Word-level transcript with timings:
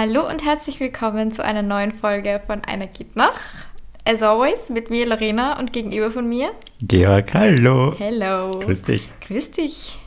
Hallo 0.00 0.28
und 0.28 0.44
herzlich 0.44 0.78
willkommen 0.78 1.32
zu 1.32 1.42
einer 1.44 1.62
neuen 1.62 1.90
Folge 1.92 2.40
von 2.46 2.62
Einer 2.64 2.86
geht 2.86 3.16
noch. 3.16 3.32
As 4.04 4.22
always 4.22 4.68
mit 4.70 4.90
mir 4.90 5.08
Lorena 5.08 5.58
und 5.58 5.72
gegenüber 5.72 6.08
von 6.12 6.28
mir 6.28 6.52
Georg, 6.80 7.34
hallo. 7.34 7.96
Hello. 7.98 8.60
Grüß 8.60 8.82
dich. 8.82 9.08
Grüß 9.26 9.50
dich. 9.50 9.98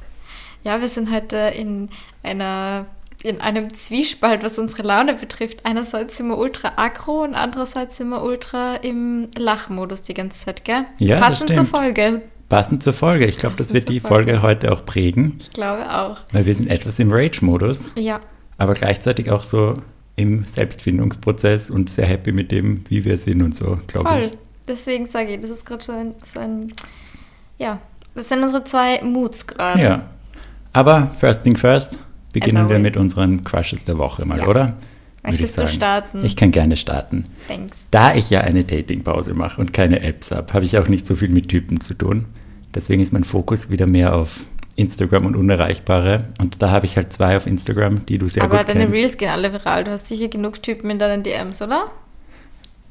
Ja, 0.64 0.80
wir 0.80 0.88
sind 0.88 1.12
heute 1.12 1.36
in 1.36 1.90
einer 2.24 2.86
in 3.22 3.42
einem 3.42 3.74
Zwiespalt, 3.74 4.44
was 4.44 4.58
unsere 4.60 4.84
Laune 4.84 5.16
betrifft. 5.16 5.66
Einerseits 5.66 6.16
sind 6.16 6.30
wir 6.30 6.38
ultra 6.38 6.72
aggro 6.78 7.24
und 7.24 7.36
andererseits 7.36 7.98
sind 7.98 8.08
wir 8.12 8.24
ultra 8.24 8.78
im 8.78 9.28
Lachmodus 9.38 10.04
die 10.04 10.14
ganze 10.14 10.46
Zeit, 10.46 10.64
gell? 10.64 10.86
Ja, 11.00 11.18
das 11.18 11.26
Passend 11.26 11.48
zur 11.54 11.66
stimmt. 11.66 11.70
Folge. 11.70 12.22
Passend 12.48 12.82
zur 12.82 12.94
Folge. 12.94 13.26
Ich 13.26 13.40
glaube, 13.40 13.58
das 13.58 13.74
wird 13.74 13.88
zur 13.88 13.92
die 13.94 14.00
Folge. 14.00 14.32
Folge 14.40 14.42
heute 14.42 14.72
auch 14.72 14.86
prägen, 14.86 15.38
Ich 15.42 15.50
glaube 15.50 15.94
auch. 15.94 16.20
weil 16.32 16.46
wir 16.46 16.56
sind 16.56 16.70
etwas 16.70 16.98
im 17.00 17.12
Rage-Modus, 17.12 17.92
Ja. 17.96 18.22
Aber 18.62 18.76
gleichzeitig 18.76 19.32
auch 19.32 19.42
so 19.42 19.74
im 20.16 20.46
Selbstfindungsprozess 20.46 21.72
und 21.72 21.90
sehr 21.90 22.06
happy 22.06 22.32
mit 22.32 22.52
dem, 22.52 22.84
wie 22.90 23.04
wir 23.04 23.18
sind 23.18 23.42
und 23.42 23.58
so, 23.58 23.80
glaube 23.88 24.08
Voll. 24.10 24.20
ich. 24.32 24.32
Deswegen 24.68 25.08
sage 25.08 25.34
ich, 25.34 25.42
das 25.42 25.50
ist 25.50 25.66
gerade 25.66 25.84
so 25.84 25.92
ein, 25.92 26.14
so 26.24 26.40
ein. 26.40 26.72
Ja, 27.58 27.80
das 28.14 28.30
sind 28.30 28.44
unsere 28.44 28.64
zwei 28.64 29.02
Moods 29.04 29.48
gerade. 29.48 29.82
Ja. 29.82 30.06
Aber 30.74 31.10
first 31.18 31.44
thing 31.44 31.58
first, 31.58 32.04
beginnen 32.34 32.70
wir 32.70 32.78
mit 32.78 32.98
unseren 32.98 33.44
Crushes 33.44 33.84
der 33.84 33.98
Woche 33.98 34.26
mal, 34.26 34.38
Ja. 34.38 34.48
oder? 34.48 34.78
Möchtest 35.24 35.60
du 35.60 35.68
starten? 35.68 36.24
Ich 36.24 36.36
kann 36.36 36.52
gerne 36.52 36.78
starten. 36.78 37.24
Thanks. 37.48 37.88
Da 37.92 38.14
ich 38.14 38.30
ja 38.30 38.42
eine 38.42 38.64
Datingpause 38.64 39.34
mache 39.34 39.60
und 39.60 39.74
keine 39.74 40.02
Apps 40.02 40.32
habe, 40.32 40.54
habe 40.54 40.66
ich 40.66 40.78
auch 40.78 40.88
nicht 40.88 41.06
so 41.08 41.16
viel 41.16 41.30
mit 41.30 41.48
Typen 41.48 41.80
zu 41.82 41.94
tun. 41.96 42.26
Deswegen 42.76 43.02
ist 43.02 43.12
mein 43.14 43.24
Fokus 43.24 43.70
wieder 43.70 43.86
mehr 43.88 44.16
auf 44.16 44.42
Instagram 44.82 45.26
und 45.26 45.36
Unerreichbare. 45.36 46.18
Und 46.40 46.62
da 46.62 46.72
habe 46.72 46.86
ich 46.86 46.96
halt 46.98 47.14
zwei 47.14 47.38
auf 47.38 47.48
Instagram, 47.48 48.06
die 48.06 48.18
du 48.18 48.28
sehr 48.28 48.44
Aber 48.44 48.58
gut 48.60 48.70
deine 48.70 48.82
kennst. 48.82 48.96
Reels 48.96 49.18
gehen 49.18 49.30
alle 49.30 49.54
viral. 49.54 49.84
Du 49.86 49.92
hast 49.92 50.08
sicher 50.08 50.28
genug 50.28 50.62
Typen 50.62 50.90
in 50.90 51.00
deinen 51.00 51.24
DMs, 51.24 51.62
oder? 51.62 51.86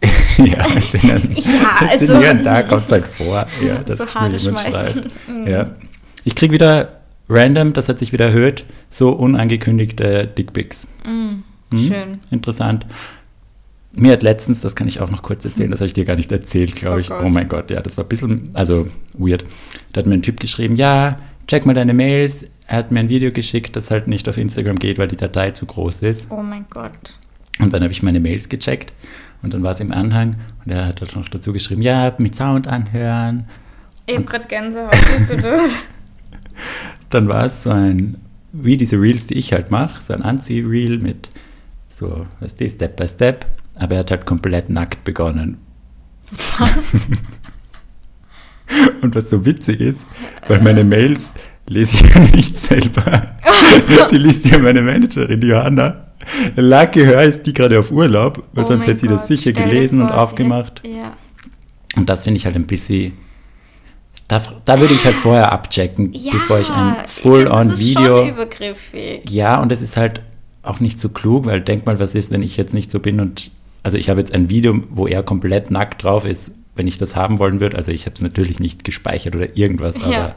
ja, 0.38 0.66
es 0.77 0.92
sind, 0.92 1.05
ein, 1.12 1.30
Ja, 1.36 1.88
es 1.92 2.00
sind 2.00 2.11
also- 2.11 2.18
hier 2.20 2.30
und 2.30 2.44
da 2.44 2.62
kommt 2.62 2.91
halt 2.91 3.05
vor. 3.05 3.46
Ja, 3.62 3.84
So 3.94 4.06
Haare 4.06 4.38
schmeißen. 4.38 4.72
Schreibt. 4.72 5.48
Ja. 5.48 5.70
Ich 6.24 6.34
kriege 6.34 6.55
wieder 6.55 7.00
random, 7.28 7.72
das 7.74 7.88
hat 7.88 7.98
sich 7.98 8.12
wieder 8.12 8.27
erhöht, 8.27 8.64
so 8.88 9.11
unangekündigte 9.12 10.27
Dickpics. 10.27 10.86
Hm? 11.05 11.42
Schön. 11.72 12.18
Interessant. 12.30 12.86
Mir 13.92 14.12
hat 14.12 14.22
letztens, 14.22 14.61
das 14.61 14.74
kann 14.77 14.86
ich 14.88 15.00
auch 15.00 15.11
noch 15.11 15.22
kurz 15.22 15.44
erzählen, 15.44 15.70
das 15.70 15.80
habe 15.80 15.86
ich 15.88 15.92
dir 15.92 16.05
gar 16.05 16.16
nicht 16.16 16.30
erzählt, 16.33 16.74
glaube 16.77 16.96
Oh 16.96 17.00
ich. 17.00 17.08
Gott. 17.08 17.22
Oh 17.24 17.28
mein 17.28 17.48
Gott, 17.48 17.70
ja, 17.70 17.80
das 17.80 17.96
war 17.96 18.05
ein 18.05 18.08
bisschen, 18.08 18.50
also 18.55 18.86
weird. 19.14 19.44
Da 19.92 19.98
hat 20.00 20.06
mir 20.06 20.14
ein 20.14 20.22
Typ 20.22 20.38
geschrieben, 20.41 20.77
ja, 20.77 21.18
check 21.50 21.66
mal 21.66 21.74
deine 21.74 21.94
Mails. 21.94 22.46
Er 22.68 22.78
hat 22.78 22.92
mir 22.92 23.00
ein 23.00 23.08
Video 23.08 23.32
geschickt, 23.32 23.74
das 23.74 23.90
halt 23.90 24.06
nicht 24.06 24.28
auf 24.28 24.38
Instagram 24.38 24.78
geht, 24.78 24.98
weil 24.98 25.08
die 25.08 25.16
Datei 25.16 25.50
zu 25.50 25.66
groß 25.66 26.02
ist. 26.02 26.28
Oh 26.30 26.42
mein 26.42 26.64
Gott. 26.70 27.18
Und 27.58 27.72
dann 27.72 27.82
habe 27.82 27.92
ich 27.92 28.04
meine 28.04 28.20
Mails 28.20 28.48
gecheckt 28.48 28.92
und 29.42 29.52
dann 29.52 29.64
war 29.64 29.72
es 29.72 29.80
im 29.80 29.90
Anhang 29.90 30.36
und 30.64 30.70
er 30.70 30.86
hat 30.86 31.00
halt 31.00 31.16
noch 31.16 31.28
dazu 31.28 31.52
geschrieben, 31.52 31.82
ja, 31.82 32.14
mit 32.18 32.36
Sound 32.36 32.68
anhören. 32.68 33.46
Ich 34.06 34.16
hab 34.16 34.26
grad 34.26 34.48
Gänsehaut. 34.48 34.94
Siehst 35.16 35.32
du 35.32 35.36
das? 35.38 35.86
Dann 37.10 37.26
war 37.26 37.46
es 37.46 37.64
so 37.64 37.70
ein, 37.70 38.16
wie 38.52 38.76
diese 38.76 39.00
Reels, 39.00 39.26
die 39.26 39.34
ich 39.34 39.52
halt 39.52 39.70
mache, 39.70 40.00
so 40.00 40.12
ein 40.12 40.22
Anzieh-Reel 40.22 40.98
mit 40.98 41.28
so, 41.88 42.26
weißt 42.38 42.60
du, 42.60 42.68
Step 42.68 42.96
by 42.96 43.08
Step. 43.08 43.46
Aber 43.74 43.94
er 43.94 44.00
hat 44.00 44.10
halt 44.10 44.26
komplett 44.26 44.70
nackt 44.70 45.02
begonnen. 45.04 45.58
Was? 46.58 47.08
Und 49.02 49.14
was 49.14 49.30
so 49.30 49.44
witzig 49.46 49.80
ist, 49.80 50.00
weil 50.48 50.61
meine 50.61 50.84
Mails 50.84 51.33
lese 51.66 51.94
ich 52.05 52.14
ja 52.14 52.20
nicht 52.36 52.61
selber. 52.61 53.36
die 54.11 54.16
liest 54.18 54.46
ja 54.46 54.58
meine 54.58 54.83
Managerin, 54.83 55.40
die 55.40 55.48
Johanna. 55.48 56.06
Lucky 56.56 57.00
her 57.00 57.22
ist 57.22 57.42
die 57.46 57.52
gerade 57.52 57.78
auf 57.78 57.90
Urlaub, 57.90 58.44
weil 58.52 58.64
Oh 58.64 58.68
sonst 58.68 58.86
hätte 58.86 59.00
sie 59.00 59.08
das 59.08 59.27
sicher 59.27 59.50
Stell 59.52 59.64
gelesen 59.68 60.02
und 60.02 60.10
aufgemacht. 60.10 60.80
hätte- 60.84 60.94
Ja. 60.94 61.16
Und 61.96 62.08
das 62.08 62.24
finde 62.24 62.36
ich 62.39 62.44
halt 62.46 62.56
ein 62.56 62.66
bisschen. 62.66 63.14
Da, 64.28 64.40
da 64.64 64.78
würde 64.78 64.94
ich 64.94 65.05
halt 65.05 65.16
vorher 65.16 65.52
abchecken, 65.52 66.12
ja. 66.12 66.30
bevor 66.33 66.60
ich 66.60 66.70
ein 66.70 66.96
Das 67.02 67.14
Full-on-Video. 67.20 68.18
schon 68.18 68.28
übergriffig. 68.28 69.28
Ja, 69.28 69.60
und 69.60 69.72
es 69.72 69.80
ist 69.83 69.96
halt 69.96 70.20
auch 70.62 70.78
nicht 70.78 71.00
so 71.00 71.08
klug, 71.08 71.46
weil 71.46 71.60
denk 71.62 71.84
mal, 71.86 71.98
was 71.98 72.14
ist, 72.14 72.30
wenn 72.30 72.42
ich 72.42 72.56
jetzt 72.56 72.74
nicht 72.74 72.90
so 72.90 73.00
bin 73.00 73.18
und. 73.20 73.50
Also 73.83 73.96
ich 73.96 74.10
habe 74.10 74.20
jetzt 74.20 74.34
ein 74.34 74.50
Video, 74.50 74.78
wo 74.90 75.06
er 75.06 75.22
komplett 75.22 75.70
nackt 75.70 76.05
drauf 76.05 76.27
ist, 76.27 76.52
wenn 76.75 76.86
ich 76.86 76.98
das 76.98 77.17
haben 77.17 77.39
wollen 77.39 77.61
würde. 77.61 77.77
Also 77.77 77.92
ich 77.92 78.07
habe 78.07 78.14
es 78.14 78.20
natürlich 78.23 78.61
nicht 78.61 78.85
gespeichert 78.85 79.35
oder 79.36 79.57
irgendwas, 79.57 79.97
Ja. 79.98 80.07
aber 80.07 80.35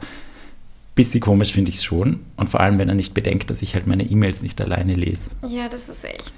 bisschen 0.94 1.20
komisch 1.20 1.52
finde 1.52 1.70
ich 1.70 1.78
es 1.78 1.84
schon. 1.84 2.20
Und 2.36 2.48
vor 2.48 2.60
allem, 2.60 2.78
wenn 2.78 2.88
er 2.88 2.94
nicht 2.94 3.14
bedenkt, 3.14 3.50
dass 3.50 3.62
ich 3.62 3.74
halt 3.74 3.86
meine 3.86 4.04
E-Mails 4.04 4.42
nicht 4.42 4.60
alleine 4.60 4.94
lese. 4.94 5.30
Ja, 5.46 5.68
das 5.68 5.88
ist 5.88 6.04
echt. 6.04 6.34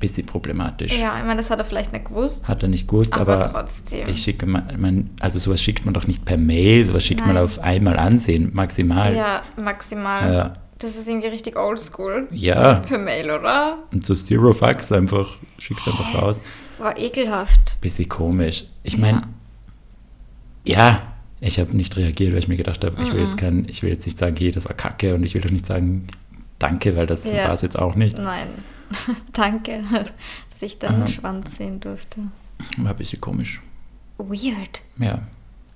Bisschen 0.00 0.26
problematisch. 0.26 0.92
Ja, 0.98 1.18
ich 1.18 1.24
meine, 1.24 1.36
das 1.36 1.50
hat 1.50 1.58
er 1.58 1.64
vielleicht 1.64 1.92
nicht 1.92 2.06
gewusst. 2.06 2.48
Hat 2.48 2.62
er 2.62 2.68
nicht 2.68 2.88
gewusst, 2.88 3.14
Aber 3.14 3.36
aber, 3.38 3.52
trotzdem. 3.52 4.08
ich 4.08 4.22
schicke 4.22 4.44
mein, 4.46 5.10
also 5.20 5.38
sowas 5.38 5.62
schickt 5.62 5.84
man 5.84 5.94
doch 5.94 6.06
nicht 6.06 6.24
per 6.24 6.36
Mail, 6.36 6.84
sowas 6.84 7.04
schickt 7.04 7.20
man 7.20 7.34
Nein. 7.34 7.44
auf 7.44 7.58
einmal 7.60 7.98
ansehen, 7.98 8.50
maximal. 8.52 9.14
Ja, 9.14 9.42
maximal. 9.56 10.32
Ja. 10.34 10.54
Das 10.78 10.96
ist 10.96 11.06
irgendwie 11.08 11.28
richtig 11.28 11.56
oldschool. 11.56 12.26
Ja. 12.32 12.74
Per 12.80 12.98
Mail, 12.98 13.30
oder? 13.30 13.78
Und 13.92 14.04
so 14.04 14.14
Zero 14.14 14.52
Fax 14.52 14.90
einfach, 14.92 15.36
schickst 15.58 15.86
einfach 15.86 16.14
raus. 16.14 16.40
War 16.78 16.98
ekelhaft. 16.98 17.80
Bisschen 17.80 18.08
komisch. 18.08 18.64
Ich 18.82 18.98
meine, 18.98 19.22
ja, 20.64 21.02
ich 21.40 21.58
habe 21.60 21.76
nicht 21.76 21.96
reagiert, 21.96 22.32
weil 22.32 22.38
ich 22.38 22.48
mir 22.48 22.56
gedacht 22.56 22.84
habe, 22.84 23.02
ich 23.02 23.12
will 23.12 23.22
jetzt 23.22 23.36
kein, 23.36 23.66
ich 23.68 23.82
will 23.82 23.90
jetzt 23.90 24.06
nicht 24.06 24.18
sagen, 24.18 24.36
hey, 24.36 24.50
das 24.50 24.64
war 24.64 24.74
Kacke 24.74 25.14
und 25.14 25.22
ich 25.22 25.34
will 25.34 25.42
doch 25.42 25.50
nicht 25.50 25.66
sagen, 25.66 26.06
danke, 26.58 26.96
weil 26.96 27.06
das 27.06 27.24
Ja. 27.24 27.44
war 27.46 27.52
es 27.52 27.62
jetzt 27.62 27.78
auch 27.78 27.94
nicht. 27.94 28.16
Nein. 28.16 28.48
Danke, 29.32 29.82
dass 30.50 30.62
ich 30.62 30.78
deinen. 30.78 31.08
Schwanz 31.08 31.56
sehen 31.56 31.80
durfte. 31.80 32.20
War 32.76 32.90
ein 32.92 32.96
bisschen 32.96 33.20
komisch. 33.20 33.60
Weird. 34.18 34.82
Ja. 34.98 35.22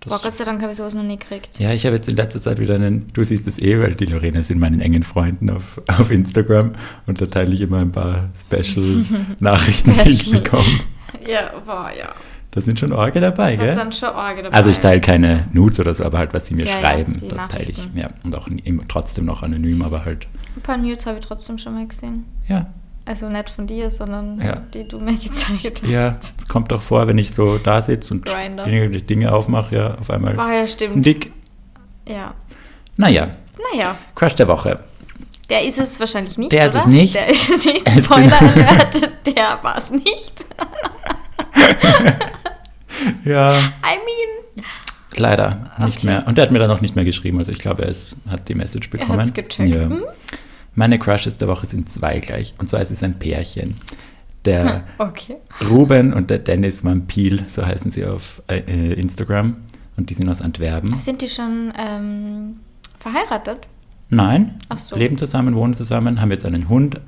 Das, 0.01 0.11
Boah, 0.13 0.21
Gott 0.23 0.35
sei 0.35 0.45
Dank 0.45 0.63
habe 0.63 0.71
ich 0.71 0.79
sowas 0.79 0.95
noch 0.95 1.03
nie 1.03 1.19
gekriegt. 1.19 1.59
ja, 1.59 1.73
ich 1.73 1.85
habe 1.85 1.97
jetzt 1.97 2.09
in 2.09 2.15
letzter 2.17 2.41
Zeit 2.41 2.61
wieder 2.61 2.77
einen, 2.77 3.09
du 3.13 3.25
siehst 3.25 3.49
es 3.49 3.59
eh, 3.59 3.81
weil 3.81 3.95
die 3.97 4.05
Lorena 4.05 4.43
sind 4.45 4.61
meinen 4.61 4.81
engen 4.81 5.03
Freunden 5.03 5.51
auf, 5.51 5.81
auf 5.89 6.11
Instagram 6.13 6.73
und 7.07 7.21
da 7.21 7.27
teile 7.27 7.53
ich 7.53 7.61
immer 7.63 7.79
ein 7.79 7.91
paar 7.91 8.29
Special-Nachrichten, 8.41 9.93
die 10.05 10.11
ich 10.11 10.31
bekomme. 10.31 10.81
Ja, 11.27 11.51
war 11.65 11.97
ja. 11.97 12.15
Da 12.51 12.61
sind 12.61 12.79
schon 12.81 12.93
Orge 12.93 13.21
dabei, 13.21 13.57
Das 13.57 13.65
gell? 13.67 13.75
sind 13.75 13.95
schon 13.95 14.11
Orge 14.11 14.43
dabei. 14.45 14.57
Also 14.57 14.71
ich 14.71 14.79
teile 14.79 15.01
keine 15.01 15.49
Nudes 15.53 15.81
oder 15.81 15.93
so, 15.95 16.05
aber 16.05 16.19
halt, 16.19 16.33
was 16.33 16.47
sie 16.47 16.55
mir 16.55 16.65
Ja, 16.65 16.73
ja, 16.75 16.81
schreiben, 16.81 17.17
die 17.17 17.29
das 17.29 17.49
teile 17.49 17.71
ich. 17.71 17.89
Ja, 17.95 18.11
und 18.25 18.37
auch 18.37 18.49
trotzdem 18.89 19.25
noch 19.27 19.43
anonym, 19.43 19.83
aber 19.83 20.05
halt, 20.05 20.27
Ein 20.57 20.63
paar 20.63 20.77
Nudes 20.79 21.07
habe 21.07 21.19
ich 21.19 21.25
trotzdem 21.27 21.59
schon 21.59 21.75
mal 21.75 21.87
gesehen. 21.87 22.25
ja. 22.49 22.67
Also 23.09 23.31
nicht 23.31 23.49
von 23.49 23.67
dir, 23.67 23.91
sondern 23.91 24.39
Ja. 24.39 24.61
die 24.75 24.87
du 24.87 24.99
mir 24.99 25.17
gezeigt 25.17 25.81
hast. 25.83 25.91
Ja, 25.91 26.15
es 26.39 26.47
kommt 26.47 26.71
auch 26.75 26.83
vor, 26.83 27.07
wenn 27.07 27.17
ich 27.17 27.31
so 27.35 27.57
da 27.57 27.81
sitze 27.81 28.13
und 28.13 28.29
irgendwelche 28.29 29.07
Dinge 29.07 29.33
aufmache, 29.33 29.75
ja, 29.75 29.95
auf 29.95 30.11
einmal 30.11 30.37
War 30.37 30.53
ja 30.53 30.67
stimmt. 30.67 31.07
Dick. 31.07 31.33
Ja. 32.07 32.35
Naja, 32.99 33.31
Naja, 33.73 33.97
Crush 34.15 34.35
der 34.35 34.47
Woche. 34.49 34.77
der 35.49 35.65
ist 35.65 35.79
es 35.79 35.99
wahrscheinlich 36.01 36.37
nicht, 36.37 36.53
Der 36.53 36.67
ist 36.67 36.73
oder? 36.75 36.83
es 36.83 36.87
nicht. 36.87 37.15
Der 37.15 37.29
ist 37.29 37.51
es 37.51 37.65
nicht. 37.65 37.89
Sind- 37.89 38.05
Spoiler 38.05 38.43
Alert, 38.43 39.11
der 39.27 39.59
war 39.63 39.79
es 39.79 39.91
nicht. 39.91 40.45
Ja, 43.25 43.59
I 43.59 43.63
mean, 44.57 44.65
leider 45.17 45.71
nicht 45.85 45.99
Okay. 45.99 46.07
mehr. 46.07 46.27
Und 46.27 46.39
er 46.39 46.43
hat 46.43 46.51
mir 46.51 46.59
dann 46.59 46.71
auch 46.71 46.81
nicht 46.81 46.97
mehr 46.97 47.05
geschrieben, 47.05 47.39
also 47.39 47.53
ich 47.53 47.59
glaube, 47.59 47.83
er 47.85 47.91
ist, 47.91 48.17
hat 48.29 48.49
die 48.49 48.55
Message 48.55 48.89
er 48.89 48.99
bekommen. 48.99 49.19
hat 49.21 49.27
es 49.27 49.35
gecheckt. 49.35 49.75
Ja. 49.75 49.89
Hm? 50.79 50.91
Meine 50.91 50.99
Crushes 50.99 51.37
der 51.37 51.49
Woche 51.49 51.67
sind 51.67 51.91
zwei 51.93 52.21
gleich. 52.21 52.55
Und 52.59 52.71
zwar 52.71 52.81
ist 52.81 52.91
es 52.91 53.03
ein 53.03 53.19
Pärchen. 53.19 53.75
Der 54.45 54.85
Okay. 54.99 55.37
Ruben 55.69 56.13
und 56.13 56.31
der 56.31 56.39
Dennis 56.39 56.85
Vampil, 56.85 57.45
so 57.49 57.67
heißen 57.67 57.91
sie 57.91 58.05
auf 58.07 58.41
äh, 58.47 58.59
äh, 58.61 58.93
Instagram. 58.95 59.57
Und 59.97 60.11
die 60.11 60.15
sind 60.15 60.29
aus 60.29 60.41
Antwerpen. 60.41 60.97
Sind 61.01 61.21
die 61.23 61.29
schon 61.29 61.73
ähm, 61.77 62.61
verheiratet? 63.01 63.67
Nein, 64.11 64.55
Ach 64.69 64.79
so. 64.79 64.95
leben 64.97 65.19
zusammen, 65.19 65.55
wohnen 65.57 65.75
zusammen, 65.75 66.21
haben 66.21 66.31
jetzt 66.31 66.47
einen 66.47 66.69
Hund, 66.69 67.01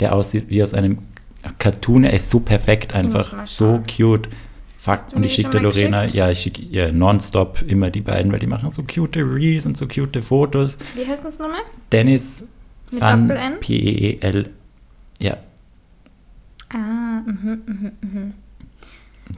der 0.00 0.14
aussieht 0.14 0.46
wie 0.48 0.62
aus 0.62 0.72
einem 0.74 0.98
Cartoon. 1.58 2.04
Er 2.04 2.14
ist 2.14 2.30
so 2.30 2.40
perfekt 2.40 2.94
einfach, 2.94 3.44
so 3.44 3.82
cute. 3.86 4.28
Fuck. 4.78 5.10
du 5.10 5.16
Und 5.16 5.24
ich 5.24 5.34
schicke 5.34 5.50
der 5.50 5.60
Lorena, 5.60 6.00
geschickt? 6.00 6.16
ja, 6.16 6.30
ich 6.30 6.40
schicke 6.40 6.62
ihr 6.62 6.90
nonstop 6.90 7.62
immer 7.66 7.90
die 7.90 8.00
beiden, 8.00 8.32
weil 8.32 8.40
die 8.40 8.48
machen 8.48 8.70
so 8.70 8.82
cute 8.82 9.18
Reels 9.18 9.66
und 9.66 9.76
so 9.76 9.86
cute 9.86 10.24
Fotos. 10.24 10.78
Wie 10.96 11.06
heißt 11.06 11.24
das 11.24 11.38
nochmal? 11.38 11.60
Dennis 11.92 12.44
Mit 12.92 13.00
Van 13.00 13.26
Doppel-N? 13.28 13.60
P-E-E-L. 13.60 14.46
Ja, 15.18 15.36
Ah, 16.74 17.20
mhm, 17.26 17.62
mhm, 17.66 17.92
mhm. 18.00 18.34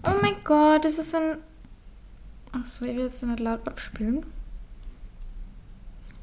Oh 0.06 0.12
mein 0.22 0.34
Gott, 0.44 0.84
das 0.84 0.98
ist 0.98 1.14
ein. 1.14 1.38
Achso, 2.52 2.84
ich 2.84 2.94
will 2.96 3.02
jetzt 3.04 3.22
nicht 3.24 3.40
laut 3.40 3.66
abspielen. 3.66 4.24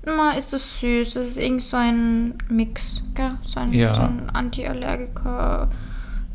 Ma, 0.06 0.32
ist 0.32 0.54
das 0.54 0.80
süß. 0.80 1.14
Das 1.14 1.28
ist 1.28 1.38
irgend 1.38 1.62
so 1.62 1.78
ein 1.78 2.36
Mix, 2.50 3.04
gell? 3.14 3.38
So 3.42 3.60
ein, 3.60 3.74
Ja. 3.74 3.94
so 3.94 4.02
ein 4.02 4.30
Antiallergiker. 4.30 5.70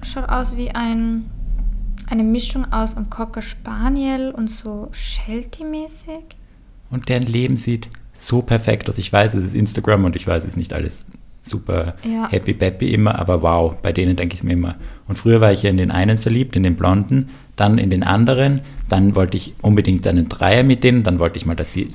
Schaut 0.03 0.29
aus 0.29 0.57
wie 0.57 0.71
ein. 0.71 1.31
Eine 2.09 2.23
Mischung 2.23 2.71
aus 2.73 2.97
einem 2.97 3.11
Cocker 3.11 3.43
Spaniel 3.43 4.31
und 4.31 4.49
so 4.49 4.89
Sheltie-mäßig. 4.93 6.37
Und 6.91 7.09
deren 7.09 7.25
Leben 7.27 7.57
sieht 7.57 7.89
so 8.17 8.43
perfekt 8.43 8.89
aus. 8.89 8.99
Ich 8.99 9.13
weiß, 9.13 9.35
es 9.35 9.45
ist 9.45 9.55
Instagram 9.55 10.05
und 10.05 10.17
ich 10.17 10.27
weiß, 10.27 10.43
es 10.45 10.51
ist 10.51 10.57
nicht 10.57 10.73
alles 10.73 11.05
super 11.43 11.95
Ja. 12.03 12.29
happy 12.31 12.55
peppy 12.55 12.93
immer, 12.93 13.19
aber 13.19 13.41
wow, 13.43 13.75
bei 13.81 13.93
denen 13.93 14.17
denke 14.17 14.35
ich 14.35 14.43
mir 14.43 14.55
immer. 14.55 14.73
Und 15.07 15.17
früher 15.17 15.41
war 15.41 15.53
ich 15.53 15.63
ja 15.63 15.71
in 15.71 15.77
den 15.77 15.91
einen 15.93 16.19
verliebt, 16.19 16.57
in 16.57 16.65
den 16.65 16.75
Blonden, 16.75 17.29
dann 17.55 17.79
in 17.79 17.89
den 17.91 18.03
anderen, 18.03 18.63
dann 18.89 19.15
wollte 19.15 19.37
ich 19.37 19.55
unbedingt 19.63 20.07
einen 20.09 20.29
Dreier 20.29 20.63
mit 20.65 20.83
denen, 20.83 21.05
dann 21.05 21.19
wollte 21.21 21.39
ich 21.39 21.47
mal, 21.47 21.55
dass 21.55 21.73
sie 21.73 21.89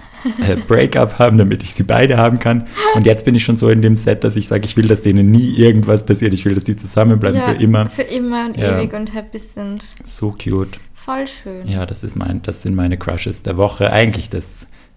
äh, 0.48 0.56
Breakup 0.68 1.20
haben, 1.20 1.38
damit 1.38 1.64
ich 1.64 1.74
sie 1.74 1.84
beide 1.84 2.18
haben 2.18 2.40
kann. 2.40 2.66
Und 2.96 3.06
jetzt 3.06 3.26
bin 3.26 3.36
ich 3.36 3.44
schon 3.44 3.58
so 3.58 3.70
in 3.70 3.82
dem 3.82 3.98
Set, 3.98 4.24
dass 4.24 4.36
ich 4.38 4.48
sage, 4.48 4.64
ich 4.66 4.76
will, 4.78 4.88
dass 4.88 5.02
denen 5.02 5.30
nie 5.32 5.54
irgendwas 5.58 6.06
passiert. 6.06 6.34
Ich 6.34 6.46
will, 6.46 6.56
dass 6.56 6.64
die 6.64 6.76
zusammenbleiben 6.78 7.40
Ja, 7.40 7.50
für 7.50 7.62
immer. 7.62 7.90
Für 7.90 8.02
immer 8.04 8.46
und 8.48 8.58
Ja. 8.58 8.80
ewig 8.80 8.94
und 8.94 9.14
happy 9.14 9.38
sind. 9.40 9.84
So 10.06 10.32
cute. 10.32 10.80
Voll 10.94 11.28
schön. 11.28 11.68
Ja, 11.68 11.86
das 11.86 12.04
ist 12.04 12.16
mein, 12.16 12.42
das 12.44 12.62
sind 12.62 12.74
meine 12.76 12.98
Crushes 12.98 13.44
der 13.44 13.58
Woche, 13.58 13.92
eigentlich 13.92 14.30
des 14.30 14.46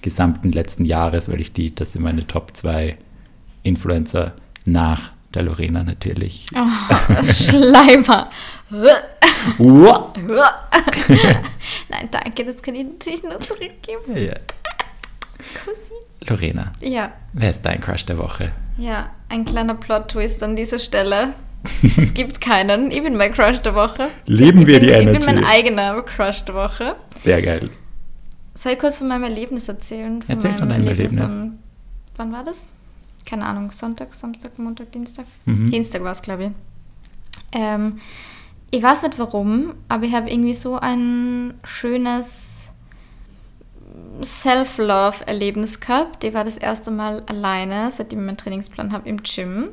gesamten 0.05 0.53
letzten 0.53 0.85
Jahres, 0.85 1.29
weil 1.31 1.41
ich 1.41 1.53
die, 1.53 1.75
das 1.75 1.93
sind 1.93 2.03
meine 2.03 2.27
Top 2.27 2.57
2 2.57 2.95
Influencer 3.65 4.35
nach 4.67 5.11
der 5.33 5.43
Lorena 5.43 5.83
natürlich. 5.83 6.47
Oh, 6.55 7.23
Schleimer. 7.25 8.31
Nein, 11.89 12.09
danke, 12.11 12.45
das 12.45 12.63
kann 12.63 12.75
ich 12.75 12.85
natürlich 12.87 13.23
nur 13.23 13.39
zurückgeben. 13.39 14.01
Ja. 14.15 14.35
Kussi. 15.65 15.93
Lorena, 16.29 16.73
Ja, 16.81 17.13
wer 17.33 17.51
ist 17.51 17.63
dein 17.63 17.81
Crush 17.81 18.07
der 18.07 18.17
Woche? 18.19 18.53
ja, 18.79 19.11
ein 19.29 19.45
kleiner 19.45 19.75
Plot-Twist 19.75 20.43
an 20.43 20.57
dieser 20.57 20.79
Stelle. 20.79 21.35
es 21.99 22.15
gibt 22.15 22.41
keinen. 22.41 22.91
Ich 22.91 23.03
bin 23.03 23.17
mein 23.17 23.33
Crush 23.33 23.59
der 23.61 23.75
Woche. 23.75 24.09
Leben 24.27 24.61
ich 24.63 24.67
wir 24.67 24.81
bin, 24.81 24.89
die 24.89 24.93
Ich 24.95 24.99
bin 25.05 25.09
Energy. 25.15 25.27
mein 25.27 25.45
eigener 25.45 26.03
Crush 26.03 26.45
der 26.45 26.55
Woche. 26.55 26.97
Sehr 27.23 27.41
geil. 27.43 27.71
Soll 28.55 28.73
ich 28.73 28.79
kurz 28.79 28.99
von 28.99 29.09
meinem 29.09 29.25
Erlebnis 29.25 29.69
erzählen? 29.69 30.23
Von 30.23 30.35
Erzähl 30.37 30.55
von 30.55 30.69
deinem 30.69 30.87
Erlebnis. 30.87 31.21
am- 31.21 31.59
wann 32.17 32.33
war 32.33 32.45
das? 32.45 32.71
Keine 33.27 33.47
Ahnung, 33.47 33.71
Sonntag, 33.73 34.15
Samstag, 34.15 34.59
Montag, 34.59 34.93
Dienstag? 34.93 35.27
Mhm. 35.45 35.71
Dienstag 35.71 36.03
war 36.05 36.13
es, 36.13 36.23
glaube 36.23 36.45
ich. 36.45 36.51
Ähm, 37.53 37.99
ich 38.71 38.83
weiß 38.83 39.03
nicht 39.03 39.19
warum, 39.19 39.75
aber 39.89 40.05
ich 40.05 40.15
habe 40.15 40.31
irgendwie 40.31 40.53
so 40.55 40.77
ein 40.79 41.55
schönes 41.65 42.71
Self-Love-Erlebnis 44.23 45.81
gehabt. 45.81 46.25
Ich 46.25 46.35
war 46.35 46.45
das 46.45 46.57
erste 46.57 46.91
Mal 46.91 47.23
alleine, 47.27 47.91
seitdem 47.91 48.21
ich 48.21 48.27
meinen 48.27 48.37
Trainingsplan 48.37 48.93
habe, 48.93 49.09
im 49.09 49.23
Gym. 49.23 49.69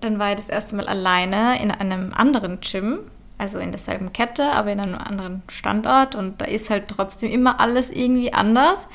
Dann 0.00 0.18
war 0.18 0.30
ich 0.30 0.36
das 0.36 0.48
erste 0.48 0.76
Mal 0.76 0.86
alleine 0.86 1.60
in 1.62 1.70
einem 1.70 2.12
anderen 2.12 2.58
Gym, 2.60 2.98
also 3.38 3.58
in 3.58 3.70
derselben 3.70 4.12
Kette, 4.12 4.52
aber 4.52 4.72
in 4.72 4.80
einem 4.80 4.94
anderen 4.94 5.42
Standort. 5.48 6.14
Und 6.14 6.40
da 6.40 6.44
ist 6.44 6.70
halt 6.70 6.88
trotzdem 6.88 7.30
immer 7.30 7.60
alles 7.60 7.90
irgendwie 7.90 8.32
anders. 8.32 8.88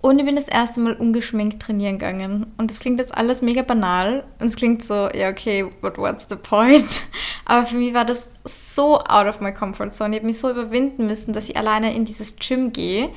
Und 0.00 0.18
ich 0.18 0.24
bin 0.24 0.34
das 0.34 0.48
erste 0.48 0.80
Mal 0.80 0.94
ungeschminkt 0.94 1.62
trainieren 1.62 1.98
gegangen. 1.98 2.46
Und 2.56 2.70
das 2.70 2.80
klingt 2.80 2.98
jetzt 2.98 3.16
alles 3.16 3.40
mega 3.40 3.62
banal. 3.62 4.24
Und 4.40 4.46
es 4.46 4.56
klingt 4.56 4.84
so, 4.84 5.08
ja, 5.10 5.28
okay, 5.28 5.64
but 5.80 5.96
what's 5.96 6.26
the 6.28 6.36
point? 6.36 7.02
Aber 7.44 7.66
für 7.66 7.76
mich 7.76 7.94
war 7.94 8.04
das 8.04 8.28
so 8.44 8.98
out 8.98 9.26
of 9.26 9.40
my 9.40 9.52
comfort 9.52 9.90
zone. 9.90 10.10
Ich 10.10 10.20
habe 10.20 10.26
mich 10.26 10.38
so 10.38 10.50
überwinden 10.50 11.06
müssen, 11.06 11.32
dass 11.32 11.48
ich 11.48 11.56
alleine 11.56 11.94
in 11.94 12.04
dieses 12.04 12.36
Gym 12.36 12.72
gehe, 12.72 13.10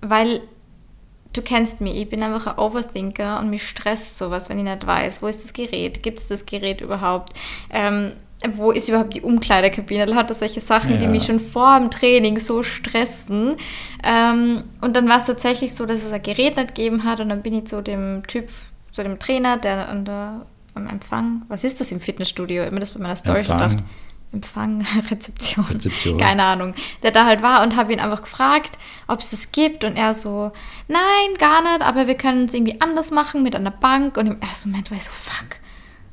weil 0.00 0.42
du 1.32 1.42
kennst 1.42 1.80
mich, 1.80 1.96
ich 1.96 2.08
bin 2.08 2.22
einfach 2.22 2.46
ein 2.46 2.58
Overthinker 2.58 3.40
und 3.40 3.50
mich 3.50 3.68
stresst 3.68 4.16
sowas, 4.16 4.48
wenn 4.48 4.58
ich 4.58 4.64
nicht 4.64 4.86
weiß, 4.86 5.22
wo 5.22 5.26
ist 5.26 5.42
das 5.42 5.52
Gerät, 5.52 6.02
gibt 6.02 6.20
es 6.20 6.28
das 6.28 6.46
Gerät 6.46 6.80
überhaupt, 6.80 7.32
ähm, 7.70 8.12
wo 8.54 8.70
ist 8.70 8.88
überhaupt 8.88 9.14
die 9.14 9.22
Umkleidekabine, 9.22 10.06
lauter 10.06 10.34
solche 10.34 10.60
Sachen, 10.60 10.98
die 10.98 11.04
Ja. 11.04 11.10
mich 11.10 11.24
schon 11.26 11.40
vor 11.40 11.78
dem 11.78 11.90
Training 11.90 12.38
so 12.38 12.62
stressen. 12.62 13.56
Ähm, 14.04 14.64
und 14.80 14.96
dann 14.96 15.08
war 15.08 15.18
es 15.18 15.24
tatsächlich 15.24 15.74
so, 15.74 15.86
dass 15.86 16.04
es 16.04 16.12
ein 16.12 16.22
Gerät 16.22 16.56
nicht 16.56 16.74
gegeben 16.74 17.04
hat 17.04 17.20
und 17.20 17.28
dann 17.28 17.42
bin 17.42 17.54
ich 17.54 17.66
zu 17.66 17.82
dem 17.82 18.22
Typ, 18.26 18.46
zu 18.92 19.02
dem 19.02 19.18
Trainer, 19.18 19.56
der 19.58 19.88
an 19.88 20.04
der, 20.04 20.46
am 20.74 20.86
Empfang, 20.88 21.42
was 21.48 21.64
ist 21.64 21.80
das 21.80 21.90
im 21.92 22.00
Fitnessstudio? 22.00 22.64
Immer 22.64 22.80
das 22.80 22.92
bei 22.92 23.00
meiner 23.00 23.16
Story 23.16 23.38
Empfang. 23.40 23.58
gedacht. 23.58 23.84
Empfang, 24.32 24.84
Rezeption. 25.10 25.64
Rezeption. 25.66 26.18
Keine 26.18 26.42
Ahnung. 26.42 26.74
Der 27.02 27.10
da 27.12 27.24
halt 27.24 27.42
war 27.42 27.62
und 27.62 27.76
habe 27.76 27.92
ihn 27.92 28.00
einfach 28.00 28.22
gefragt, 28.22 28.76
ob 29.06 29.20
es 29.20 29.30
das 29.30 29.52
gibt. 29.52 29.84
Und 29.84 29.96
er 29.96 30.12
so, 30.14 30.50
nein, 30.88 31.00
gar 31.38 31.62
nicht, 31.62 31.80
aber 31.82 32.06
wir 32.06 32.16
können 32.16 32.44
es 32.46 32.52
irgendwie 32.54 32.80
anders 32.80 33.10
machen 33.10 33.42
mit 33.42 33.54
einer 33.56 33.70
Bank. 33.70 34.16
Und 34.18 34.26
im 34.26 34.40
ersten 34.40 34.70
Moment 34.70 34.90
war 34.90 34.98
ich 34.98 35.04
so, 35.04 35.10
fuck. 35.14 35.56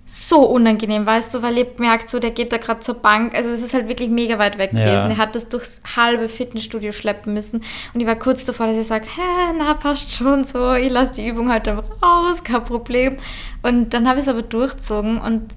So 0.05 0.41
unangenehm, 0.49 1.05
weißt 1.05 1.33
du, 1.33 1.41
weil 1.41 1.57
ich 1.57 1.67
merkt 1.77 2.09
so, 2.09 2.19
der 2.19 2.31
geht 2.31 2.51
da 2.51 2.57
gerade 2.57 2.81
zur 2.81 2.95
Bank. 2.95 3.33
Also 3.35 3.49
es 3.51 3.63
ist 3.63 3.73
halt 3.73 3.87
wirklich 3.87 4.09
mega 4.09 4.37
weit 4.37 4.57
weg 4.57 4.71
Ja. 4.73 4.79
gewesen. 4.85 5.11
Er 5.11 5.17
hat 5.17 5.33
das 5.33 5.47
durchs 5.47 5.81
halbe 5.95 6.27
Fitnessstudio 6.27 6.91
schleppen 6.91 7.33
müssen. 7.33 7.63
Und 7.93 8.01
ich 8.01 8.05
war 8.07 8.15
kurz 8.17 8.43
davor, 8.43 8.67
dass 8.67 8.77
ich 8.77 8.87
sage, 8.87 9.05
hä, 9.05 9.53
na, 9.57 9.73
passt 9.75 10.13
schon 10.13 10.43
so, 10.43 10.73
ich 10.73 10.91
lasse 10.91 11.13
die 11.13 11.27
Übung 11.27 11.49
halt 11.49 11.67
einfach 11.69 11.85
raus, 12.01 12.43
kein 12.43 12.63
Problem. 12.63 13.15
Und 13.61 13.93
dann 13.93 14.07
habe 14.09 14.19
ich 14.19 14.25
es 14.25 14.29
aber 14.29 14.41
durchzogen 14.41 15.21
und 15.21 15.47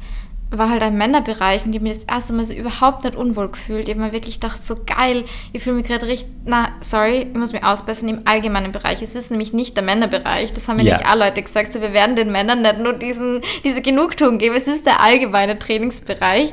war 0.51 0.71
halt 0.71 0.83
ein 0.83 0.97
Männerbereich 0.97 1.65
und 1.65 1.73
ich 1.73 1.79
habe 1.81 1.89
mich 1.89 1.99
das 1.99 2.05
erste 2.05 2.33
Mal 2.33 2.47
so 2.47 2.55
überhaupt 2.55 3.03
nicht 3.05 3.17
unwohl 3.17 3.49
gefühlt. 3.49 3.89
Ich 3.89 3.95
habe 3.95 4.01
mir 4.07 4.13
wirklich 4.13 4.41
gedacht, 4.41 4.65
so 4.65 4.77
geil, 4.87 5.25
ich 5.53 5.63
fühle 5.63 5.77
mich 5.77 5.87
gerade 5.87 6.07
richtig, 6.07 6.29
na, 6.45 6.69
sorry, 6.81 7.27
ich 7.31 7.35
muss 7.37 7.53
mich 7.53 7.65
ausbessern 7.65 8.09
im 8.09 8.21
allgemeinen 8.27 8.71
Bereich. 8.71 9.03
Es 9.03 9.17
ist 9.17 9.31
nämlich 9.33 9.53
nicht 9.53 9.77
der 9.77 9.83
Männerbereich, 9.83 10.53
das 10.53 10.69
haben 10.69 10.77
mir 10.77 10.85
Ja. 10.85 10.93
nämlich 10.99 11.09
auch 11.13 11.17
Leute 11.17 11.43
gesagt, 11.43 11.73
so 11.73 11.81
wir 11.81 11.93
werden 11.93 12.15
den 12.15 12.31
Männern 12.31 12.63
nicht 12.63 12.79
nur 12.79 12.93
diesen, 12.93 13.43
diese 13.65 13.83
Genugtuung 13.83 14.39
geben, 14.39 14.55
es 14.55 14.69
ist 14.69 14.87
der 14.87 15.01
allgemeine 15.01 15.59
Trainingsbereich. 15.59 16.53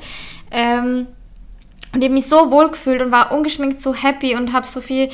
Ähm, 0.49 1.07
und 1.93 1.99
ich 2.01 2.05
habe 2.05 2.15
mich 2.15 2.27
so 2.27 2.49
wohl 2.49 2.69
gefühlt 2.69 3.01
und 3.03 3.11
war 3.11 3.31
ungeschminkt 3.31 3.79
so 3.81 3.93
happy 3.93 4.35
und 4.35 4.53
habe 4.53 4.65
so 4.65 4.81
viel 4.81 5.09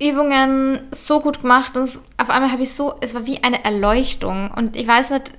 Übungen 0.00 0.80
so 0.90 1.20
gut 1.20 1.42
gemacht 1.42 1.76
und 1.76 1.88
auf 2.16 2.30
einmal 2.30 2.50
habe 2.50 2.62
ich 2.62 2.72
so, 2.72 2.94
es 3.00 3.14
war 3.14 3.26
wie 3.26 3.42
eine 3.44 3.64
Erleuchtung 3.64 4.50
und 4.50 4.76
ich 4.76 4.88
weiß 4.88 5.10
nicht, 5.10 5.32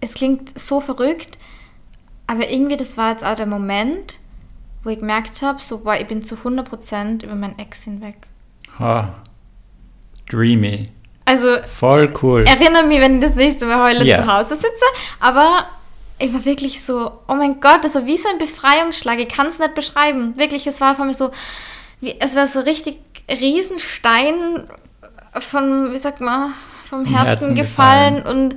es 0.00 0.14
klingt 0.14 0.58
so 0.58 0.80
verrückt, 0.80 1.38
aber 2.30 2.48
irgendwie 2.50 2.76
das 2.76 2.96
war 2.96 3.10
jetzt 3.10 3.24
auch 3.24 3.34
der 3.34 3.46
Moment, 3.46 4.18
wo 4.84 4.90
ich 4.90 4.98
gemerkt 5.00 5.42
habe, 5.42 5.60
so, 5.62 5.78
boah, 5.78 5.96
ich 5.96 6.06
bin 6.06 6.22
zu 6.22 6.36
100% 6.36 7.24
über 7.24 7.34
meinen 7.34 7.58
Ex 7.58 7.84
hinweg. 7.84 8.28
Ha. 8.78 9.06
Dreamy. 10.30 10.84
Also 11.24 11.48
Voll 11.76 12.12
cool. 12.22 12.44
erinnere 12.46 12.84
mich, 12.84 13.00
wenn 13.00 13.16
ich 13.16 13.24
das 13.24 13.34
nächste 13.34 13.66
Mal 13.66 13.82
heulend 13.84 14.06
Ja. 14.06 14.16
zu 14.22 14.32
Hause 14.32 14.54
sitze. 14.56 14.84
Aber 15.20 15.64
ich 16.18 16.32
war 16.32 16.44
wirklich 16.44 16.84
so, 16.84 17.12
oh 17.28 17.34
mein 17.34 17.60
Gott, 17.60 17.84
das 17.84 17.94
war 17.94 18.06
wie 18.06 18.16
so 18.16 18.28
ein 18.28 18.38
Befreiungsschlag. 18.38 19.18
Ich 19.18 19.28
kann 19.28 19.46
es 19.46 19.58
nicht 19.58 19.74
beschreiben. 19.74 20.36
Wirklich, 20.36 20.66
es 20.66 20.80
war 20.80 20.94
von 20.96 21.06
mir 21.08 21.14
so, 21.14 21.30
wie, 22.00 22.14
es 22.20 22.36
war 22.36 22.46
so 22.46 22.60
richtig 22.60 22.98
Riesenstein 23.30 24.68
von, 25.38 25.92
wie 25.92 25.98
sagt 25.98 26.20
man, 26.20 26.52
vom 26.88 27.04
Vom 27.04 27.14
Herzen, 27.14 27.26
Herzen 27.46 27.54
gefallen. 27.54 28.16
gefallen. 28.16 28.36
und 28.44 28.56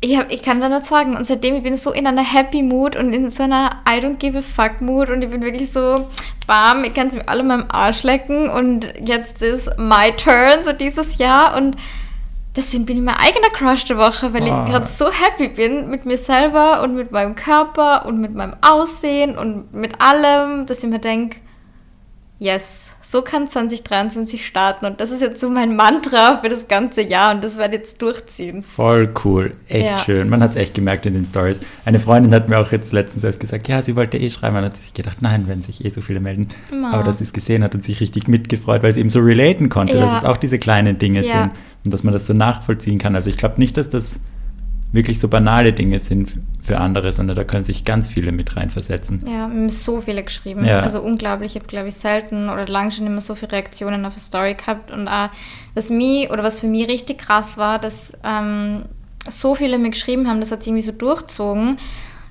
ich, 0.00 0.16
hab, 0.16 0.30
ich 0.32 0.42
kann 0.42 0.60
da 0.60 0.68
nicht 0.68 0.86
sagen. 0.86 1.16
Und 1.16 1.26
seitdem, 1.26 1.56
ich 1.56 1.62
bin 1.62 1.76
so 1.76 1.92
in 1.92 2.06
einer 2.06 2.22
Happy 2.22 2.62
Mood 2.62 2.94
und 2.96 3.12
in 3.12 3.28
so 3.30 3.42
einer 3.42 3.82
I 3.88 3.98
don't 3.98 4.16
give 4.16 4.38
a 4.38 4.42
fuck 4.42 4.80
Mood 4.80 5.10
und 5.10 5.22
ich 5.22 5.30
bin 5.30 5.42
wirklich 5.42 5.72
so, 5.72 6.08
bam, 6.46 6.84
ich 6.84 6.94
kann 6.94 7.08
es 7.08 7.14
mir 7.14 7.28
alle 7.28 7.40
in 7.40 7.46
meinem 7.48 7.66
Arsch 7.68 8.02
lecken 8.04 8.48
und 8.48 8.92
jetzt 9.04 9.42
ist 9.42 9.68
my 9.78 10.12
turn, 10.16 10.62
so 10.64 10.72
dieses 10.72 11.18
Jahr 11.18 11.56
und 11.56 11.76
deswegen 12.54 12.86
bin 12.86 12.98
ich 12.98 13.02
mein 13.02 13.16
eigener 13.16 13.50
Crush 13.50 13.84
der 13.86 13.98
Woche, 13.98 14.32
weil 14.32 14.42
Ah. 14.42 14.64
ich 14.64 14.70
gerade 14.72 14.86
so 14.86 15.06
happy 15.10 15.48
bin 15.48 15.90
mit 15.90 16.06
mir 16.06 16.18
selber 16.18 16.82
und 16.82 16.94
mit 16.94 17.10
meinem 17.10 17.34
Körper 17.34 18.06
und 18.06 18.20
mit 18.20 18.34
meinem 18.34 18.54
Aussehen 18.60 19.36
und 19.36 19.74
mit 19.74 20.00
allem, 20.00 20.66
dass 20.66 20.82
ich 20.84 20.88
mir 20.90 21.00
denke, 21.00 21.38
yes, 22.38 22.87
so 23.10 23.22
kann 23.22 23.48
2023 23.48 24.44
starten 24.46 24.84
und 24.84 25.00
das 25.00 25.10
ist 25.10 25.22
jetzt 25.22 25.40
so 25.40 25.48
mein 25.48 25.74
Mantra 25.76 26.38
für 26.42 26.48
das 26.50 26.68
ganze 26.68 27.00
Jahr 27.00 27.34
und 27.34 27.42
das 27.42 27.56
werde 27.56 27.76
ich 27.76 27.80
jetzt 27.82 28.02
durchziehen. 28.02 28.62
Voll 28.62 29.08
cool. 29.24 29.54
Echt 29.68 29.86
Ja. 29.90 29.96
schön. 29.98 30.28
Man 30.28 30.42
hat 30.42 30.50
es 30.50 30.56
echt 30.56 30.74
gemerkt 30.74 31.06
in 31.06 31.14
den 31.14 31.24
Stories. 31.24 31.58
Eine 31.86 32.00
Freundin 32.00 32.34
hat 32.34 32.48
mir 32.50 32.58
auch 32.58 32.70
jetzt 32.70 32.92
letztens 32.92 33.24
erst 33.24 33.40
gesagt, 33.40 33.66
ja, 33.68 33.80
sie 33.82 33.96
wollte 33.96 34.18
eh 34.18 34.28
schreiben. 34.28 34.54
Man 34.54 34.64
hat 34.64 34.76
sich 34.76 34.92
gedacht, 34.92 35.18
nein, 35.22 35.44
wenn 35.46 35.62
sich 35.62 35.84
eh 35.84 35.88
so 35.88 36.02
viele 36.02 36.20
melden. 36.20 36.48
Ma. 36.70 36.90
Aber 36.92 37.02
dass 37.02 37.18
sie 37.18 37.24
es 37.24 37.32
gesehen 37.32 37.64
hat 37.64 37.74
und 37.74 37.82
sich 37.84 38.00
richtig 38.00 38.28
mitgefreut, 38.28 38.82
weil 38.82 38.92
sie 38.92 39.00
eben 39.00 39.10
so 39.10 39.20
relaten 39.20 39.70
konnte, 39.70 39.96
Ja. 39.96 40.00
dass 40.06 40.18
es 40.18 40.24
auch 40.24 40.36
diese 40.36 40.58
kleinen 40.58 40.98
Dinge 40.98 41.24
Ja. 41.24 41.42
sind 41.42 41.50
und 41.84 41.94
dass 41.94 42.04
man 42.04 42.12
das 42.12 42.26
so 42.26 42.34
nachvollziehen 42.34 42.98
kann. 42.98 43.14
Also 43.14 43.30
ich 43.30 43.38
glaube 43.38 43.54
nicht, 43.58 43.76
dass 43.78 43.88
das 43.88 44.20
wirklich 44.92 45.18
so 45.20 45.28
banale 45.28 45.72
Dinge 45.72 45.98
sind 45.98 46.38
für 46.62 46.78
andere, 46.78 47.12
sondern 47.12 47.36
da 47.36 47.44
können 47.44 47.64
sich 47.64 47.84
ganz 47.84 48.08
viele 48.08 48.32
mit 48.32 48.56
reinversetzen. 48.56 49.24
Ja, 49.26 49.50
so 49.68 50.00
viele 50.00 50.22
geschrieben. 50.22 50.64
Ja. 50.64 50.80
Also 50.80 51.00
unglaublich. 51.00 51.52
Ich 51.52 51.60
habe, 51.60 51.66
glaube 51.66 51.88
ich, 51.88 51.94
selten 51.94 52.48
oder 52.48 52.66
lang 52.66 52.90
schon 52.90 53.06
immer 53.06 53.20
so 53.20 53.34
viele 53.34 53.52
Reaktionen 53.52 54.04
auf 54.04 54.14
eine 54.14 54.20
Story 54.20 54.54
gehabt. 54.54 54.90
Und 54.90 55.08
auch, 55.08 55.28
was 55.74 55.90
mir 55.90 56.30
oder 56.30 56.42
was 56.42 56.60
für 56.60 56.66
mich 56.66 56.88
richtig 56.88 57.18
krass 57.18 57.58
war, 57.58 57.78
dass 57.78 58.14
ähm, 58.24 58.84
so 59.28 59.54
viele 59.54 59.78
mir 59.78 59.90
geschrieben 59.90 60.28
haben, 60.28 60.40
das 60.40 60.52
hat 60.52 60.62
sich 60.62 60.70
irgendwie 60.70 60.86
so 60.86 60.92
durchzogen. 60.92 61.78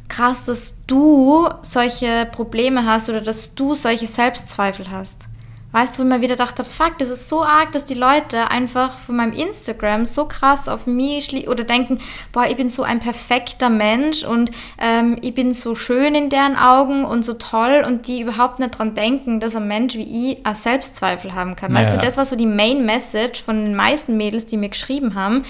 Krass, 0.10 0.44
dass 0.46 0.78
du 0.88 1.48
solche 1.62 2.28
Probleme 2.32 2.86
hast 2.86 3.10
oder 3.10 3.22
dass 3.22 3.54
du 3.56 3.76
solche 3.76 4.08
Selbstzweifel 4.08 4.90
hast. 4.90 5.28
Weißt 5.74 5.96
du, 5.96 6.00
wo 6.00 6.04
ich 6.08 6.10
mir 6.10 6.22
wieder 6.22 6.38
dachte, 6.38 6.64
fuck, 6.64 6.98
das 6.98 7.10
ist 7.10 7.28
so 7.28 7.44
arg, 7.44 7.74
dass 7.74 7.84
die 7.84 7.94
Leute 7.94 8.50
einfach 8.50 8.98
von 8.98 9.18
meinem 9.18 9.34
Instagram 9.34 10.06
so 10.06 10.26
krass 10.26 10.70
auf 10.70 10.88
mich 10.88 11.48
oder 11.50 11.66
denken, 11.66 12.00
boah, 12.32 12.46
ich 12.48 12.56
bin 12.56 12.70
so 12.70 12.84
ein 12.84 13.00
perfekter 13.00 13.70
Mensch 13.70 14.24
und 14.24 14.50
ähm, 14.80 15.18
ich 15.22 15.36
bin 15.36 15.54
so 15.54 15.76
schön 15.76 16.16
in 16.16 16.30
deren 16.30 16.56
Augen 16.56 17.04
und 17.04 17.24
so 17.24 17.34
toll 17.34 17.84
und 17.86 18.08
die 18.08 18.22
überhaupt 18.22 18.60
nicht 18.60 18.78
dran 18.80 18.96
denken, 18.96 19.42
dass 19.42 19.58
ein 19.58 19.68
Mensch 19.68 19.96
wie 19.96 20.32
ich 20.32 20.46
auch 20.46 20.56
Selbstzweifel 20.56 21.34
haben 21.36 21.58
kann. 21.58 21.74
Weißt 21.74 21.94
Ja. 21.96 22.00
du, 22.00 22.06
das 22.06 22.16
war 22.16 22.24
so 22.26 22.38
die 22.38 22.46
Main 22.48 22.86
Message 22.86 23.44
von 23.44 23.58
den 23.66 23.76
meisten 23.76 24.16
Mädels, 24.16 24.48
die 24.48 24.56
mir 24.58 24.70
geschrieben 24.70 25.16
haben, 25.16 25.44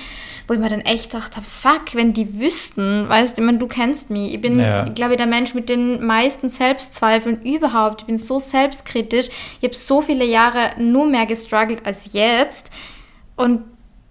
wo 0.48 0.54
ich 0.54 0.60
mir 0.60 0.70
dann 0.70 0.82
echt 0.82 1.14
dachte, 1.14 1.42
fuck, 1.42 1.94
wenn 1.94 2.14
die 2.14 2.40
wüssten, 2.40 3.10
weißt 3.10 3.38
du, 3.38 3.42
ich 3.42 3.46
meine, 3.46 3.58
du 3.58 3.68
kennst 3.68 4.10
mich, 4.10 4.34
ich 4.34 4.40
bin, 4.42 4.58
Ja. 4.60 4.86
ich 4.86 4.94
glaube, 4.96 5.18
der 5.18 5.28
Mensch 5.28 5.54
mit 5.54 5.68
den 5.68 6.06
meisten 6.06 6.50
Selbstzweifeln 6.50 7.42
überhaupt. 7.42 8.02
Ich 8.02 8.08
bin 8.08 8.18
so 8.18 8.40
selbstkritisch. 8.40 9.28
Ich 9.60 9.64
habe 9.68 9.76
so 9.76 10.02
viele 10.02 10.24
Jahre 10.26 10.72
nur 10.80 11.06
mehr 11.06 11.26
gestruggelt 11.26 11.86
als 11.86 12.14
jetzt. 12.14 12.70
Und 13.36 13.62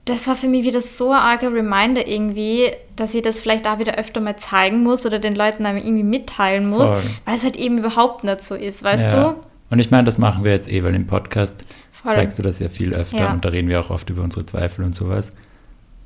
das 0.05 0.29
war 0.29 0.37
für 0.37 0.47
mich 0.47 0.65
wieder 0.65 0.81
so 0.81 1.11
ein 1.11 1.19
arger 1.19 1.53
Reminder 1.53 2.07
irgendwie, 2.07 2.71
dass 2.95 3.15
ich 3.15 3.23
das 3.23 3.41
vielleicht 3.41 3.67
auch 3.67 3.79
wieder 3.79 3.95
öfter 3.97 4.21
mal 4.21 4.37
zeigen 4.37 4.83
muss 4.83 5.05
oder 5.05 5.19
den 5.19 5.35
Leuten 5.35 5.65
irgendwie 5.65 6.05
mitteilen 6.05 6.69
muss, 6.69 6.89
Voll. 6.91 7.03
weil 7.25 7.35
es 7.35 7.43
halt 7.45 7.57
eben 7.57 7.79
überhaupt 7.79 8.23
nicht 8.25 8.43
so 8.43 8.55
ist, 8.55 8.85
weißt 8.85 9.13
ja. 9.13 9.31
du? 9.31 9.35
Und 9.71 9.79
ich 9.81 9.91
meine, 9.91 10.05
das 10.05 10.17
machen 10.19 10.45
wir 10.45 10.53
jetzt 10.53 10.71
eh, 10.71 10.85
weil 10.85 10.95
im 10.95 11.07
Podcast 11.09 11.65
Voll. 11.91 12.13
zeigst 12.13 12.39
du 12.39 12.43
das 12.45 12.61
ja 12.61 12.69
viel 12.69 12.95
öfter 12.95 13.17
Ja. 13.19 13.33
und 13.33 13.45
da 13.45 13.49
reden 13.49 13.69
wir 13.69 13.81
auch 13.81 13.91
oft 13.91 14.09
über 14.11 14.23
unsere 14.23 14.47
Zweifel 14.47 14.85
und 14.85 14.95
sowas. 14.95 15.33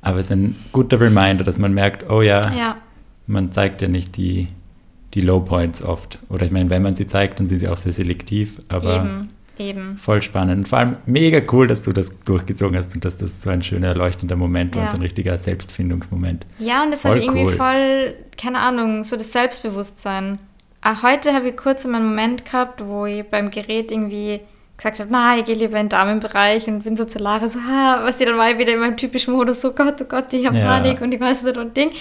Aber 0.01 0.17
es 0.17 0.25
ist 0.25 0.31
ein 0.31 0.55
guter 0.71 0.99
Reminder, 0.99 1.43
dass 1.43 1.57
man 1.57 1.73
merkt, 1.73 2.09
oh 2.09 2.21
ja, 2.21 2.41
Ja, 2.53 2.77
man 3.27 3.51
zeigt 3.51 3.81
ja 3.81 3.87
nicht 3.87 4.17
die, 4.17 4.47
die 5.13 5.21
Low 5.21 5.39
Points 5.41 5.83
oft. 5.83 6.17
Oder 6.29 6.45
ich 6.45 6.51
meine, 6.51 6.69
wenn 6.69 6.81
man 6.81 6.95
sie 6.95 7.07
zeigt, 7.07 7.39
dann 7.39 7.47
sind 7.47 7.59
sie 7.59 7.67
auch 7.67 7.77
sehr 7.77 7.91
selektiv, 7.91 8.59
aber 8.69 8.95
eben, 8.95 9.29
eben. 9.59 9.97
voll 9.97 10.21
spannend. 10.21 10.57
Und 10.57 10.67
vor 10.67 10.79
allem 10.79 10.95
mega 11.05 11.39
cool, 11.51 11.67
dass 11.67 11.81
du 11.83 11.93
das 11.93 12.09
durchgezogen 12.25 12.75
hast 12.77 12.93
und 12.95 13.05
dass 13.05 13.17
das 13.17 13.41
so 13.41 13.49
ein 13.51 13.61
schöner 13.61 13.89
erleuchtender 13.89 14.35
Moment 14.35 14.73
war 14.75 14.81
Ja. 14.81 14.87
und 14.87 14.91
so 14.91 14.97
ein 14.97 15.03
richtiger 15.03 15.37
Selbstfindungsmoment. 15.37 16.45
Ja, 16.57 16.83
und 16.83 16.91
jetzt 16.91 17.05
habe 17.05 17.19
ich 17.19 17.25
irgendwie 17.25 17.45
cool. 17.45 17.51
voll, 17.53 18.13
keine 18.37 18.59
Ahnung, 18.59 19.03
so 19.03 19.15
das 19.17 19.31
Selbstbewusstsein. 19.31 20.39
Auch 20.81 21.03
heute 21.03 21.33
habe 21.33 21.49
ich 21.49 21.57
kurz 21.57 21.85
einen 21.85 22.03
Moment 22.03 22.43
gehabt, 22.45 22.83
wo 22.83 23.05
ich 23.05 23.23
beim 23.25 23.51
Gerät 23.51 23.91
irgendwie 23.91 24.39
gesagt 24.81 24.99
habe, 24.99 25.11
nein, 25.11 25.39
ich 25.39 25.45
gehe 25.45 25.55
lieber 25.55 25.77
in 25.77 25.85
den 25.85 25.89
Damenbereich 25.89 26.67
und 26.67 26.83
bin 26.83 26.95
so 26.95 27.05
zu 27.05 27.19
Lara 27.19 27.47
so, 27.47 27.59
ha, 27.59 27.99
was 28.03 28.17
die 28.17 28.25
dann 28.25 28.37
war 28.37 28.49
ich 28.49 28.57
wieder 28.57 28.73
in 28.73 28.79
meinem 28.79 28.97
typischen 28.97 29.33
Modus, 29.33 29.61
so 29.61 29.73
Gott, 29.73 30.01
oh 30.01 30.05
Gott, 30.05 30.33
ich 30.33 30.45
habe 30.45 30.57
Ja. 30.57 30.65
Panik 30.65 31.01
und 31.01 31.13
ich 31.13 31.19
weiß 31.19 31.43
nicht 31.43 31.57
und 31.57 31.75
Ding. 31.77 31.91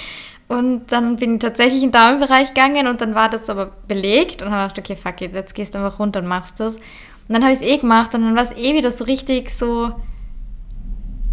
Und 0.48 0.90
dann 0.90 1.16
bin 1.16 1.34
ich 1.34 1.40
tatsächlich 1.40 1.82
in 1.82 1.90
den 1.90 1.92
Damenbereich 1.92 2.54
gegangen 2.54 2.88
und 2.88 3.00
dann 3.00 3.14
war 3.14 3.28
das 3.28 3.48
aber 3.48 3.70
belegt 3.86 4.42
und 4.42 4.50
habe 4.50 4.72
gedacht, 4.72 4.78
okay, 4.78 4.96
fuck 4.96 5.20
it, 5.22 5.34
jetzt 5.34 5.54
gehst 5.54 5.74
du 5.74 5.78
einfach 5.78 5.98
runter 5.98 6.20
und 6.20 6.26
machst 6.26 6.58
das. 6.58 6.76
Und 6.76 6.82
dann 7.28 7.44
habe 7.44 7.52
ich 7.52 7.60
es 7.60 7.64
eh 7.64 7.76
gemacht 7.76 8.14
und 8.14 8.22
dann 8.22 8.34
war 8.34 8.42
es 8.42 8.52
eh 8.56 8.74
wieder 8.74 8.90
so 8.90 9.04
richtig 9.04 9.50
so, 9.50 9.92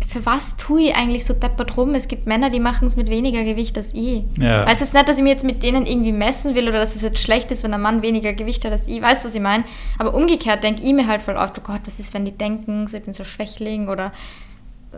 für 0.07 0.25
was 0.25 0.55
tue 0.55 0.83
ich 0.83 0.95
eigentlich 0.95 1.25
so 1.25 1.33
deppert 1.33 1.75
rum? 1.75 1.93
Es 1.93 2.07
gibt 2.07 2.27
Männer, 2.27 2.49
die 2.49 2.61
machen 2.61 2.87
es 2.87 2.95
mit 2.95 3.09
weniger 3.09 3.43
Gewicht 3.43 3.77
als 3.77 3.93
ich. 3.93 4.23
Ja. 4.37 4.65
Weiß 4.65 4.79
jetzt 4.79 4.93
nicht, 4.93 5.07
dass 5.09 5.17
ich 5.17 5.23
mir 5.23 5.31
jetzt 5.31 5.43
mit 5.43 5.63
denen 5.63 5.85
irgendwie 5.85 6.13
messen 6.13 6.55
will 6.55 6.69
oder 6.69 6.79
dass 6.79 6.95
es 6.95 7.01
jetzt 7.01 7.19
schlecht 7.19 7.51
ist, 7.51 7.63
wenn 7.63 7.73
ein 7.73 7.81
Mann 7.81 8.01
weniger 8.01 8.31
Gewicht 8.31 8.63
hat 8.63 8.71
als 8.71 8.87
ich. 8.87 9.01
Weißt 9.01 9.23
du, 9.23 9.27
was 9.27 9.35
ich 9.35 9.41
meine? 9.41 9.65
Aber 9.99 10.13
umgekehrt 10.13 10.63
denke 10.63 10.81
ich 10.81 10.93
mir 10.93 11.07
halt 11.07 11.21
voll 11.21 11.35
oft, 11.35 11.57
oh 11.59 11.61
Gott, 11.61 11.81
was 11.85 11.99
ist, 11.99 12.13
wenn 12.13 12.23
die 12.23 12.31
denken, 12.31 12.87
so, 12.87 12.95
ich 12.95 13.03
bin 13.03 13.11
so 13.11 13.25
Schwächling 13.25 13.89
oder 13.89 14.13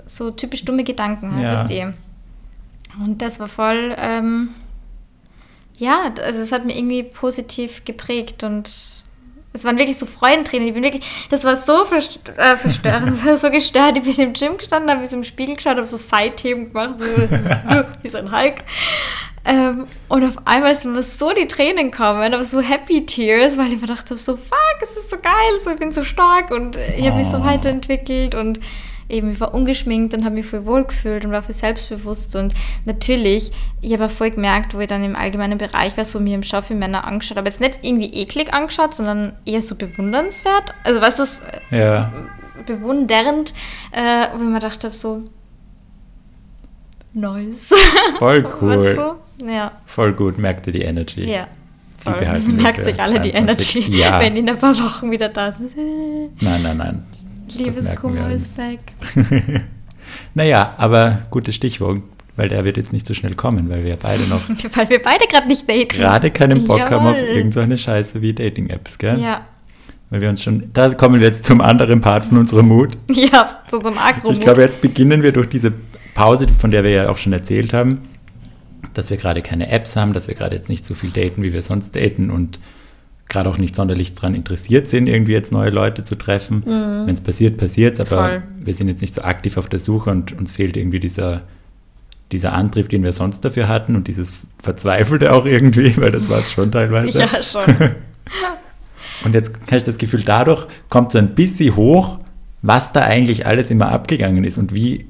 so 0.06 0.30
typisch 0.30 0.63
dumme 0.63 0.84
Gedanken, 0.84 1.34
halt, 1.34 1.44
Ja. 1.44 1.54
wisst 1.54 1.72
ihr. 1.72 1.94
Und 3.04 3.22
das 3.22 3.39
war 3.39 3.48
voll, 3.48 3.96
ähm, 3.98 4.50
ja, 5.78 6.12
also 6.24 6.42
es 6.42 6.51
hat 6.51 6.66
mir 6.66 6.78
irgendwie 6.78 7.01
positiv 7.04 7.84
geprägt 7.84 8.44
und 8.44 8.99
es 9.53 9.63
waren 9.63 9.77
wirklich 9.77 9.98
so 9.98 10.06
Freudentränen. 10.06 10.68
Ich 10.68 10.74
bin 10.74 10.84
wirklich, 10.84 11.27
das 11.29 11.44
war 11.44 11.56
so 11.56 11.86
verst 11.86 12.20
äh, 12.38 12.56
verstörend, 12.56 13.18
so, 13.38 13.50
gestört. 13.50 13.98
Ich 13.98 14.03
bin 14.03 14.27
im 14.27 14.34
Gym 14.34 14.58
gestanden, 14.58 14.91
habe 14.91 15.06
so 15.08 15.15
im 15.18 15.24
Spiegel 15.24 15.56
geschaut, 15.56 15.77
habe 15.77 15.88
so 15.88 15.98
Seitheben 15.98 16.72
gemacht, 16.72 16.96
so 16.98 17.06
wie 18.03 18.08
so 18.08 18.18
ein 18.20 18.32
Hulk. 18.32 18.56
Ähm, 19.46 19.86
und 20.10 20.24
auf 20.25 20.38
einmal 20.46 20.75
sind 20.75 20.94
mir 20.94 21.01
so 21.01 21.32
die 21.34 21.48
Tränen 21.48 21.91
gekommen, 21.91 22.34
aber 22.34 22.46
so 22.46 22.62
Happy 22.62 23.06
Tears, 23.06 23.58
weil 23.58 23.68
ich 23.68 23.75
mir 23.75 23.88
gedacht 23.88 24.10
habe, 24.10 24.20
so 24.20 24.36
fuck, 24.36 24.82
es 24.82 24.98
ist 24.98 25.10
so 25.10 25.18
geil, 25.18 25.34
so, 25.63 25.72
ich 25.72 25.77
bin 25.77 25.91
so 25.91 26.03
stark 26.03 26.51
und 26.51 26.75
ich 26.75 27.06
habe 27.08 27.18
mich 27.18 27.27
so 27.27 27.38
Oh. 27.38 27.44
weiterentwickelt 27.44 28.36
und 28.36 28.60
eben, 29.10 29.32
ich 29.32 29.39
war 29.39 29.54
ungeschminkt 29.54 30.13
und 30.13 30.24
habe 30.24 30.36
mich 30.36 30.46
voll 30.46 30.66
wohl 30.66 30.84
gefühlt 30.86 31.25
und 31.25 31.32
war 31.32 31.42
voll 31.44 31.56
selbstbewusst 31.56 32.36
und 32.36 32.54
natürlich, 32.86 33.51
ich 33.82 33.92
habe 33.94 34.06
auch 34.06 34.12
voll 34.12 34.32
gemerkt, 34.32 34.74
wo 34.75 34.80
ich 34.80 34.88
dann 34.88 35.04
im 35.04 35.16
allgemeinen 35.16 35.58
Bereich 35.58 35.98
war, 35.98 36.06
so 36.06 36.20
mir 36.20 36.36
im 36.36 36.44
Schau 36.44 36.62
für 36.62 36.75
Männer 36.75 37.06
angeschaut, 37.06 37.38
aber 37.38 37.48
jetzt 37.48 37.60
nicht 37.60 37.80
irgendwie 37.82 38.13
eklig 38.13 38.54
angeschaut, 38.54 38.94
sondern 38.94 39.34
eher 39.46 39.62
so 39.62 39.75
bewundernswert. 39.75 40.74
Also 40.84 41.01
weißt 41.01 41.42
du, 41.72 41.75
Ja, 41.75 42.13
bewundernd, 42.66 43.54
äh, 43.92 44.28
wo 44.34 44.38
ich 44.44 44.48
mir 44.48 44.54
gedacht 44.56 44.84
habe, 44.84 44.94
so 44.96 45.24
nice. 47.13 47.74
voll 48.18 48.48
cool. 48.62 48.78
Weißt 48.86 48.98
du? 49.00 49.16
Ja, 49.51 49.72
Voll 49.86 50.13
gut, 50.13 50.38
merkt 50.38 50.68
ihr 50.68 50.74
die 50.74 50.82
Energy. 50.82 51.24
ja. 51.25 51.48
Die 52.06 52.12
behalten 52.12 52.56
Merkt 52.62 52.86
sich 52.86 52.98
alle 53.00 53.20
die 53.20 53.32
23. 53.32 53.75
Energy, 53.89 53.98
Ja. 54.01 54.20
wenn 54.22 54.34
die 54.34 54.39
in 54.39 54.50
ein 54.50 54.58
paar 54.58 54.74
Wochen 54.78 55.12
wieder 55.12 55.28
da 55.28 55.51
sind. 55.51 55.75
Nein, 56.42 56.62
nein, 56.63 56.78
nein. 56.78 57.04
Merken 57.56 57.75
Liebeskummer 57.82 58.29
ist 58.32 58.56
back. 58.56 58.79
Naja, 60.34 60.74
aber 60.77 61.24
gutes 61.29 61.56
Stichwort, 61.56 62.01
weil 62.36 62.50
der 62.50 62.65
wird 62.65 62.77
jetzt 62.77 62.94
nicht 62.94 63.06
so 63.06 63.13
schnell 63.13 63.36
kommen, 63.36 63.70
weil 63.70 63.84
wir 63.84 63.96
beide 63.96 64.24
noch 64.24 64.41
Weil 64.75 64.89
wir 64.89 65.01
beide 65.01 65.25
gerade 65.27 65.48
nicht 65.48 65.70
daten. 65.70 65.88
gerade 65.88 66.32
keinen 66.32 66.65
Bock 66.65 66.82
haben 66.89 67.06
auf 67.06 67.18
Jawohl. 67.18 67.29
irgend 67.36 67.53
so 67.53 67.60
eine 67.60 67.77
Scheiße 67.77 68.22
wie 68.22 68.34
Dating-Apps, 68.34 68.98
gell? 68.98 69.20
Ja, 69.20 69.46
Weil 70.10 70.22
wir 70.22 70.29
uns 70.29 70.41
schon, 70.41 70.72
da 70.74 70.89
kommen 70.94 71.20
wir 71.20 71.27
jetzt 71.27 71.46
zum 71.46 71.62
anderen 71.62 72.01
Part 72.01 72.25
von 72.25 72.38
unserem 72.38 72.68
Mut. 72.70 72.98
ja, 73.12 73.62
so 73.70 73.79
zum 73.79 73.98
agro 73.98 74.32
Ich 74.32 74.39
glaube, 74.41 74.62
jetzt 74.62 74.82
beginnen 74.82 75.22
wir 75.22 75.32
durch 75.32 75.50
diese 75.50 75.74
Pause, 76.13 76.48
von 76.58 76.72
der 76.72 76.84
wir 76.84 76.91
ja 76.91 77.10
auch 77.10 77.18
schon 77.18 77.34
erzählt 77.34 77.74
haben, 77.74 78.00
dass 78.94 79.10
wir 79.10 79.18
gerade 79.18 79.41
keine 79.41 79.70
Apps 79.70 79.96
haben, 79.96 80.13
dass 80.13 80.27
wir 80.27 80.36
gerade 80.36 80.56
jetzt 80.56 80.70
nicht 80.70 80.86
so 80.86 80.96
viel 80.96 81.12
daten, 81.12 81.44
wie 81.44 81.53
wir 81.53 81.62
sonst 81.62 81.96
daten 81.96 82.32
und 82.32 82.60
gerade 83.29 83.50
auch 83.50 83.57
nicht 83.57 83.75
sonderlich 83.75 84.15
daran 84.15 84.36
interessiert 84.36 84.89
sind, 84.89 85.07
irgendwie 85.07 85.33
jetzt 85.33 85.51
neue 85.51 85.69
Leute 85.69 86.03
zu 86.03 86.15
treffen. 86.15 86.63
Wenn 86.65 87.13
es 87.13 87.21
passiert, 87.21 87.57
passiert 87.57 88.00
aber 88.00 88.09
Mhm. 88.09 88.29
Voll. 88.31 88.43
wir 88.65 88.74
sind 88.74 88.88
jetzt 88.89 89.01
nicht 89.01 89.15
so 89.15 89.21
aktiv 89.21 89.55
auf 89.57 89.69
der 89.69 89.79
Suche 89.79 90.09
und 90.09 90.38
uns 90.38 90.51
fehlt 90.53 90.75
irgendwie 90.75 91.00
dieser, 91.00 91.41
dieser 92.31 92.53
Antrieb, 92.53 92.89
den 92.89 93.03
wir 93.03 93.13
sonst 93.13 93.41
dafür 93.45 93.67
hatten 93.67 93.95
und 93.95 94.07
dieses 94.07 94.33
Verzweifelte 94.62 95.31
auch 95.31 95.45
irgendwie, 95.45 95.95
weil 96.01 96.12
das 96.12 96.27
war 96.29 96.39
es 96.39 96.51
schon 96.51 96.71
teilweise. 96.71 97.19
Ja, 97.19 97.41
schon. 97.41 97.63
Und 99.24 99.33
jetzt 99.33 99.53
habe 99.67 99.77
ich 99.77 99.83
das 99.83 99.98
Gefühl, 99.98 100.24
dadurch 100.24 100.67
kommt 100.89 101.12
so 101.13 101.17
ein 101.19 101.33
bisschen 101.36 101.75
hoch, 101.75 102.19
was 102.62 102.91
da 102.91 103.01
eigentlich 103.01 103.45
alles 103.45 103.71
immer 103.71 103.91
abgegangen 103.91 104.43
ist 104.43 104.57
und 104.57 104.75
wie 104.75 105.05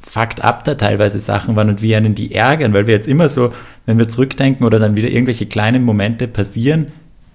fucked 0.00 0.42
up 0.42 0.64
da 0.64 0.74
teilweise 0.74 1.20
Sachen 1.20 1.54
waren 1.54 1.68
und 1.68 1.82
wie 1.82 1.94
einen 1.94 2.16
die 2.16 2.34
ärgern, 2.34 2.72
weil 2.72 2.86
wir 2.88 2.94
jetzt 2.94 3.06
immer 3.06 3.28
so, 3.28 3.50
wenn 3.86 3.98
wir 3.98 4.08
zurückdenken 4.08 4.66
oder 4.66 4.80
dann 4.80 4.96
wieder 4.96 5.08
irgendwelche 5.08 5.46
kleinen 5.46 5.84
Momente 5.84 6.26
passieren, 6.26 6.88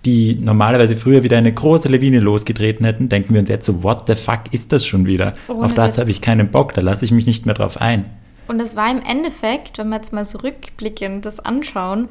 die 0.06 0.36
normalerweise 0.36 0.96
früher 0.96 1.24
wieder 1.24 1.38
eine 1.38 1.54
große 1.54 1.89
Lawine 1.89 2.20
losgetreten 2.20 2.86
hätten, 2.86 3.10
denken 3.10 3.34
wir 3.34 3.42
uns 3.42 3.50
jetzt 3.50 3.66
so, 3.66 3.84
what 3.84 4.08
the 4.08 4.16
fuck 4.16 4.42
ist 4.51 4.72
das 4.72 4.86
schon 4.86 5.06
wieder? 5.06 5.34
Ohne 5.48 5.66
Auf 5.66 5.74
das 5.74 5.98
habe 5.98 6.12
ich 6.12 6.22
keinen 6.22 6.50
Bock, 6.50 6.74
da 6.74 6.82
lasse 6.82 7.04
ich 7.06 7.12
mich 7.12 7.25
nicht 7.25 7.46
mehr 7.46 7.56
drauf 7.56 7.82
ein. 7.82 8.06
Und 8.48 8.60
das 8.60 8.75
war 8.75 8.89
im 8.89 9.01
Endeffekt, 9.01 9.77
wenn 9.77 9.89
wir 9.89 9.98
jetzt 9.98 10.13
mal 10.13 10.24
so 10.24 10.39
rückblickend 10.39 11.25
das 11.25 11.39
anschauen, 11.39 12.08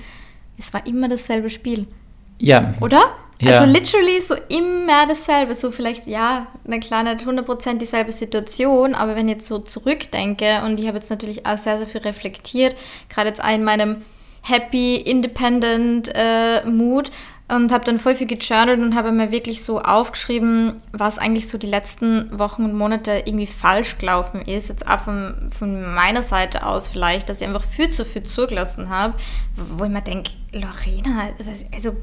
es 0.59 0.73
war 0.75 0.87
immer 0.87 1.09
dasselbe 1.09 1.51
Spiel, 1.51 1.87
Ja, 2.41 2.75
oder? 2.81 3.03
Ja. 3.41 3.61
Also 3.61 3.71
literally 3.71 4.21
so 4.21 4.35
immer 4.49 5.07
dasselbe, 5.07 5.55
so 5.55 5.71
vielleicht, 5.71 6.07
ja, 6.07 6.47
na 6.65 6.79
klar, 6.79 7.03
nicht 7.03 7.27
100% 7.27 7.79
dieselbe 7.79 8.11
Situation, 8.11 8.95
aber 8.95 9.15
wenn 9.15 9.29
ich 9.29 9.37
jetzt 9.37 9.47
so 9.47 9.59
zurückdenke 9.59 10.63
und 10.65 10.81
ich 10.81 10.87
habe 10.87 10.97
jetzt 10.97 11.11
natürlich 11.11 11.45
auch 11.45 11.59
sehr, 11.59 11.77
sehr 11.77 11.87
viel 11.87 12.01
reflektiert, 12.01 12.75
gerade 13.11 13.29
jetzt 13.29 13.45
auch 13.45 13.55
in 13.55 13.65
meinem 13.65 14.03
happy, 14.41 14.97
independent 14.97 16.11
äh, 16.15 16.65
Mood 16.65 17.11
und 17.49 17.71
habe 17.73 17.85
dann 17.85 17.99
voll 18.01 18.15
viel 18.17 18.27
gejournalt 18.27 18.81
und 18.81 18.95
habe 18.97 19.13
mir 19.13 19.31
wirklich 19.31 19.63
so 19.63 19.81
aufgeschrieben, 19.81 20.81
was 20.93 21.19
eigentlich 21.19 21.49
so 21.49 21.59
die 21.59 21.69
letzten 21.69 22.37
Wochen 22.39 22.65
und 22.65 22.75
Monate 22.75 23.23
irgendwie 23.25 23.47
falsch 23.47 23.99
gelaufen 23.99 24.43
ist. 24.43 24.69
Jetzt 24.69 24.89
auch 24.89 24.99
von, 25.01 25.51
von 25.57 25.95
meiner 25.95 26.23
Seite 26.23 26.67
aus 26.67 26.89
vielleicht, 26.89 27.29
dass 27.29 27.41
ich 27.41 27.47
einfach 27.47 27.63
viel 27.63 27.91
zu 27.91 28.05
viel 28.05 28.25
zugelassen 28.25 28.89
habe, 28.89 29.15
wo 29.55 29.85
ich 29.85 29.91
mir 29.91 30.03
denke, 30.03 30.33
Lorena, 30.53 31.29
also 31.73 31.97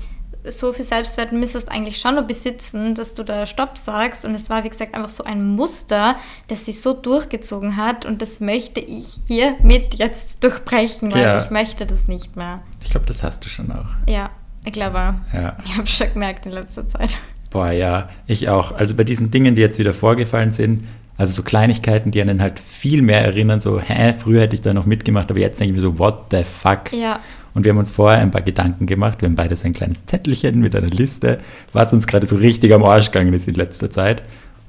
so 0.45 0.73
viel 0.73 0.83
Selbstwert 0.85 1.31
müsstest 1.31 1.69
eigentlich 1.71 1.99
schon 1.99 2.15
nur 2.15 2.23
besitzen, 2.25 2.95
dass 2.95 3.13
du 3.13 3.23
da 3.23 3.45
Stopp 3.45 3.77
sagst. 3.77 4.25
Und 4.25 4.35
es 4.35 4.49
war, 4.49 4.63
wie 4.65 4.69
gesagt, 4.69 4.93
einfach 4.93 5.09
so 5.09 5.23
ein 5.23 5.55
Muster, 5.55 6.17
das 6.47 6.65
sich 6.65 6.81
so 6.81 6.93
durchgezogen 6.93 7.77
hat. 7.77 8.05
Und 8.05 8.21
das 8.21 8.39
möchte 8.41 8.79
ich 8.81 9.19
hiermit 9.27 9.95
jetzt 9.95 10.43
durchbrechen, 10.43 11.11
weil 11.13 11.21
Ja. 11.21 11.37
ich 11.43 11.49
möchte 11.49 11.85
das 11.85 12.07
nicht 12.07 12.35
mehr. 12.35 12.61
ich 12.81 12.89
glaube, 12.89 13.05
das 13.05 13.23
hast 13.23 13.45
du 13.45 13.49
schon 13.49 13.71
auch. 13.71 13.85
Ja, 14.09 14.29
ich 14.65 14.73
glaube, 14.73 15.15
Ja. 15.33 15.57
ich 15.63 15.77
habe 15.77 15.87
schon 15.87 16.11
gemerkt 16.13 16.45
in 16.45 16.51
letzter 16.53 16.87
Zeit. 16.87 17.17
Boah, 17.49 17.71
ja, 17.71 18.09
ich 18.27 18.49
auch. 18.49 18.71
Also 18.73 18.95
bei 18.95 19.03
diesen 19.03 19.29
Dingen, 19.31 19.55
die 19.55 19.61
jetzt 19.61 19.77
wieder 19.79 19.93
vorgefallen 19.93 20.53
sind, 20.53 20.85
also 21.17 21.33
so 21.33 21.43
Kleinigkeiten, 21.43 22.09
die 22.11 22.21
einen 22.21 22.41
halt 22.41 22.59
viel 22.59 23.01
mehr 23.03 23.21
erinnern, 23.21 23.61
so, 23.61 23.79
hä, 23.79 24.13
früher 24.17 24.41
hätte 24.41 24.55
ich 24.55 24.61
da 24.61 24.73
noch 24.73 24.87
mitgemacht, 24.87 25.29
aber 25.29 25.39
jetzt 25.39 25.59
denke 25.59 25.71
ich 25.71 25.75
mir 25.75 25.81
so, 25.83 25.99
what 25.99 26.25
the 26.31 26.43
fuck? 26.43 26.91
Ja, 26.91 27.19
Und 27.53 27.63
wir 27.65 27.71
haben 27.71 27.77
uns 27.77 27.91
vorher 27.91 28.19
ein 28.19 28.31
paar 28.31 28.41
Gedanken 28.41 28.87
gemacht. 28.87 29.21
Wir 29.21 29.27
haben 29.29 29.35
beide 29.35 29.55
so 29.55 29.65
ein 29.67 29.73
kleines 29.73 30.03
Zettelchen 30.07 30.59
mit 30.61 30.75
einer 30.75 30.87
Liste, 30.87 31.37
was 31.71 31.93
uns 31.93 32.07
gerade 32.07 32.25
so 32.25 32.37
richtig 32.37 32.73
am 32.73 32.83
Arsch 32.83 33.11
gegangen 33.11 33.33
ist 33.35 33.47
in 33.47 33.53
letzter 33.53 33.91
Zeit. 33.91 34.23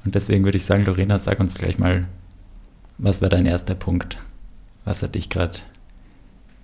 Und 0.05 0.15
deswegen 0.15 0.45
würde 0.45 0.59
ich 0.59 0.65
sagen, 0.67 0.85
Lorena, 0.85 1.19
sag 1.19 1.41
uns 1.41 1.55
gleich 1.55 1.79
mal, 1.79 2.03
was 2.99 3.23
war 3.23 3.31
dein 3.31 3.47
erster 3.47 3.75
Punkt? 3.75 4.19
Was 4.85 5.03
hat 5.03 5.15
dich 5.15 5.31
gerade 5.31 5.59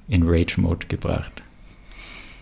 in 0.08 0.25
Rage-Mode 0.28 0.88
gebracht? 0.88 1.40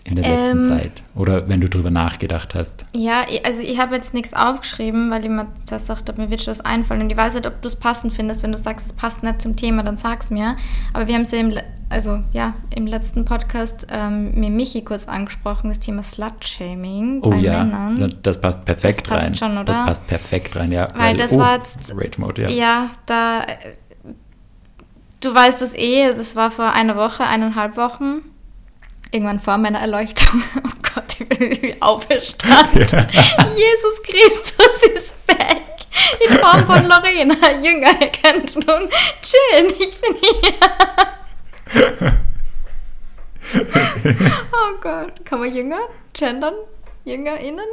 In 0.05 0.15
der 0.15 0.25
letzten 0.27 0.59
Ähm. 0.59 0.65
Zeit. 0.65 0.91
Oder 1.15 1.47
wenn 1.49 1.61
du 1.61 1.69
drüber 1.69 1.91
nachgedacht 1.91 2.55
hast. 2.55 2.85
Ja, 2.95 3.25
also 3.43 3.61
ich 3.61 3.77
habe 3.79 3.95
jetzt 3.95 4.13
nichts 4.13 4.33
aufgeschrieben, 4.33 5.11
weil 5.11 5.23
ich 5.23 5.29
mir 5.29 5.47
das 5.69 5.89
habe, 5.89 5.99
mir 6.17 6.29
wird 6.31 6.41
schon 6.41 6.51
was 6.51 6.61
einfallen. 6.61 7.01
Und 7.01 7.09
ich 7.11 7.17
weiß 7.17 7.35
nicht, 7.35 7.45
ob 7.45 7.61
du 7.61 7.67
es 7.67 7.75
passend 7.75 8.13
findest. 8.13 8.41
Wenn 8.41 8.51
du 8.51 8.57
sagst, 8.57 8.85
es 8.87 8.93
passt 8.93 9.21
nicht 9.23 9.41
zum 9.41 9.55
Thema, 9.55 9.83
dann 9.83 9.97
sag's 9.97 10.31
mir. 10.31 10.55
Aber 10.93 11.07
wir 11.07 11.13
haben 11.15 11.21
es 11.23 11.31
ja 11.31 11.39
im, 11.39 11.53
also, 11.89 12.19
ja, 12.33 12.53
im 12.75 12.87
letzten 12.87 13.25
Podcast 13.25 13.87
ähm, 13.91 14.33
mit 14.39 14.51
Michi 14.51 14.83
kurz 14.83 15.07
angesprochen, 15.07 15.69
das 15.69 15.79
Thema 15.79 16.01
Slut-Shaming 16.01 17.19
Oh 17.23 17.29
bei 17.31 17.37
ja, 17.37 17.63
Männern. 17.63 18.15
das 18.23 18.39
passt 18.39 18.63
perfekt 18.65 18.99
Das 19.01 19.07
passt 19.09 19.27
rein. 19.27 19.35
schon, 19.35 19.51
oder? 19.53 19.65
Das 19.65 19.85
passt 19.85 20.07
perfekt 20.07 20.55
rein, 20.55 20.71
ja. 20.71 20.87
Weil 20.95 21.17
das 21.17 21.33
oh, 21.33 21.39
war 21.39 21.57
jetzt- 21.57 21.93
Rage-Mode, 21.95 22.43
ja. 22.43 22.49
Ja, 22.49 22.89
da. 23.05 23.41
äh, 23.43 23.55
Du 25.21 25.35
weißt 25.35 25.61
das 25.61 25.73
eh, 25.75 26.13
das 26.15 26.37
war 26.37 26.49
vor 26.49 26.71
einer 26.71 26.95
Woche, 26.95 27.25
eineinhalb 27.25 27.75
Wochen. 27.75 28.21
Irgendwann 29.11 29.39
vor 29.39 29.57
meiner 29.57 29.79
Erleuchtung. 29.79 30.43
Oh 30.57 30.91
Gott, 30.95 31.15
ich 31.19 31.29
bin 31.29 31.61
wie 31.61 31.81
auferstanden. 31.81 32.79
Jesus 32.81 34.03
Christus 34.03 34.83
ist 34.95 35.25
back. 35.27 35.61
In 36.27 36.37
Form 36.37 36.65
von 36.65 36.83
Lorena. 36.87 37.35
Jünger, 37.63 37.91
ihr 38.01 38.11
könnt 38.11 38.55
nun 38.55 38.89
chillen. 39.21 39.73
Ich 39.79 39.99
bin 40.01 40.15
hier. 40.19 40.53
Oh 44.51 44.77
Gott. 44.81 45.25
Kann 45.25 45.39
man 45.39 45.53
Jünger 45.53 45.81
gendern? 46.13 46.55
JüngerInnen? 47.05 47.65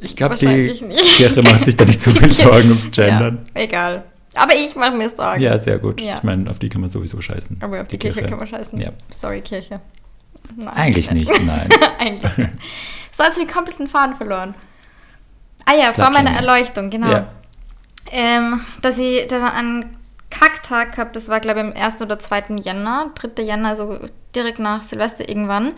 Ich 0.00 0.14
glaube, 0.16 0.36
die 0.36 0.46
nicht. 0.46 1.16
Kirche 1.16 1.42
macht 1.42 1.64
sich 1.64 1.76
da 1.76 1.84
nicht 1.84 2.00
so 2.00 2.10
viel 2.10 2.32
Sorgen 2.32 2.68
ums 2.68 2.90
Gendern. 2.90 3.46
Ja, 3.54 3.62
egal. 3.62 4.04
Aber 4.34 4.54
ich 4.54 4.76
mache 4.76 4.94
mir 4.94 5.08
Sorgen. 5.08 5.40
Ja, 5.40 5.58
sehr 5.58 5.78
gut. 5.78 6.00
Ja. 6.00 6.16
Ich 6.16 6.22
meine, 6.22 6.50
auf 6.50 6.58
die 6.58 6.68
kann 6.68 6.82
man 6.82 6.90
sowieso 6.90 7.20
scheißen. 7.20 7.58
Aber 7.60 7.80
auf 7.80 7.88
die, 7.88 7.98
Kirche, 7.98 8.22
kann 8.22 8.38
man 8.38 8.46
scheißen. 8.46 8.78
Ja. 8.78 8.90
Sorry, 9.10 9.40
Kirche. 9.40 9.80
Nein. 10.54 10.74
Eigentlich 10.74 11.10
nicht, 11.10 11.30
nein. 11.44 11.68
Eigentlich 11.98 12.36
nicht. 12.36 12.50
So 13.12 13.24
hat 13.24 13.34
sie 13.34 13.46
komplett 13.46 13.78
den 13.78 13.88
Faden 13.88 14.14
verloren. 14.14 14.54
Ah 15.64 15.74
ja, 15.74 15.92
vor 15.92 16.10
meiner 16.10 16.30
Erleuchtung, 16.30 16.90
genau. 16.90 17.10
Ja. 17.10 17.28
Ähm, 18.12 18.60
dass 18.82 18.98
ich 18.98 19.26
da 19.26 19.48
einen 19.48 19.96
Kacktag 20.30 20.92
gehabt, 20.92 21.16
das 21.16 21.28
war 21.28 21.40
glaube 21.40 21.60
ich 21.60 21.66
am 21.66 21.72
1. 21.72 22.02
oder 22.02 22.18
2. 22.18 22.56
Jänner, 22.62 23.10
3. 23.14 23.42
Jänner, 23.42 23.70
also 23.70 23.98
direkt 24.34 24.58
nach 24.58 24.82
Silvester 24.82 25.28
irgendwann. 25.28 25.72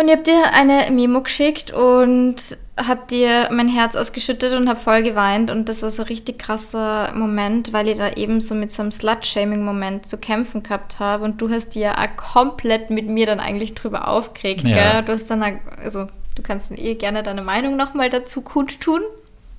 Und 0.00 0.08
ich 0.08 0.12
habe 0.12 0.22
dir 0.22 0.54
eine 0.54 0.90
Memo 0.90 1.20
geschickt 1.20 1.72
und 1.74 2.56
habe 2.78 3.02
dir 3.10 3.50
mein 3.52 3.68
Herz 3.68 3.96
ausgeschüttet 3.96 4.54
und 4.54 4.66
habe 4.66 4.80
voll 4.80 5.02
geweint. 5.02 5.50
Und 5.50 5.68
das 5.68 5.82
war 5.82 5.90
so 5.90 6.02
ein 6.02 6.08
richtig 6.08 6.38
krasser 6.38 7.12
Moment, 7.14 7.74
weil 7.74 7.86
ich 7.86 7.98
da 7.98 8.10
eben 8.12 8.40
so 8.40 8.54
mit 8.54 8.72
so 8.72 8.80
einem 8.80 8.92
Slut-Shaming-Moment 8.92 10.06
zu 10.06 10.16
kämpfen 10.16 10.62
gehabt 10.62 11.00
habe. 11.00 11.24
Und 11.24 11.42
du 11.42 11.50
hast 11.50 11.74
dir 11.74 11.82
ja 11.82 11.98
auch 11.98 12.16
komplett 12.16 12.88
mit 12.88 13.08
mir 13.08 13.26
dann 13.26 13.40
eigentlich 13.40 13.74
drüber 13.74 14.08
aufgeregt. 14.08 14.64
Ja. 14.64 14.92
Gell? 14.92 15.02
Du 15.04 15.12
hast 15.12 15.30
dann, 15.30 15.60
also 15.82 16.06
du 16.34 16.42
kannst 16.42 16.70
eh 16.70 16.94
gerne 16.94 17.22
deine 17.22 17.42
Meinung 17.42 17.76
nochmal 17.76 18.08
dazu 18.08 18.40
kundtun. 18.40 19.02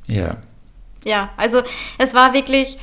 Ja. 0.07 0.38
Ja, 1.03 1.29
also 1.38 1.62
es 2.00 2.15
war 2.15 2.33
wirklich, 2.33 2.79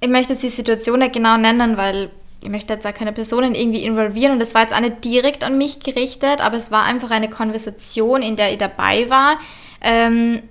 ich 0.00 0.08
möchte 0.08 0.34
jetzt 0.34 0.44
die 0.44 0.48
Situation 0.48 1.00
nicht 1.00 1.12
genau 1.12 1.38
nennen, 1.38 1.76
weil 1.76 2.10
ich 2.40 2.48
möchte 2.48 2.72
jetzt 2.74 2.86
auch 2.86 2.94
keine 2.94 3.12
Personen 3.12 3.54
irgendwie 3.54 3.82
involvieren 3.82 4.32
und 4.32 4.40
es 4.40 4.54
war 4.54 4.62
jetzt 4.62 4.74
auch 4.74 4.80
nicht 4.80 5.04
direkt 5.04 5.42
an 5.42 5.58
mich 5.58 5.80
gerichtet, 5.80 6.40
aber 6.40 6.56
es 6.56 6.70
war 6.70 6.84
einfach 6.84 7.10
eine 7.10 7.28
Konversation, 7.28 8.22
in 8.22 8.36
der 8.36 8.52
ich 8.52 8.58
dabei 8.58 9.08
war. 9.08 9.38
Ähm, 9.80 10.42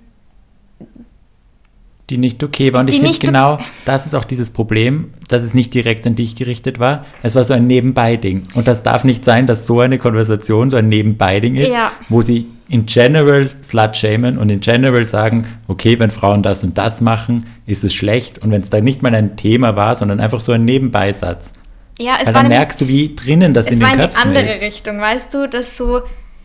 Die 2.10 2.18
nicht 2.18 2.42
okay 2.44 2.72
war. 2.72 2.80
Und 2.80 2.92
ich 2.92 3.00
finde 3.00 3.18
genau, 3.18 3.58
das 3.84 4.06
ist 4.06 4.14
auch 4.14 4.24
dieses 4.24 4.50
Problem, 4.50 5.12
dass 5.28 5.42
es 5.42 5.54
nicht 5.54 5.74
direkt 5.74 6.06
an 6.06 6.14
dich 6.14 6.36
gerichtet 6.36 6.78
war. 6.78 7.04
Es 7.22 7.34
war 7.34 7.42
so 7.44 7.54
ein 7.54 7.66
Nebenbei-Ding. 7.66 8.44
Und 8.54 8.68
das 8.68 8.82
darf 8.82 9.02
nicht 9.04 9.24
sein, 9.24 9.46
dass 9.46 9.66
so 9.66 9.80
eine 9.80 9.98
Konversation 9.98 10.70
so 10.70 10.76
ein 10.76 10.88
Nebenbei-Ding 10.88 11.56
ist, 11.56 11.68
Ja. 11.68 11.92
wo 12.08 12.22
sie 12.22 12.46
in 12.68 12.86
general 12.86 13.50
slut-shamen 13.62 14.38
und 14.38 14.50
in 14.50 14.60
general 14.60 15.04
sagen, 15.04 15.46
okay, 15.68 15.98
wenn 15.98 16.10
Frauen 16.10 16.42
das 16.42 16.62
und 16.64 16.76
das 16.78 17.00
machen, 17.00 17.46
ist 17.66 17.84
es 17.84 17.94
schlecht. 17.94 18.38
Und 18.38 18.50
wenn 18.50 18.62
es 18.62 18.70
da 18.70 18.80
nicht 18.80 19.02
mal 19.02 19.14
ein 19.14 19.36
Thema 19.36 19.76
war, 19.76 19.96
sondern 19.96 20.20
einfach 20.20 20.40
so 20.40 20.52
ein 20.52 20.64
Nebenbeisatz. 20.64 21.52
Ja, 21.98 22.14
es 22.20 22.26
Weil 22.26 22.26
war 22.26 22.32
dann 22.34 22.42
nämlich, 22.44 22.58
merkst 22.58 22.80
du, 22.80 22.88
wie 22.88 23.14
drinnen 23.14 23.54
das 23.54 23.66
in 23.66 23.74
es 23.74 23.78
den 23.78 23.86
war 23.86 23.94
in 23.94 24.00
die 24.00 24.06
Köpfen 24.06 24.28
andere 24.36 24.54
ist. 24.54 24.60
Richtung, 24.62 25.00
weißt 25.00 25.32
du, 25.34 25.48
dass 25.48 25.76
so 25.76 26.02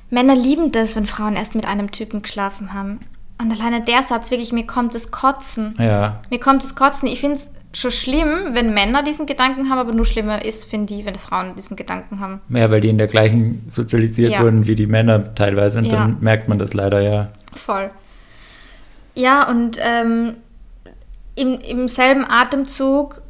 Männer 0.10 0.36
lieben 0.36 0.72
das, 0.72 0.96
wenn 0.96 1.06
Frauen 1.06 1.36
erst 1.36 1.56
mit 1.56 1.66
einem 1.66 1.92
Typen 1.92 2.22
geschlafen 2.22 2.74
haben. 2.74 3.00
Und 3.42 3.52
alleine 3.52 3.82
der 3.82 4.04
Satz, 4.04 4.30
wirklich, 4.30 4.52
mir 4.52 4.68
kommt 4.68 4.94
das 4.94 5.12
Kotzen. 5.12 5.74
Ja, 5.80 6.22
Mir 6.30 6.40
kommt 6.40 6.64
das 6.64 6.76
Kotzen. 6.76 7.08
Ich 7.08 7.20
finde 7.22 7.38
es 7.38 7.50
schon 7.74 7.92
schlimm, 7.92 8.50
wenn 8.54 8.74
Männer 8.74 9.02
diesen 9.02 9.26
Gedanken 9.26 9.70
haben, 9.70 9.80
aber 9.80 9.94
nur 9.94 10.06
schlimmer 10.06 10.44
ist, 10.46 10.66
finde 10.66 10.94
ich, 10.94 11.06
wenn 11.06 11.16
Frauen 11.16 11.56
diesen 11.56 11.76
Gedanken 11.78 12.20
haben. 12.20 12.42
ja, 12.50 12.70
weil 12.70 12.82
die 12.82 12.90
in 12.90 12.98
der 12.98 13.08
gleichen 13.08 13.64
sozialisiert 13.70 14.32
Ja. 14.34 14.42
wurden 14.44 14.68
wie 14.68 14.76
die 14.76 14.86
Männer 14.88 15.34
teilweise. 15.34 15.80
Und 15.80 15.86
Ja. 15.86 15.94
dann 15.94 16.18
merkt 16.20 16.50
man 16.50 16.60
das 16.60 16.74
leider 16.74 17.00
ja. 17.02 17.30
Voll. 17.56 17.90
Ja, 19.16 19.50
und 19.50 19.78
ähm, 19.82 20.36
im, 21.36 21.60
im 21.62 21.88
selben 21.88 22.26
Atemzug, 22.30 23.22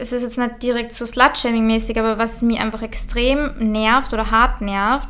es 0.00 0.12
ist 0.12 0.22
jetzt 0.22 0.38
nicht 0.38 0.62
direkt 0.62 0.94
so 0.94 1.04
Slut-Shaming-mäßig, 1.04 1.98
aber 1.98 2.18
was 2.18 2.42
mich 2.42 2.60
einfach 2.60 2.82
extrem 2.82 3.52
nervt 3.58 4.12
oder 4.12 4.30
hart 4.30 4.60
nervt, 4.60 5.08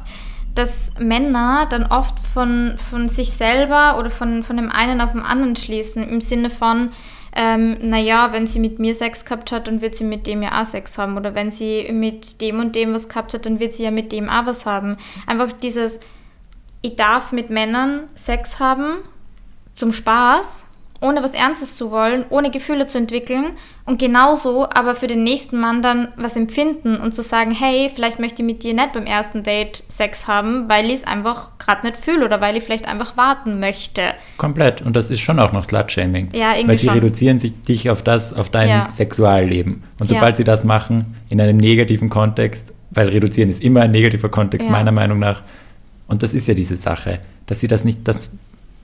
dass 0.55 0.93
Männer 0.99 1.67
dann 1.71 1.87
oft 1.87 2.19
von, 2.21 2.77
von 2.91 3.09
sich 3.09 3.33
selber 3.33 3.99
oder 3.99 4.11
von, 4.11 4.43
von 4.43 4.57
dem 4.57 4.71
einen 4.71 5.01
auf 5.01 5.13
den 5.13 5.23
anderen 5.23 5.57
schließen, 5.57 6.03
im 6.09 6.21
Sinne 6.21 6.51
von, 6.51 6.91
ähm, 7.37 7.77
naja, 7.81 8.33
wenn 8.33 8.47
sie 8.47 8.59
mit 8.59 8.79
mir 8.79 8.95
Sex 8.95 9.25
gehabt 9.25 9.53
hat, 9.53 9.69
dann 9.69 9.81
wird 9.81 9.95
sie 9.95 10.05
mit 10.05 10.27
dem 10.27 10.43
ja 10.43 10.61
auch 10.61 10.67
Sex 10.67 10.99
haben. 10.99 11.17
Oder 11.17 11.35
wenn 11.35 11.51
sie 11.51 11.89
mit 11.93 12.41
dem 12.41 12.59
und 12.59 12.75
dem 12.75 12.93
was 12.95 13.09
gehabt 13.09 13.35
hat, 13.35 13.47
dann 13.47 13.61
wird 13.61 13.73
sie 13.73 13.85
ja 13.85 13.91
mit 13.91 14.11
dem 14.11 14.29
auch 14.29 14.47
was 14.47 14.67
haben. 14.67 14.97
Einfach 15.27 15.53
dieses, 15.53 16.01
ich 16.83 16.97
darf 16.97 17.31
mit 17.31 17.51
Männern 17.51 18.05
Sex 18.15 18.59
haben, 18.59 18.97
zum 19.75 19.93
Spaß, 19.93 20.65
ohne 21.01 21.23
was 21.23 21.33
Ernstes 21.35 21.77
zu 21.77 21.91
wollen, 21.93 22.25
ohne 22.31 22.51
Gefühle 22.51 22.87
zu 22.89 22.99
entwickeln 22.99 23.53
und 23.85 24.01
genauso 24.01 24.69
aber 24.69 24.97
für 24.97 25.07
den 25.07 25.23
nächsten 25.23 25.59
Mann 25.61 25.81
dann 25.81 26.09
was 26.17 26.37
empfinden 26.37 26.97
und 26.97 27.15
zu 27.15 27.23
sagen, 27.23 27.53
hey, 27.53 27.89
vielleicht 27.95 28.19
möchte 28.19 28.43
ich 28.43 28.47
mit 28.47 28.65
dir 28.65 28.75
nicht 28.75 28.93
beim 28.95 29.07
ersten 29.07 29.45
Date 29.45 29.85
Sex 29.89 30.27
haben, 30.27 30.69
weil 30.69 30.87
ich 30.87 30.95
es 30.95 31.05
einfach 31.07 31.53
gerade 31.59 31.87
nicht 31.87 31.97
fühle 31.99 32.25
oder 32.25 32.41
weil 32.41 32.57
ich 32.57 32.65
vielleicht 32.65 32.89
einfach 32.89 33.17
warten 33.17 33.61
möchte. 33.61 34.03
Komplett. 34.39 34.83
Und 34.83 34.97
das 34.97 35.11
ist 35.11 35.21
schon 35.21 35.39
auch 35.39 35.53
noch 35.53 35.63
Slut-Shaming. 35.65 36.31
Ja, 36.35 36.51
irgendwie 36.55 36.69
Weil 36.69 36.79
sie 36.79 36.87
schon. 36.87 36.95
reduzieren 36.95 37.39
sich 37.39 37.53
dich 37.63 37.91
auf 37.91 38.03
das, 38.03 38.33
auf 38.35 38.51
dein 38.51 38.69
Ja. 38.69 38.89
Sexualleben. 38.89 39.85
Und 40.01 40.11
Ja. 40.11 40.17
sobald 40.19 40.37
sie 40.37 40.45
das 40.45 40.65
machen, 40.65 41.15
in 41.29 41.41
einem 41.41 41.59
negativen 41.59 42.09
Kontext, 42.11 42.73
weil 42.91 43.09
reduzieren 43.09 43.51
ist 43.51 43.63
immer 43.63 43.83
ein 43.83 43.93
negativer 43.93 44.31
Kontext, 44.31 44.67
Ja. 44.67 44.73
meiner 44.73 44.93
Meinung 44.93 45.21
nach. 45.21 45.43
Und 46.09 46.23
das 46.25 46.35
ist 46.35 46.49
ja 46.49 46.55
diese 46.55 46.75
Sache, 46.75 47.19
dass 47.47 47.61
sie 47.61 47.69
das 47.69 47.85
nicht, 47.85 48.01
das 48.09 48.31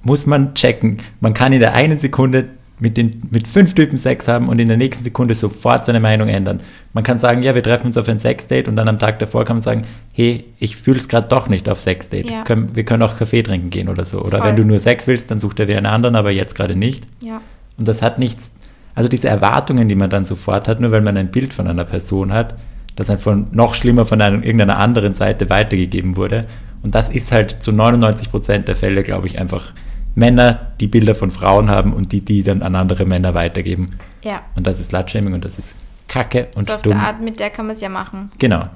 muss 0.04 0.26
man 0.26 0.54
checken. 0.54 0.98
Man 1.20 1.34
kann 1.34 1.52
in 1.52 1.60
der 1.60 1.74
einen 1.74 1.98
Sekunde 1.98 2.48
mit, 2.80 2.96
den, 2.96 3.22
mit 3.30 3.46
fünf 3.46 3.74
Typen 3.74 3.98
Sex 3.98 4.26
haben 4.26 4.48
und 4.48 4.58
in 4.58 4.68
der 4.68 4.76
nächsten 4.76 5.04
Sekunde 5.04 5.34
sofort 5.34 5.86
seine 5.86 6.00
Meinung 6.00 6.28
ändern. 6.28 6.60
Man 6.92 7.04
kann 7.04 7.18
sagen, 7.18 7.42
ja, 7.42 7.54
wir 7.54 7.62
treffen 7.62 7.86
uns 7.88 7.96
auf 7.96 8.08
ein 8.08 8.20
Sexdate 8.20 8.68
und 8.68 8.76
dann 8.76 8.88
am 8.88 8.98
Tag 8.98 9.18
davor 9.20 9.44
kann 9.44 9.56
man 9.56 9.62
sagen, 9.62 9.84
hey, 10.12 10.44
ich 10.58 10.76
fühle 10.76 10.98
es 10.98 11.08
gerade 11.08 11.28
doch 11.28 11.48
nicht 11.48 11.68
auf 11.68 11.80
Sexdate. 11.80 12.28
Ja. 12.28 12.44
Wir 12.46 12.84
können 12.84 13.02
auch 13.02 13.16
Kaffee 13.16 13.42
trinken 13.42 13.70
gehen 13.70 13.88
oder 13.88 14.04
so. 14.04 14.20
Oder 14.20 14.38
Voll. 14.38 14.48
wenn 14.48 14.56
du 14.56 14.64
nur 14.64 14.78
Sex 14.80 15.06
willst, 15.06 15.30
dann 15.30 15.40
sucht 15.40 15.60
er 15.60 15.68
wieder 15.68 15.78
einen 15.78 15.86
anderen, 15.86 16.16
aber 16.16 16.30
jetzt 16.30 16.54
gerade 16.54 16.74
nicht. 16.74 17.04
Ja. 17.20 17.40
Und 17.78 17.88
das 17.88 18.02
hat 18.02 18.18
nichts, 18.18 18.50
also 18.94 19.08
diese 19.08 19.28
Erwartungen, 19.28 19.88
die 19.88 19.94
man 19.94 20.10
dann 20.10 20.26
sofort 20.26 20.66
hat, 20.66 20.80
nur 20.80 20.90
weil 20.90 21.00
man 21.00 21.16
ein 21.16 21.30
Bild 21.30 21.52
von 21.52 21.68
einer 21.68 21.84
Person 21.84 22.32
hat, 22.32 22.56
das 22.96 23.06
dann 23.06 23.18
von 23.18 23.46
noch 23.52 23.74
schlimmer 23.74 24.04
von 24.04 24.20
einer, 24.20 24.42
irgendeiner 24.42 24.78
anderen 24.78 25.14
Seite 25.14 25.48
weitergegeben 25.48 26.16
wurde. 26.16 26.44
Und 26.82 26.94
das 26.94 27.08
ist 27.08 27.32
halt 27.32 27.50
zu 27.50 27.72
99 27.72 28.30
Prozent 28.30 28.68
der 28.68 28.76
Fälle, 28.76 29.02
glaube 29.04 29.26
ich, 29.26 29.38
einfach 29.38 29.72
Männer, 30.14 30.72
die 30.80 30.86
Bilder 30.86 31.14
von 31.14 31.30
Frauen 31.30 31.70
haben 31.70 31.92
und 31.92 32.12
die 32.12 32.20
die 32.24 32.42
dann 32.42 32.62
an 32.62 32.74
andere 32.76 33.04
Männer 33.04 33.34
weitergeben. 33.34 33.98
Ja. 34.22 34.42
Und 34.56 34.66
das 34.66 34.80
ist 34.80 34.88
Slutshaming 34.90 35.34
und 35.34 35.44
das 35.44 35.58
ist 35.58 35.74
Kacke 36.08 36.48
und 36.54 36.68
so 36.68 36.74
auf 36.74 36.82
dumm. 36.82 36.92
der 36.92 37.02
Art, 37.02 37.20
mit 37.20 37.40
der 37.40 37.50
kann 37.50 37.66
man 37.66 37.74
es 37.74 37.80
ja 37.82 37.88
machen. 37.88 38.30
Genau. 38.38 38.68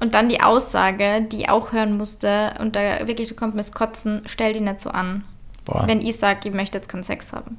Und 0.00 0.14
dann 0.14 0.28
die 0.28 0.40
Aussage, 0.40 1.22
die 1.30 1.42
ich 1.42 1.48
auch 1.50 1.72
hören 1.72 1.96
musste, 1.96 2.54
und 2.58 2.74
da 2.74 3.06
wirklich, 3.06 3.28
da 3.28 3.34
kommt 3.36 3.54
mir 3.54 3.60
das 3.60 3.72
Kotzen, 3.72 4.22
stell 4.26 4.52
die 4.52 4.60
nicht 4.60 4.80
so 4.80 4.90
an. 4.90 5.22
Boah. 5.64 5.84
Wenn 5.86 6.00
ich 6.00 6.16
sage, 6.16 6.48
ich 6.48 6.54
möchte 6.54 6.78
jetzt 6.78 6.88
keinen 6.88 7.04
Sex 7.04 7.32
haben. 7.32 7.58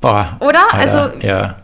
Boah. 0.00 0.36
Oder? 0.40 0.60
Alter, 0.72 1.02
Also- 1.02 1.18
Ja, 1.26 1.56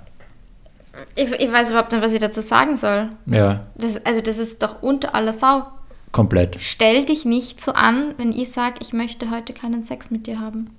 Ich, 1.16 1.30
ich 1.30 1.52
weiß 1.52 1.70
überhaupt 1.70 1.92
nicht, 1.92 2.02
was 2.02 2.12
ich 2.12 2.20
dazu 2.20 2.40
sagen 2.40 2.76
soll. 2.76 3.08
ja, 3.26 3.60
Das, 3.76 4.04
also 4.06 4.20
das 4.20 4.38
ist 4.38 4.62
doch 4.62 4.82
unter 4.82 5.14
aller 5.14 5.32
Sau. 5.32 5.64
Komplett. 6.14 6.56
Stell 6.60 7.04
dich 7.04 7.24
nicht 7.24 7.60
so 7.60 7.72
an, 7.72 8.14
wenn 8.16 8.32
ich 8.32 8.52
sage, 8.52 8.76
ich 8.80 8.92
möchte 8.92 9.30
heute 9.30 9.52
keinen 9.52 9.82
Sex 9.84 10.10
mit 10.10 10.26
dir 10.26 10.40
haben. 10.40 10.70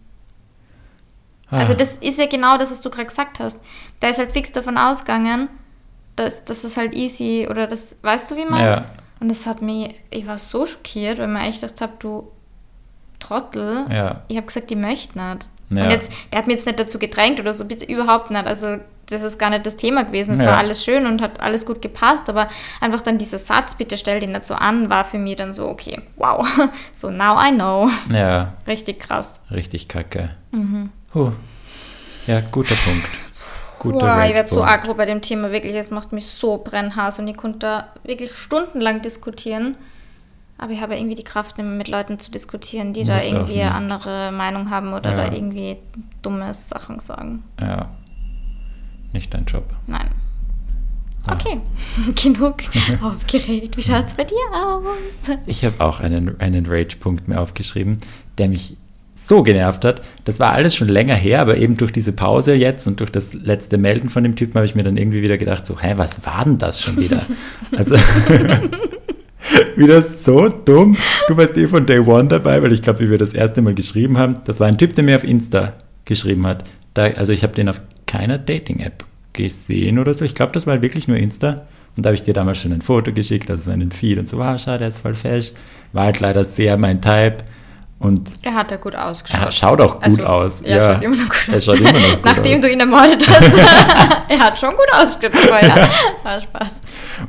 Ah, 1.49 1.57
Also 1.57 1.73
das 1.73 1.97
ist 1.97 2.17
ja 2.17 2.25
genau 2.25 2.57
das, 2.57 2.71
was 2.71 2.81
du 2.81 2.89
gerade 2.89 3.07
gesagt 3.07 3.39
hast. 3.39 3.59
Da 3.99 4.07
ist 4.07 4.17
halt 4.17 4.31
fix 4.31 4.51
davon 4.51 4.77
ausgegangen, 4.77 5.49
das, 6.15 6.45
das 6.45 6.63
ist 6.63 6.77
halt 6.77 6.95
easy 6.95 7.47
oder 7.49 7.67
das, 7.67 7.97
weißt 8.01 8.31
du, 8.31 8.37
wie 8.37 8.45
man? 8.45 8.63
Ja. 8.63 8.85
Und 9.19 9.27
das 9.27 9.45
hat 9.45 9.61
mich, 9.61 9.93
ich 10.09 10.25
war 10.25 10.39
so 10.39 10.65
schockiert, 10.65 11.19
weil 11.19 11.27
mir 11.27 11.41
echt 11.41 11.61
gedacht 11.61 11.81
habe, 11.81 11.93
du 11.99 12.31
Trottel. 13.19 13.87
Ja. 13.91 14.23
Ich 14.27 14.37
habe 14.37 14.47
gesagt, 14.47 14.71
ich 14.71 14.77
möchte 14.77 15.19
nicht. 15.19 15.47
Ja. 15.69 15.83
Und 15.83 15.91
jetzt, 15.91 16.11
er 16.31 16.39
hat 16.39 16.47
mir 16.47 16.53
jetzt 16.53 16.65
nicht 16.65 16.79
dazu 16.79 16.97
gedrängt 16.97 17.39
oder 17.39 17.53
so, 17.53 17.65
bitte 17.65 17.85
überhaupt 17.85 18.31
nicht. 18.31 18.45
Also 18.45 18.77
das 19.09 19.21
ist 19.21 19.37
gar 19.37 19.49
nicht 19.49 19.65
das 19.65 19.75
Thema 19.77 20.03
gewesen. 20.03 20.33
Es 20.33 20.41
Ja. 20.41 20.47
war 20.47 20.57
alles 20.57 20.83
schön 20.83 21.05
und 21.05 21.21
hat 21.21 21.39
alles 21.39 21.65
gut 21.65 21.81
gepasst, 21.81 22.29
aber 22.29 22.47
einfach 22.81 23.01
dann 23.01 23.17
dieser 23.17 23.37
Satz, 23.39 23.75
bitte 23.75 23.97
stell 23.97 24.19
den 24.19 24.35
so 24.43 24.55
an, 24.55 24.89
war 24.89 25.05
für 25.05 25.17
mich 25.17 25.35
dann 25.35 25.53
so, 25.53 25.67
okay, 25.69 26.01
wow. 26.17 26.45
So 26.93 27.09
now 27.11 27.37
I 27.39 27.51
know. 27.51 27.89
Ja, 28.11 28.53
Richtig 28.67 28.99
krass. 28.99 29.39
richtig 29.51 29.87
kacke. 29.87 30.29
Mhm. 30.51 30.89
Huh. 31.13 31.31
Ja, 32.27 32.41
guter 32.51 32.75
Punkt. 32.75 33.07
Guter 33.79 34.17
Wow, 34.17 34.25
ich 34.27 34.33
werde 34.33 34.49
so 34.49 34.63
aggro 34.63 34.95
bei 34.95 35.05
dem 35.05 35.21
Thema, 35.21 35.51
wirklich. 35.51 35.75
Es 35.75 35.91
macht 35.91 36.11
mich 36.11 36.25
so 36.27 36.57
brennhaß 36.57 37.19
und 37.19 37.27
ich 37.27 37.37
konnte 37.37 37.59
da 37.59 37.87
wirklich 38.03 38.35
stundenlang 38.35 39.01
diskutieren. 39.03 39.75
Aber 40.57 40.71
ich 40.71 40.81
habe 40.81 40.95
irgendwie 40.95 41.15
die 41.15 41.23
Kraft 41.23 41.57
mit 41.57 41.87
Leuten 41.89 42.17
zu 42.17 42.31
diskutieren, 42.31 42.93
die 42.93 43.03
da 43.03 43.17
du 43.17 43.19
auch 43.19 43.25
irgendwie 43.25 43.61
eine 43.61 43.75
andere 43.75 44.31
Meinung 44.31 44.69
haben 44.69 44.93
oder 44.93 45.11
Ja. 45.11 45.17
da 45.17 45.33
irgendwie 45.33 45.77
dumme 46.21 46.53
Sachen 46.53 46.99
sagen. 46.99 47.43
Ja. 47.59 47.89
Nicht 49.15 49.33
dein 49.33 49.45
Job. 49.45 49.63
Nein. 49.87 50.09
Ah. 51.25 51.35
Okay, 51.35 51.61
genug 52.21 52.57
aufgeregt. 53.01 53.77
Wie 53.77 53.81
schaut 53.81 54.07
es 54.07 54.13
bei 54.13 54.25
dir 54.25 54.35
aus? 54.53 55.37
Ich 55.47 55.63
habe 55.63 55.79
auch 55.79 56.01
einen, 56.01 56.37
einen 56.41 56.65
Rage-Punkt 56.65 57.29
mir 57.29 57.39
aufgeschrieben, 57.39 57.97
der 58.37 58.49
mich 58.49 58.75
so 59.15 59.41
genervt 59.41 59.85
hat. 59.85 60.01
Das 60.25 60.41
war 60.41 60.51
alles 60.51 60.75
schon 60.75 60.89
länger 60.89 61.15
her, 61.15 61.39
aber 61.39 61.55
eben 61.55 61.77
durch 61.77 61.93
diese 61.93 62.11
Pause 62.11 62.55
jetzt 62.55 62.87
und 62.87 62.99
durch 62.99 63.09
das 63.09 63.33
letzte 63.33 63.77
Melden 63.77 64.09
von 64.09 64.21
dem 64.21 64.35
Typen 64.35 64.55
habe 64.55 64.65
ich 64.65 64.75
mir 64.75 64.83
dann 64.83 64.97
irgendwie 64.97 65.21
wieder 65.21 65.37
gedacht, 65.37 65.65
so, 65.65 65.79
hä, 65.79 65.93
was 65.95 66.25
war 66.25 66.43
denn 66.43 66.57
das 66.57 66.81
schon 66.81 66.97
wieder? 66.97 67.21
Also 67.75 67.95
wieder 69.77 70.01
so 70.03 70.49
dumm. 70.49 70.97
Du 71.29 71.37
warst 71.37 71.55
eh 71.55 71.69
von 71.69 71.85
Day 71.85 71.99
One 71.99 72.27
dabei, 72.27 72.61
weil 72.61 72.73
ich 72.73 72.81
glaube, 72.81 72.99
wie 72.99 73.09
wir 73.09 73.17
das 73.17 73.31
erste 73.31 73.61
Mal 73.61 73.75
geschrieben 73.75 74.17
haben, 74.17 74.35
das 74.43 74.59
war 74.59 74.67
ein 74.67 74.77
Typ, 74.77 74.93
der 74.93 75.05
mir 75.05 75.15
auf 75.15 75.23
Insta 75.23 75.71
geschrieben 76.03 76.45
hat. 76.45 76.65
Da, 76.93 77.05
also 77.05 77.31
ich 77.31 77.43
habe 77.43 77.53
den 77.53 77.69
auf 77.69 77.79
keiner 78.05 78.37
Dating-App 78.37 79.04
gesehen 79.35 79.99
oder 79.99 80.13
so. 80.13 80.25
Ich 80.25 80.35
glaube, 80.35 80.51
das 80.53 80.65
war 80.67 80.81
wirklich 80.81 81.07
nur 81.07 81.17
Insta. 81.17 81.61
Und 81.97 82.05
da 82.05 82.09
habe 82.09 82.15
ich 82.15 82.23
dir 82.23 82.33
damals 82.33 82.57
schon 82.61 82.73
ein 82.73 82.81
Foto 82.81 83.13
geschickt, 83.13 83.49
also 83.49 83.63
seinen 83.63 83.91
Feed 83.91 84.19
und 84.19 84.27
so, 84.27 84.37
wow, 84.37 84.59
schau, 84.61 84.77
der 84.77 84.89
ist 84.89 84.97
voll 84.97 85.13
fesch. 85.15 85.51
War 85.93 86.05
halt 86.05 86.19
leider 86.19 86.43
sehr 86.43 86.77
mein 86.77 87.01
Type. 87.01 87.37
Und 87.97 88.29
Er 88.41 88.53
hat 88.53 88.69
ja 88.71 88.77
gut 88.77 88.93
ausgeschaut. 88.93 89.41
er 89.41 89.51
schaut 89.51 89.79
auch 89.79 90.01
gut 90.01 90.19
Also, 90.19 90.25
aus. 90.25 90.61
Er 90.61 90.93
schaut 90.95 91.03
immer 91.03 91.15
noch 91.15 91.29
gut 91.29 91.47
er 91.47 91.55
aus. 91.55 91.65
schaut 91.65 91.79
immer 91.79 91.93
noch 91.93 92.11
gut 92.15 92.25
Nachdem 92.25 92.55
aus. 92.57 92.61
du 92.65 92.71
ihn 92.73 92.79
ermordet 92.81 93.25
hast. 93.29 93.51
er 94.29 94.39
hat 94.39 94.59
schon 94.59 94.71
gut 94.71 94.93
ausgeschaut 94.93 95.35
vorher. 95.37 95.87
War 96.23 96.41
Spaß. 96.41 96.81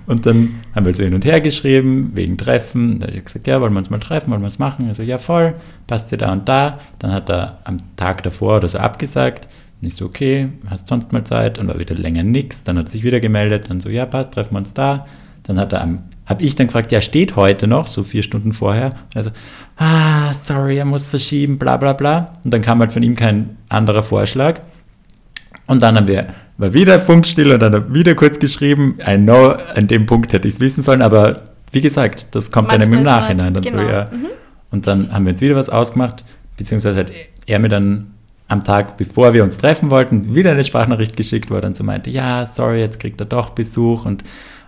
Und 0.06 0.26
dann 0.26 0.60
haben 0.74 0.84
wir 0.84 0.92
so 0.96 1.04
hin 1.04 1.14
und 1.14 1.24
her 1.24 1.40
geschrieben, 1.40 2.10
wegen 2.14 2.36
Treffen. 2.36 2.98
Da 2.98 3.06
habe 3.06 3.16
ich 3.16 3.24
gesagt, 3.24 3.46
ja, 3.46 3.60
wollen 3.60 3.72
wir 3.72 3.78
uns 3.78 3.90
mal 3.90 4.00
treffen, 4.00 4.32
wollen 4.32 4.40
wir 4.42 4.48
es 4.48 4.58
machen? 4.58 4.88
Also, 4.88 5.04
ja, 5.04 5.18
voll, 5.18 5.54
passt 5.86 6.10
dir 6.10 6.18
da 6.18 6.32
und 6.32 6.48
da. 6.48 6.80
Dann 6.98 7.12
hat 7.12 7.30
er 7.30 7.58
am 7.62 7.76
Tag 7.94 8.24
davor 8.24 8.56
oder 8.56 8.66
so 8.66 8.78
abgesagt. 8.78 9.46
Und 9.80 9.88
ich 9.88 9.94
so, 9.96 10.06
okay, 10.06 10.48
hast 10.70 10.88
sonst 10.88 11.12
mal 11.12 11.24
Zeit? 11.24 11.58
Und 11.58 11.68
war 11.68 11.78
wieder 11.78 11.94
länger 11.94 12.22
nix. 12.22 12.62
Dann 12.64 12.78
hat 12.78 12.86
er 12.86 12.90
sich 12.92 13.02
wieder 13.04 13.20
gemeldet. 13.20 13.64
Dann 13.68 13.80
so, 13.80 13.88
ja, 13.88 14.06
passt, 14.06 14.32
treffen 14.32 14.54
wir 14.54 14.58
uns 14.58 14.72
da. 14.74 15.06
Dann 15.42 15.58
hat 15.58 15.72
er 15.72 15.82
am, 15.82 16.02
habe 16.24 16.42
ich 16.42 16.56
dann 16.56 16.66
gefragt, 16.66 16.90
ja, 16.92 17.00
steht 17.00 17.36
heute 17.36 17.66
noch, 17.66 17.86
so 17.86 18.02
vier 18.02 18.22
Stunden 18.22 18.52
vorher. 18.52 18.90
Also, 19.14 19.30
ah, 19.76 20.32
sorry, 20.42 20.78
er 20.78 20.84
muss 20.84 21.06
verschieben, 21.06 21.58
bla, 21.58 21.76
bla, 21.76 21.92
bla. 21.92 22.26
Und 22.42 22.52
dann 22.52 22.62
kam 22.62 22.80
halt 22.80 22.92
von 22.92 23.02
ihm 23.02 23.14
kein 23.14 23.56
anderer 23.68 24.02
Vorschlag. 24.02 24.60
Und 25.66 25.82
dann 25.82 25.96
haben 25.96 26.06
wir, 26.06 26.28
war 26.58 26.72
wieder 26.74 26.98
Funkstill 27.00 27.52
und 27.52 27.60
dann 27.60 27.74
hat 27.74 27.82
er 27.88 27.94
wieder 27.94 28.14
kurz 28.14 28.38
geschrieben, 28.38 28.98
I 29.06 29.16
know, 29.18 29.54
an 29.74 29.88
dem 29.88 30.06
Punkt 30.06 30.32
hätte 30.32 30.46
ich 30.48 30.54
es 30.54 30.60
wissen 30.60 30.82
sollen, 30.82 31.02
aber 31.02 31.36
wie 31.72 31.80
gesagt, 31.80 32.28
das 32.30 32.50
kommt 32.52 32.70
dann 32.70 32.78
Manchmal 32.78 32.98
im 33.00 33.04
ist 33.04 33.04
man- 33.10 33.20
Nachhinein 33.20 33.54
dann 33.54 33.62
genau. 33.64 33.82
so, 33.82 33.88
ja. 33.88 34.04
Mhm. 34.12 34.26
Und 34.70 34.86
dann 34.86 35.12
haben 35.12 35.24
wir 35.26 35.32
uns 35.32 35.40
wieder 35.40 35.56
was 35.56 35.68
ausgemacht, 35.68 36.24
beziehungsweise 36.56 37.00
hat 37.00 37.10
er 37.46 37.58
mir 37.58 37.68
dann 37.68 38.12
am 38.48 38.62
Tag, 38.62 38.96
bevor 38.96 39.35
wir 39.35 39.42
uns 39.42 39.59
treffen 39.59 39.90
wollten, 39.90 40.35
wieder 40.35 40.52
eine 40.52 40.64
Sprachnachricht 40.64 41.16
geschickt, 41.16 41.50
er 41.50 41.61
dann 41.61 41.74
so 41.74 41.85
meinte, 41.85 42.11
ja, 42.11 42.48
sorry, 42.54 42.80
jetzt 42.80 43.00
kriegt 43.00 43.20
er 43.20 43.26
doch 43.26 43.50
Besuch 43.50 44.04
und 44.04 44.22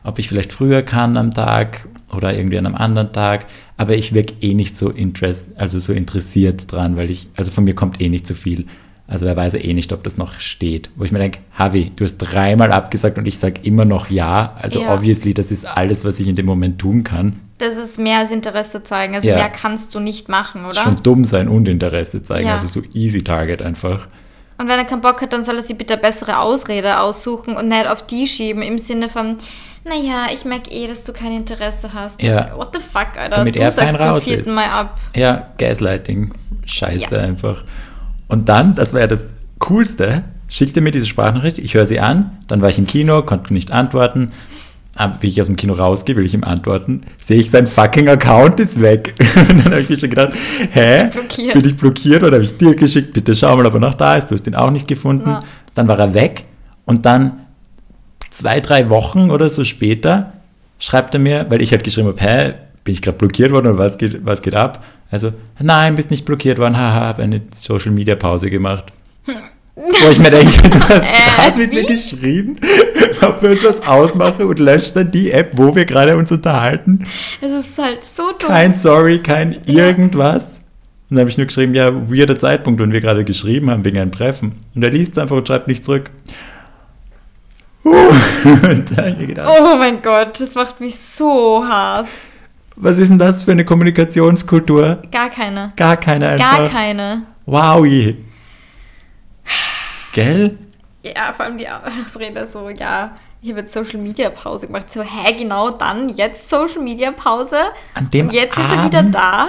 ob 0.04 0.18
ich 0.18 0.28
vielleicht 0.28 0.52
früher 0.52 0.82
kann 0.82 1.16
am 1.16 1.34
Tag 1.34 1.86
oder 2.12 2.34
irgendwie 2.34 2.58
an 2.58 2.66
einem 2.66 2.74
anderen 2.74 3.12
Tag, 3.12 3.46
aber 3.76 3.94
ich 3.94 4.14
wirke 4.14 4.34
eh 4.40 4.54
nicht 4.54 4.76
so 4.76 4.90
interest, 4.90 5.50
also 5.56 5.78
so 5.78 5.92
interessiert 5.92 6.70
dran, 6.72 6.96
weil 6.96 7.10
ich, 7.10 7.28
also 7.36 7.50
von 7.50 7.64
mir 7.64 7.74
kommt 7.74 8.00
eh 8.00 8.08
nicht 8.08 8.26
so 8.26 8.34
viel. 8.34 8.66
Also 9.10 9.24
er 9.24 9.34
weiß 9.36 9.54
ja 9.54 9.60
eh 9.60 9.72
nicht, 9.72 9.90
ob 9.94 10.04
das 10.04 10.18
noch 10.18 10.34
steht. 10.38 10.90
Wo 10.94 11.02
ich 11.02 11.12
mir 11.12 11.18
denke, 11.18 11.38
Havi, 11.58 11.90
du 11.96 12.04
hast 12.04 12.18
dreimal 12.18 12.70
abgesagt 12.72 13.16
und 13.16 13.24
ich 13.26 13.38
sage 13.38 13.60
immer 13.62 13.86
noch 13.86 14.10
ja. 14.10 14.54
Also 14.60 14.82
Ja. 14.82 14.94
obviously, 14.94 15.32
das 15.32 15.50
ist 15.50 15.64
alles, 15.66 16.04
was 16.04 16.20
ich 16.20 16.28
in 16.28 16.36
dem 16.36 16.44
Moment 16.44 16.78
tun 16.78 17.04
kann. 17.04 17.40
Das 17.56 17.74
ist 17.76 17.98
mehr 17.98 18.18
als 18.18 18.30
Interesse 18.30 18.82
zeigen. 18.84 19.14
Also 19.14 19.26
Ja. 19.28 19.36
mehr 19.36 19.48
kannst 19.48 19.94
du 19.94 20.00
nicht 20.00 20.28
machen, 20.28 20.64
oder? 20.66 20.74
Schon 20.82 21.02
dumm 21.02 21.24
sein 21.24 21.48
und 21.48 21.66
Interesse 21.68 22.22
zeigen. 22.22 22.46
Ja. 22.48 22.52
Also 22.52 22.66
so 22.68 22.82
easy 22.92 23.24
target 23.24 23.62
einfach. 23.62 24.06
Und 24.58 24.68
wenn 24.68 24.78
er 24.78 24.84
keinen 24.84 25.00
Bock 25.00 25.22
hat, 25.22 25.32
dann 25.32 25.42
soll 25.42 25.56
er 25.56 25.62
sich 25.62 25.78
bitte 25.78 25.94
eine 25.94 26.02
bessere 26.02 26.40
Ausrede 26.40 27.00
aussuchen 27.00 27.56
und 27.56 27.68
nicht 27.68 27.86
auf 27.88 28.04
die 28.06 28.26
schieben 28.26 28.60
im 28.62 28.76
Sinne 28.76 29.08
von, 29.08 29.38
naja, 29.88 30.26
ich 30.34 30.44
merke 30.44 30.70
eh, 30.70 30.86
dass 30.86 31.04
du 31.04 31.12
kein 31.14 31.32
Interesse 31.32 31.94
hast. 31.94 32.20
Ja. 32.22 32.54
What 32.56 32.74
the 32.74 32.80
fuck, 32.80 33.16
Alter? 33.16 33.36
Damit 33.36 33.54
du 33.56 33.60
er 33.60 33.70
sagst 33.70 34.02
zum 34.02 34.20
vierten 34.20 34.50
ist. 34.50 34.54
Mal 34.54 34.66
ab. 34.68 35.00
Ja, 35.16 35.46
Gaslighting. 35.56 36.34
Scheiße 36.66 37.14
Ja. 37.14 37.20
einfach. 37.22 37.62
Und 38.28 38.48
dann, 38.48 38.74
das 38.74 38.92
war 38.92 39.00
ja 39.00 39.06
das 39.06 39.24
Coolste, 39.58 40.22
schickte 40.48 40.80
mir 40.80 40.90
diese 40.90 41.06
Sprachnachricht, 41.06 41.58
ich 41.58 41.74
höre 41.74 41.86
sie 41.86 42.00
an, 42.00 42.38
dann 42.46 42.62
war 42.62 42.68
ich 42.68 42.78
im 42.78 42.86
Kino, 42.86 43.22
konnte 43.22 43.52
nicht 43.52 43.72
antworten. 43.72 44.32
Aber 44.96 45.18
wie 45.20 45.28
ich 45.28 45.40
aus 45.40 45.46
dem 45.46 45.56
Kino 45.56 45.74
rausgehe, 45.74 46.16
will 46.16 46.26
ich 46.26 46.34
ihm 46.34 46.42
antworten, 46.42 47.02
sehe 47.22 47.38
ich, 47.38 47.50
sein 47.50 47.66
fucking 47.68 48.08
Account 48.08 48.58
ist 48.58 48.80
weg. 48.80 49.14
Und 49.36 49.64
dann 49.64 49.72
habe 49.72 49.80
ich 49.80 49.88
mir 49.88 49.98
schon 49.98 50.10
gedacht, 50.10 50.32
hä? 50.72 51.08
Blockiert. 51.12 51.54
Bin 51.54 51.64
ich 51.64 51.76
blockiert 51.76 52.22
oder 52.22 52.34
habe 52.34 52.44
ich 52.44 52.56
dir 52.56 52.74
geschickt, 52.74 53.12
bitte 53.12 53.36
schau 53.36 53.56
mal, 53.56 53.66
ob 53.66 53.74
er 53.74 53.80
noch 53.80 53.94
da 53.94 54.16
ist, 54.16 54.30
du 54.30 54.34
hast 54.34 54.46
ihn 54.46 54.56
auch 54.56 54.70
nicht 54.70 54.88
gefunden. 54.88 55.30
Ja. 55.30 55.44
Dann 55.74 55.86
war 55.86 55.98
er 55.98 56.14
weg 56.14 56.42
und 56.84 57.06
dann 57.06 57.42
zwei, 58.30 58.60
drei 58.60 58.90
Wochen 58.90 59.30
oder 59.30 59.48
so 59.48 59.62
später 59.62 60.32
schreibt 60.80 61.14
er 61.14 61.20
mir, 61.20 61.46
weil 61.48 61.62
ich 61.62 61.70
halt 61.70 61.84
geschrieben 61.84 62.08
habe, 62.08 62.20
hä, 62.20 62.54
bin 62.82 62.94
ich 62.94 63.02
gerade 63.02 63.18
blockiert 63.18 63.52
worden 63.52 63.68
oder 63.68 63.78
was 63.78 63.98
geht, 63.98 64.24
was 64.24 64.42
geht 64.42 64.54
ab? 64.54 64.84
Also, 65.10 65.32
nein, 65.60 65.96
bist 65.96 66.10
nicht 66.10 66.24
blockiert 66.24 66.58
worden, 66.58 66.76
haha, 66.76 67.06
habe 67.06 67.22
eine 67.22 67.40
Social 67.54 67.92
Media 67.92 68.14
Pause 68.14 68.50
gemacht. 68.50 68.92
Wo 69.74 70.08
ich 70.10 70.18
mir 70.18 70.30
denke, 70.30 70.68
du 70.68 70.80
hast 70.80 71.06
gerade 71.06 71.56
mit 71.56 71.72
mir 71.72 71.84
Äh, 71.84 71.86
geschrieben, 71.86 72.56
ob 73.22 73.40
wir 73.42 73.50
uns 73.50 73.62
was 73.64 73.86
ausmachen 73.86 74.46
und 74.46 74.58
löscht 74.58 74.96
dann 74.96 75.12
die 75.12 75.30
App, 75.30 75.52
wo 75.56 75.74
wir 75.74 75.84
gerade 75.84 76.16
uns 76.16 76.32
unterhalten. 76.32 77.06
Es 77.40 77.52
ist 77.52 77.78
halt 77.78 78.02
so 78.04 78.32
dumm. 78.38 78.48
Kein 78.48 78.74
Sorry, 78.74 79.20
kein 79.20 79.56
irgendwas. 79.66 80.42
Und 80.42 81.16
dann 81.16 81.20
habe 81.20 81.30
ich 81.30 81.38
nur 81.38 81.46
geschrieben, 81.46 81.74
ja, 81.74 81.92
weirder 82.10 82.38
Zeitpunkt, 82.38 82.80
wenn 82.80 82.92
wir 82.92 83.00
gerade 83.00 83.24
geschrieben 83.24 83.70
haben 83.70 83.84
wegen 83.84 83.98
einem 83.98 84.12
Treffen. 84.12 84.56
Und 84.74 84.82
er 84.82 84.90
liest 84.90 85.18
einfach 85.18 85.36
und 85.36 85.46
schreibt 85.46 85.68
nicht 85.68 85.84
zurück. 85.84 86.10
Uh, 87.84 87.90
und 88.44 88.90
da 88.90 88.96
habe 88.96 89.10
ich 89.10 89.16
mir 89.16 89.26
gedacht, 89.26 89.48
Oh 89.48 89.76
mein 89.76 90.02
Gott, 90.02 90.40
das 90.40 90.54
macht 90.56 90.80
mich 90.80 90.98
so 90.98 91.64
Hass. 91.64 92.08
Was 92.80 92.96
ist 92.98 93.08
denn 93.10 93.18
das 93.18 93.42
für 93.42 93.52
eine 93.52 93.64
Kommunikationskultur? 93.64 95.02
Gar 95.10 95.30
keine. 95.30 95.72
Gar 95.76 95.96
keine 95.96 96.28
einfach. 96.28 96.58
Gar 96.58 96.68
keine. 96.68 97.26
Wowi. 97.44 98.24
Gell? 100.12 100.58
Ja, 101.02 101.32
vor 101.32 101.46
allem 101.46 101.58
die 101.58 101.66
Ausrede 101.68 102.46
so, 102.52 102.68
ja, 102.70 103.16
ich 103.40 103.50
habe 103.50 103.60
jetzt 103.60 103.72
Social 103.72 103.98
Media 103.98 104.30
Pause 104.30 104.66
gemacht. 104.66 104.90
So, 104.90 105.02
hä, 105.02 105.32
genau 105.36 105.70
dann, 105.70 106.08
jetzt 106.08 106.48
Social 106.50 106.82
Media 106.82 107.10
Pause. 107.10 107.58
An 107.94 108.10
dem 108.10 108.28
Und 108.28 108.34
jetzt 108.34 108.56
ist 108.56 108.70
er 108.70 108.78
Abend? 108.78 108.86
wieder 108.86 109.02
da. 109.02 109.48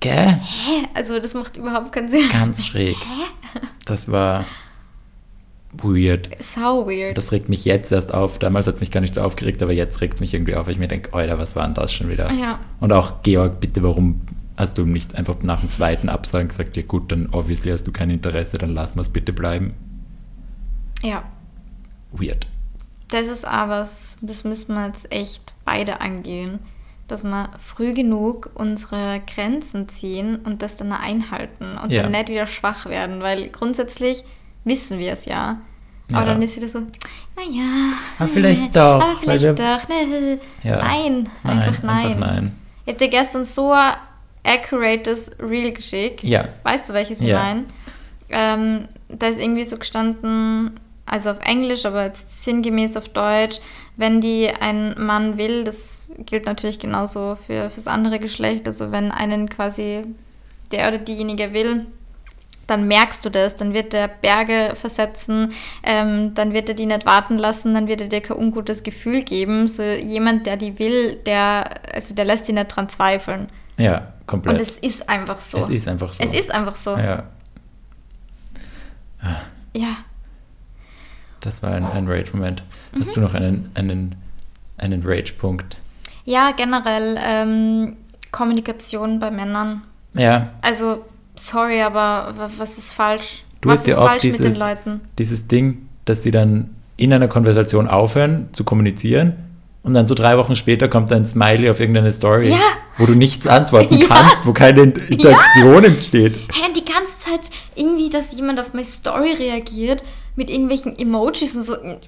Gell? 0.00 0.38
Hä? 0.40 0.88
Also, 0.94 1.18
das 1.18 1.34
macht 1.34 1.56
überhaupt 1.56 1.92
keinen 1.92 2.08
Sinn. 2.08 2.28
Ganz 2.30 2.66
schräg. 2.66 2.96
Das 3.84 4.10
war 4.10 4.44
weird. 5.72 6.30
Sau 6.42 6.86
weird. 6.86 7.16
Das 7.16 7.32
regt 7.32 7.48
mich 7.48 7.64
jetzt 7.64 7.92
erst 7.92 8.12
auf. 8.14 8.38
Damals 8.38 8.66
hat 8.66 8.74
es 8.74 8.80
mich 8.80 8.90
gar 8.90 9.00
nicht 9.00 9.14
so 9.14 9.20
aufgeregt, 9.22 9.62
aber 9.62 9.72
jetzt 9.72 10.00
regt 10.00 10.14
es 10.14 10.20
mich 10.20 10.34
irgendwie 10.34 10.54
auf, 10.54 10.66
weil 10.66 10.72
ich 10.72 10.78
mir 10.78 10.88
denke, 10.88 11.12
Alter, 11.12 11.38
was 11.38 11.56
war 11.56 11.64
denn 11.64 11.74
das 11.74 11.92
schon 11.92 12.08
wieder? 12.08 12.32
Ja. 12.32 12.58
Und 12.80 12.92
auch, 12.92 13.22
Georg, 13.22 13.60
bitte, 13.60 13.82
warum 13.82 14.22
hast 14.56 14.76
du 14.78 14.84
nicht 14.84 15.14
einfach 15.14 15.36
nach 15.42 15.60
dem 15.60 15.70
zweiten 15.70 16.08
Absagen 16.08 16.48
gesagt, 16.48 16.76
ja 16.76 16.82
gut, 16.82 17.12
dann 17.12 17.28
obviously 17.30 17.70
hast 17.70 17.84
du 17.84 17.92
kein 17.92 18.10
Interesse, 18.10 18.58
dann 18.58 18.74
lass 18.74 18.96
wir 18.96 19.02
es 19.02 19.08
bitte 19.08 19.32
bleiben. 19.32 19.72
Ja. 21.02 21.22
Weird. 22.12 22.46
Das 23.08 23.24
ist 23.28 23.46
aber, 23.46 23.82
was, 23.82 24.16
das 24.20 24.44
müssen 24.44 24.74
wir 24.74 24.86
jetzt 24.88 25.12
echt 25.12 25.54
beide 25.64 26.00
angehen, 26.00 26.58
dass 27.06 27.22
wir 27.22 27.50
früh 27.58 27.94
genug 27.94 28.50
unsere 28.54 29.20
Grenzen 29.32 29.88
ziehen 29.88 30.36
und 30.44 30.60
das 30.60 30.76
dann 30.76 30.92
einhalten 30.92 31.78
und 31.82 31.90
Ja. 31.90 32.02
dann 32.02 32.12
nicht 32.12 32.28
wieder 32.28 32.46
schwach 32.46 32.86
werden, 32.86 33.20
weil 33.20 33.48
grundsätzlich 33.48 34.24
wissen 34.68 34.98
wir 34.98 35.12
es 35.12 35.24
ja. 35.24 35.58
Aber 36.10 36.20
Ja. 36.20 36.24
dann 36.26 36.42
ist 36.42 36.56
wieder 36.56 36.68
so, 36.68 36.80
naja. 37.36 37.92
Ah, 38.18 38.26
vielleicht 38.26 38.62
nee, 38.62 38.70
doch, 38.72 38.80
Aber 38.94 39.06
weil 39.08 39.16
vielleicht 39.16 39.44
wir- 39.44 39.52
doch. 39.54 39.88
Nee. 39.88 40.38
Ja. 40.62 40.76
Nein, 40.78 41.28
Nein, 41.42 41.58
einfach 41.60 41.82
nein. 41.82 42.06
einfach 42.06 42.18
nein. 42.20 42.54
Ich 42.86 42.94
habe 42.94 42.98
dir 43.04 43.08
gestern 43.10 43.44
so 43.44 43.72
ein 43.72 43.94
accurates 44.44 45.32
Reel 45.40 45.72
geschickt. 45.72 46.24
Ja. 46.24 46.44
Weißt 46.62 46.88
du, 46.88 46.94
welches 46.94 47.20
ich 47.20 47.28
Ja. 47.28 47.42
meine? 47.42 47.64
Ähm, 48.30 48.88
da 49.08 49.26
ist 49.28 49.40
irgendwie 49.40 49.64
so 49.64 49.76
gestanden, 49.78 50.78
also 51.06 51.30
auf 51.30 51.40
Englisch, 51.44 51.84
aber 51.86 52.04
jetzt 52.04 52.44
sinngemäß 52.44 52.96
auf 52.96 53.08
Deutsch, 53.08 53.60
wenn 53.96 54.20
die 54.20 54.48
ein 54.48 54.94
Mann 54.98 55.38
will, 55.38 55.64
das 55.64 56.10
gilt 56.26 56.46
natürlich 56.46 56.78
genauso 56.78 57.36
für 57.46 57.64
das 57.64 57.86
andere 57.86 58.18
Geschlecht, 58.18 58.66
also 58.66 58.92
wenn 58.92 59.10
einen 59.10 59.48
quasi 59.48 60.04
der 60.70 60.88
oder 60.88 60.98
diejenige 60.98 61.52
will, 61.54 61.86
dann 62.68 62.86
merkst 62.86 63.24
du 63.24 63.30
das, 63.30 63.56
dann 63.56 63.72
wird 63.72 63.94
er 63.94 64.06
Berge 64.06 64.74
versetzen, 64.74 65.52
ähm, 65.82 66.34
dann 66.34 66.52
wird 66.52 66.68
er 66.68 66.74
die 66.74 66.86
nicht 66.86 67.06
warten 67.06 67.38
lassen, 67.38 67.74
dann 67.74 67.88
wird 67.88 68.00
er 68.00 68.08
dir 68.08 68.20
kein 68.20 68.36
ungutes 68.36 68.82
Gefühl 68.84 69.22
geben. 69.22 69.66
So 69.66 69.82
jemand, 69.82 70.46
der 70.46 70.56
die 70.56 70.78
will, 70.78 71.16
der, 71.26 71.80
also 71.92 72.14
der 72.14 72.24
lässt 72.24 72.46
die 72.46 72.52
nicht 72.52 72.68
dran 72.68 72.88
zweifeln. 72.88 73.48
Ja, 73.78 74.12
komplett. 74.26 74.54
Und 74.54 74.60
es 74.60 74.78
ist 74.78 75.08
einfach 75.08 75.38
so. 75.38 75.58
Es 75.58 75.68
ist 75.68 75.88
einfach 75.88 76.12
so. 76.12 76.22
Es 76.22 76.32
ist 76.32 76.54
einfach 76.54 76.76
so. 76.76 76.96
Ja. 76.96 77.24
Ja. 79.74 79.96
Das 81.40 81.62
war 81.62 81.72
ein, 81.72 81.84
ein 81.84 82.08
Rage-Moment. 82.08 82.62
Mhm. 82.92 83.00
Hast 83.00 83.16
du 83.16 83.20
noch 83.20 83.34
einen, 83.34 83.70
einen, 83.74 84.16
einen 84.76 85.02
Rage-Punkt? 85.04 85.76
Ja, 86.24 86.50
generell 86.50 87.16
ähm, 87.20 87.96
Kommunikation 88.32 89.18
bei 89.20 89.30
Männern. 89.30 89.82
Ja, 90.14 90.50
Also, 90.62 91.04
sorry, 91.38 91.80
aber 91.82 92.34
wa- 92.36 92.50
was 92.58 92.78
ist 92.78 92.92
falsch? 92.92 93.42
du 93.60 93.68
was 93.70 93.80
hast 93.80 93.86
ja 93.86 93.92
ist 93.94 93.98
oft 93.98 94.08
falsch 94.10 94.24
mit 94.24 94.32
dieses, 94.38 94.46
den 94.52 94.56
Leuten? 94.58 95.00
dieses 95.18 95.46
Ding, 95.46 95.88
dass 96.04 96.22
sie 96.22 96.30
dann 96.30 96.70
in 96.96 97.12
einer 97.12 97.28
Konversation 97.28 97.88
aufhören 97.88 98.48
zu 98.52 98.64
kommunizieren 98.64 99.34
und 99.82 99.94
dann 99.94 100.06
so 100.08 100.14
drei 100.14 100.36
Wochen 100.38 100.56
später 100.56 100.88
kommt 100.88 101.12
ein 101.12 101.26
Smiley 101.26 101.70
auf 101.70 101.80
irgendeine 101.80 102.12
Story, 102.12 102.50
Ja. 102.50 102.58
wo 102.98 103.06
du 103.06 103.14
nichts 103.14 103.46
antworten 103.46 103.94
Ja. 103.98 104.06
kannst, 104.08 104.44
wo 104.46 104.52
keine 104.52 104.82
Interaktion 104.82 105.84
entsteht. 105.84 106.36
Hä, 106.36 106.72
die 106.76 106.84
ganze 106.84 107.18
Zeit 107.18 107.40
irgendwie, 107.74 108.10
dass 108.10 108.34
jemand 108.34 108.58
auf 108.60 108.72
meine 108.74 108.84
Story 108.84 109.32
reagiert 109.32 110.02
mit 110.36 110.50
irgendwelchen 110.50 110.98
Emojis 110.98 111.54
und 111.56 111.62
so. 111.62 111.74
Hä, 111.76 111.98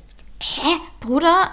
Bruder? 1.01 1.51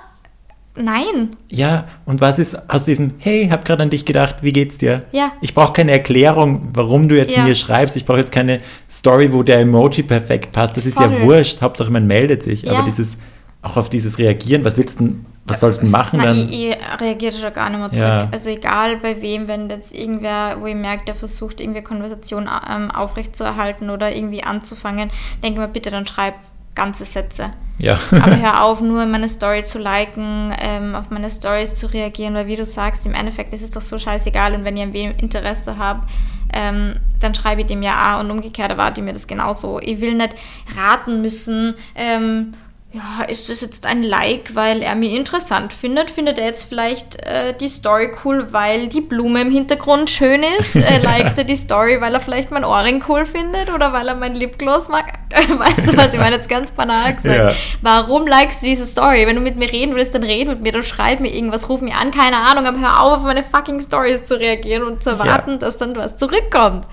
Nein. 0.78 1.36
Ja, 1.50 1.86
und 2.06 2.22
was 2.22 2.40
ist 2.40 2.70
aus 2.70 2.86
diesem, 2.86 3.14
hey, 3.20 3.48
hab 3.50 3.66
gerade 3.66 3.84
an 3.84 3.90
dich 3.90 4.06
gedacht, 4.06 4.38
wie 4.42 4.54
geht's 4.54 4.78
dir? 4.78 5.02
Ja. 5.12 5.32
Ich 5.42 5.54
brauche 5.54 5.74
keine 5.74 5.92
Erklärung, 5.92 6.70
warum 6.74 7.10
du 7.10 7.18
jetzt 7.18 7.36
Ja. 7.36 7.44
mir 7.44 7.56
schreibst. 7.56 7.98
Ich 7.98 8.06
brauche 8.06 8.20
jetzt 8.20 8.32
keine 8.32 8.60
Story, 8.90 9.34
wo 9.34 9.44
der 9.44 9.60
Emoji 9.60 10.04
perfekt 10.04 10.52
passt. 10.52 10.78
Das 10.78 10.86
ist 10.86 11.00
ja 11.00 11.10
Voll. 11.10 11.22
wurscht. 11.24 11.62
Hauptsache, 11.62 11.92
man 11.92 12.06
meldet 12.08 12.44
sich. 12.44 12.64
Ja. 12.64 12.74
Aber 12.74 12.84
dieses, 12.86 13.18
auch 13.62 13.78
auf 13.78 13.90
dieses 13.90 14.18
Reagieren, 14.20 14.64
was 14.64 14.78
willst 14.78 15.00
du 15.00 15.06
denn, 15.06 15.26
was 15.46 15.60
sollst 15.62 15.80
du 15.80 15.84
denn 15.84 15.92
machen? 15.92 16.20
Dann? 16.22 16.50
ich, 16.50 16.70
ich 16.70 16.78
reagiere 17.00 17.34
schon 17.34 17.54
gar 17.54 17.70
nicht 17.70 17.80
mehr 17.80 17.90
zurück. 17.90 18.02
Ja. 18.02 18.28
Also 18.32 18.50
egal 18.50 18.98
bei 18.98 19.22
wem, 19.22 19.48
wenn 19.48 19.70
jetzt 19.70 19.96
irgendwer, 19.96 20.58
wo 20.60 20.66
ich 20.68 20.76
merke, 20.76 21.06
der 21.06 21.16
versucht, 21.16 21.62
irgendwie 21.62 21.82
Konversation 21.82 22.50
ähm, 22.70 22.92
aufrechtzuerhalten 22.92 23.90
oder 23.90 24.16
irgendwie 24.16 24.44
anzufangen, 24.44 25.10
denke 25.44 25.60
mir 25.62 25.68
bitte, 25.68 25.90
dann 25.90 26.06
schreib 26.06 26.36
ganze 26.78 27.04
Sätze. 27.04 27.52
ja. 27.78 27.98
Aber 28.12 28.40
hör 28.40 28.64
auf, 28.64 28.80
nur 28.82 29.06
meine 29.06 29.28
Story 29.28 29.66
zu 29.66 29.80
liken, 29.80 30.56
ähm, 30.60 30.96
auf 30.96 31.10
meine 31.10 31.30
Stories 31.30 31.76
zu 31.76 31.88
reagieren, 31.88 32.36
weil 32.36 32.48
wie 32.48 32.56
du 32.56 32.66
sagst, 32.66 33.06
im 33.06 33.14
Endeffekt 33.14 33.54
ist 33.54 33.64
es 33.64 33.72
doch 33.72 33.82
so 33.82 34.00
scheißegal 34.00 34.54
und 34.54 34.64
wenn 34.64 34.78
ihr 34.78 34.84
an 34.84 34.94
wem 34.94 35.12
Interesse 35.18 35.78
habt, 35.78 36.10
ähm, 36.54 36.96
dann 37.20 37.36
schreibe 37.36 37.62
ich 37.62 37.68
dem 37.68 37.82
ja 37.82 38.16
auch 38.16 38.20
und 38.22 38.32
umgekehrt 38.32 38.70
erwarte 38.70 39.02
ich 39.02 39.06
mir 39.06 39.14
das 39.14 39.28
genauso. 39.28 39.80
Ich 39.82 40.00
will 40.00 40.14
nicht 40.14 40.36
raten 40.78 41.22
müssen, 41.22 41.74
ähm, 41.96 42.54
ja, 42.98 43.26
ist 43.26 43.48
das 43.50 43.62
jetzt 43.62 43.86
ein 43.86 44.02
Like, 44.02 44.56
weil 44.56 44.82
er 44.82 44.96
mich 44.96 45.14
interessant 45.14 45.72
findet? 45.72 46.10
Findet 46.10 46.40
er 46.40 46.46
jetzt 46.46 46.64
vielleicht 46.68 47.22
äh, 47.24 47.56
die 47.56 47.68
Story 47.68 48.10
cool, 48.26 48.52
weil 48.52 48.88
die 48.88 49.02
Blume 49.02 49.42
im 49.42 49.52
Hintergrund 49.52 50.10
schön 50.10 50.44
ist? 50.60 50.76
Äh, 50.88 51.00
liked 51.00 51.38
er 51.38 51.44
die 51.44 51.56
Story, 51.56 52.00
weil 52.00 52.14
er 52.14 52.22
vielleicht 52.22 52.50
mein 52.50 52.64
Ohrring 52.64 53.04
cool 53.10 53.26
findet 53.26 53.70
oder 53.74 53.92
weil 53.92 54.08
er 54.08 54.16
mein 54.16 54.36
Lipgloss 54.36 54.88
mag? 54.88 55.06
weißt 55.32 55.86
du, 55.86 55.98
was 55.98 56.14
ich 56.14 56.20
meine? 56.20 56.38
Jetzt 56.38 56.48
ganz 56.48 56.72
banal 56.72 57.14
gesagt. 57.14 57.36
Ja. 57.36 57.54
Warum 57.82 58.26
likest 58.26 58.62
du 58.62 58.68
diese 58.68 58.86
Story? 58.86 59.28
Wenn 59.28 59.36
du 59.36 59.42
mit 59.42 59.58
mir 59.58 59.70
reden 59.70 59.96
willst, 59.96 60.16
dann 60.16 60.24
red 60.24 60.48
mit 60.48 60.62
mir, 60.62 60.72
dann 60.72 60.84
schreib 60.84 61.20
mir 61.20 61.34
irgendwas, 61.34 61.68
ruf 61.68 61.82
mir 61.82 61.96
an, 61.96 62.12
keine 62.12 62.38
Ahnung, 62.38 62.68
aber 62.68 62.80
hör 62.80 63.04
auf, 63.04 63.18
auf 63.18 63.24
meine 63.24 63.44
fucking 63.44 63.82
Stories 63.82 64.24
zu 64.26 64.40
reagieren 64.40 64.84
und 64.84 65.04
zu 65.04 65.10
erwarten, 65.10 65.60
dass 65.60 65.76
dann 65.76 65.96
was 65.96 66.16
zurückkommt. 66.16 66.86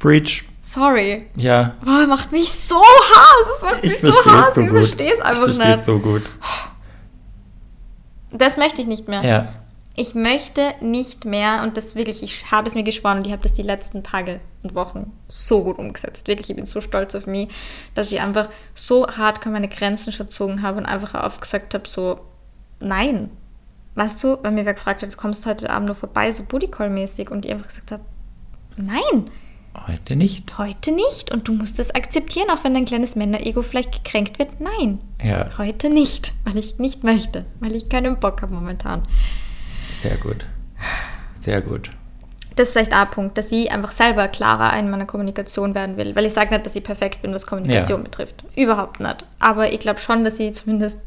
Breach. 0.00 0.49
Sorry. 0.72 1.26
Ja. 1.34 1.74
Boah, 1.84 2.06
macht 2.06 2.30
mich 2.30 2.52
so 2.52 2.80
Hass. 2.80 3.62
Macht 3.62 3.84
Ich 3.84 4.00
mich 4.00 4.14
so 4.14 4.24
Hass. 4.24 4.54
so 4.54 4.60
ich 4.60 4.70
verstehe 4.70 5.12
es 5.12 5.20
einfach 5.20 5.48
ich 5.48 5.56
verstehe 5.56 5.70
es 5.72 5.76
nicht. 5.78 5.86
so 5.86 5.98
gut. 5.98 6.22
Das 8.30 8.56
möchte 8.56 8.80
ich 8.80 8.86
nicht 8.86 9.08
mehr. 9.08 9.24
Ja. 9.24 9.48
Ich 9.96 10.14
möchte 10.14 10.74
nicht 10.80 11.24
mehr, 11.24 11.64
und 11.64 11.76
das 11.76 11.96
wirklich, 11.96 12.22
ich 12.22 12.52
habe 12.52 12.68
es 12.68 12.76
mir 12.76 12.84
geschworen 12.84 13.18
und 13.18 13.26
ich 13.26 13.32
habe 13.32 13.42
das 13.42 13.52
die 13.52 13.62
letzten 13.62 14.04
Tage 14.04 14.38
und 14.62 14.76
Wochen 14.76 15.10
so 15.26 15.64
gut 15.64 15.76
umgesetzt. 15.76 16.28
Wirklich, 16.28 16.50
ich 16.50 16.56
bin 16.56 16.66
so 16.66 16.80
stolz 16.80 17.16
auf 17.16 17.26
mich, 17.26 17.48
dass 17.96 18.12
ich 18.12 18.20
einfach 18.20 18.48
so 18.72 19.08
hardcore 19.08 19.52
meine 19.52 19.68
Grenzen 19.68 20.12
schon 20.12 20.26
gezogen 20.26 20.62
habe 20.62 20.78
und 20.78 20.86
einfach 20.86 21.14
aufgesagt 21.14 21.74
habe, 21.74 21.88
so, 21.88 22.20
nein. 22.78 23.28
Weißt 23.96 24.22
du, 24.22 24.38
weil 24.42 24.52
mir 24.52 24.64
wer 24.64 24.74
gefragt 24.74 25.02
hat, 25.02 25.12
du 25.12 25.16
kommst 25.16 25.44
heute 25.46 25.68
Abend 25.68 25.86
nur 25.86 25.96
vorbei, 25.96 26.30
so 26.30 26.44
Bodycall-mäßig, 26.44 27.28
und 27.28 27.44
ich 27.44 27.50
einfach 27.50 27.66
gesagt 27.66 27.90
habe, 27.90 28.04
nein, 28.76 29.28
Heute 29.86 30.16
nicht. 30.16 30.58
heute 30.58 30.90
nicht. 30.92 31.30
Und 31.30 31.46
du 31.48 31.52
musst 31.52 31.78
es 31.78 31.94
akzeptieren, 31.94 32.50
auch 32.50 32.64
wenn 32.64 32.74
dein 32.74 32.84
kleines 32.84 33.14
Männerego 33.16 33.62
vielleicht 33.62 33.92
gekränkt 33.92 34.38
wird. 34.38 34.60
Nein, 34.60 34.98
Ja, 35.22 35.50
heute 35.58 35.88
nicht, 35.90 36.32
weil 36.44 36.56
ich 36.58 36.78
nicht 36.78 37.04
möchte, 37.04 37.44
weil 37.60 37.74
ich 37.74 37.88
keinen 37.88 38.18
Bock 38.18 38.42
habe 38.42 38.52
momentan. 38.52 39.02
sehr 40.02 40.16
gut. 40.16 40.44
Sehr 41.40 41.60
gut. 41.60 41.90
Das 42.56 42.68
ist 42.68 42.72
vielleicht 42.74 42.92
ein 42.92 43.08
Punkt, 43.10 43.38
dass 43.38 43.50
ich 43.52 43.70
einfach 43.70 43.92
selber 43.92 44.28
klarer 44.28 44.76
in 44.78 44.90
meiner 44.90 45.06
Kommunikation 45.06 45.74
werden 45.74 45.96
will. 45.96 46.14
Weil 46.16 46.26
ich 46.26 46.32
sage 46.34 46.52
nicht, 46.52 46.66
dass 46.66 46.76
ich 46.76 46.82
perfekt 46.84 47.22
bin, 47.22 47.32
was 47.32 47.46
Kommunikation 47.46 48.00
Ja. 48.00 48.04
betrifft. 48.04 48.44
Überhaupt 48.56 49.00
nicht. 49.00 49.24
Aber 49.38 49.72
ich 49.72 49.78
glaube 49.80 50.00
schon, 50.00 50.24
dass 50.24 50.38
ich 50.40 50.52
zumindest 50.54 50.98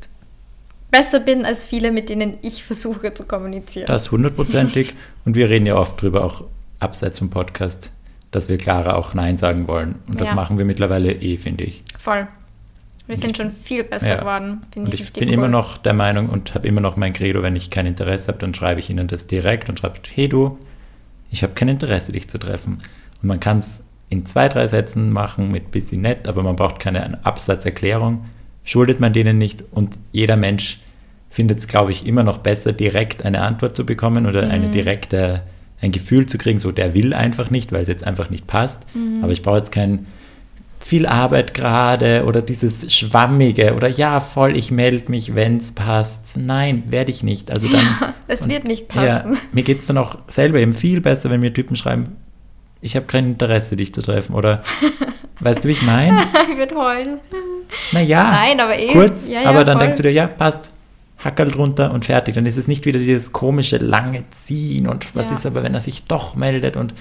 besser 0.89 1.19
bin 1.19 1.45
als 1.45 1.63
viele, 1.63 1.91
mit 1.91 2.09
denen 2.09 2.37
ich 2.41 2.63
versuche 2.63 3.13
zu 3.13 3.25
kommunizieren. 3.25 3.87
Das 3.87 4.09
hundertprozentig. 4.11 4.93
Und 5.25 5.35
wir 5.35 5.49
reden 5.49 5.65
ja 5.65 5.75
oft 5.75 6.01
drüber, 6.01 6.23
auch 6.23 6.43
abseits 6.79 7.19
vom 7.19 7.29
Podcast, 7.29 7.91
dass 8.35 8.49
wir 8.49 8.57
klarer 8.57 8.97
auch 8.97 9.13
Nein 9.13 9.37
sagen 9.37 9.67
wollen. 9.67 9.95
Und 10.07 10.19
das 10.19 10.29
Ja. 10.29 10.35
machen 10.35 10.57
wir 10.57 10.65
mittlerweile 10.65 11.11
eh, 11.13 11.37
finde 11.37 11.63
ich. 11.63 11.83
Voll. 11.99 12.27
Wir 13.07 13.17
sind 13.17 13.35
schon 13.35 13.51
viel 13.51 13.83
besser 13.83 14.07
Ja. 14.07 14.15
geworden. 14.19 14.61
Finde 14.71 14.87
Und 14.89 14.93
ich 14.93 15.01
ich 15.01 15.13
bin 15.13 15.27
cool. 15.27 15.33
immer 15.33 15.47
noch 15.49 15.77
der 15.77 15.93
Meinung 15.93 16.29
und 16.29 16.55
habe 16.55 16.67
immer 16.67 16.79
noch 16.81 16.95
mein 16.95 17.11
Credo, 17.13 17.43
wenn 17.43 17.55
ich 17.55 17.69
kein 17.69 17.85
Interesse 17.85 18.27
habe, 18.29 18.39
dann 18.39 18.53
schreibe 18.53 18.79
ich 18.79 18.89
ihnen 18.89 19.07
das 19.07 19.27
direkt 19.27 19.67
und 19.69 19.79
schreibe, 19.79 19.95
hey 20.13 20.27
du, 20.29 20.57
ich 21.29 21.43
habe 21.43 21.53
kein 21.53 21.67
Interesse, 21.67 22.11
dich 22.13 22.29
zu 22.29 22.37
treffen. 22.37 22.79
Und 23.21 23.27
man 23.27 23.39
kann 23.39 23.59
es 23.59 23.81
in 24.09 24.25
zwei, 24.25 24.47
drei 24.47 24.67
Sätzen 24.67 25.11
machen 25.11 25.51
mit 25.51 25.71
bisschen 25.71 26.01
nett, 26.01 26.27
aber 26.27 26.43
man 26.43 26.55
braucht 26.55 26.79
keine 26.79 27.23
Absatzerklärung. 27.25 28.23
Schuldet 28.63 28.99
man 29.01 29.11
denen 29.11 29.37
nicht 29.37 29.63
und 29.71 29.99
jeder 30.13 30.37
Mensch 30.37 30.79
findet 31.29 31.57
es, 31.59 31.67
glaube 31.67 31.91
ich, 31.91 32.05
immer 32.05 32.23
noch 32.23 32.37
besser, 32.37 32.71
direkt 32.71 33.25
eine 33.25 33.41
Antwort 33.41 33.75
zu 33.75 33.85
bekommen 33.85 34.27
oder 34.27 34.47
eine 34.49 34.69
direkte, 34.69 35.41
ein 35.83 35.91
Gefühl 35.91 36.25
zu 36.25 36.37
kriegen, 36.39 36.59
so 36.59 36.71
der 36.71 36.93
will 36.95 37.13
einfach 37.13 37.51
nicht, 37.51 37.71
weil 37.71 37.81
es 37.83 37.87
jetzt 37.87 38.03
einfach 38.03 38.29
nicht 38.29 38.47
passt. 38.47 38.79
Aber 39.21 39.31
ich 39.31 39.41
brauche 39.43 39.57
jetzt 39.57 39.71
kein 39.71 40.07
viel 40.79 41.05
Arbeit 41.05 41.53
gerade 41.53 42.25
oder 42.25 42.41
dieses 42.41 42.93
Schwammige 42.93 43.73
oder 43.75 43.87
ja, 43.87 44.19
voll, 44.19 44.57
ich 44.57 44.69
melde 44.71 45.09
mich, 45.11 45.33
wenn 45.35 45.57
es 45.57 45.71
passt. 45.71 46.37
Nein, 46.37 46.83
werde 46.89 47.11
ich 47.11 47.23
nicht. 47.23 47.51
Also 47.51 47.67
dann. 47.67 47.87
es 48.27 48.41
und- 48.41 48.49
wird 48.51 48.65
nicht 48.65 48.93
Ja, 48.95 49.19
passen. 49.19 49.37
mir 49.53 49.63
geht 49.63 49.79
es 49.79 49.85
dann 49.87 49.97
auch 49.97 50.17
selber 50.27 50.59
eben 50.59 50.73
viel 50.73 50.99
besser, 50.99 51.29
wenn 51.29 51.39
mir 51.39 51.53
Typen 51.53 51.75
schreiben, 51.77 52.15
ich 52.81 52.95
habe 52.97 53.05
kein 53.05 53.25
Interesse, 53.25 53.77
dich 53.77 53.93
zu 53.93 54.01
treffen. 54.01 54.35
Oder 54.35 54.61
weißt 55.39 55.63
du, 55.63 55.67
wie 55.69 55.73
ich 55.73 55.81
meine? 55.83 56.19
ich 56.51 56.57
würde 56.57 56.75
heulen. 56.75 57.19
Naja, 57.93 58.23
Nein, 58.31 58.59
aber 58.59 58.77
eh. 58.77 58.87
kurz, 58.91 59.27
Ja, 59.29 59.41
ja, 59.41 59.49
aber 59.49 59.63
dann 59.63 59.77
voll. 59.77 59.83
denkst 59.83 59.97
du 59.97 60.03
dir, 60.03 60.11
ja, 60.11 60.27
passt. 60.27 60.71
Hackerl 61.23 61.51
drunter 61.51 61.91
und 61.91 62.05
fertig. 62.05 62.35
Dann 62.35 62.45
ist 62.45 62.57
es 62.57 62.67
nicht 62.67 62.85
wieder 62.85 62.99
dieses 62.99 63.31
komische 63.31 63.77
lange 63.77 64.23
Ziehen 64.45 64.87
und 64.87 65.15
was 65.15 65.27
Ja. 65.27 65.33
ist 65.33 65.45
aber, 65.45 65.63
wenn 65.63 65.73
er 65.73 65.79
sich 65.81 66.05
doch 66.05 66.35
meldet 66.35 66.75
und 66.75 66.93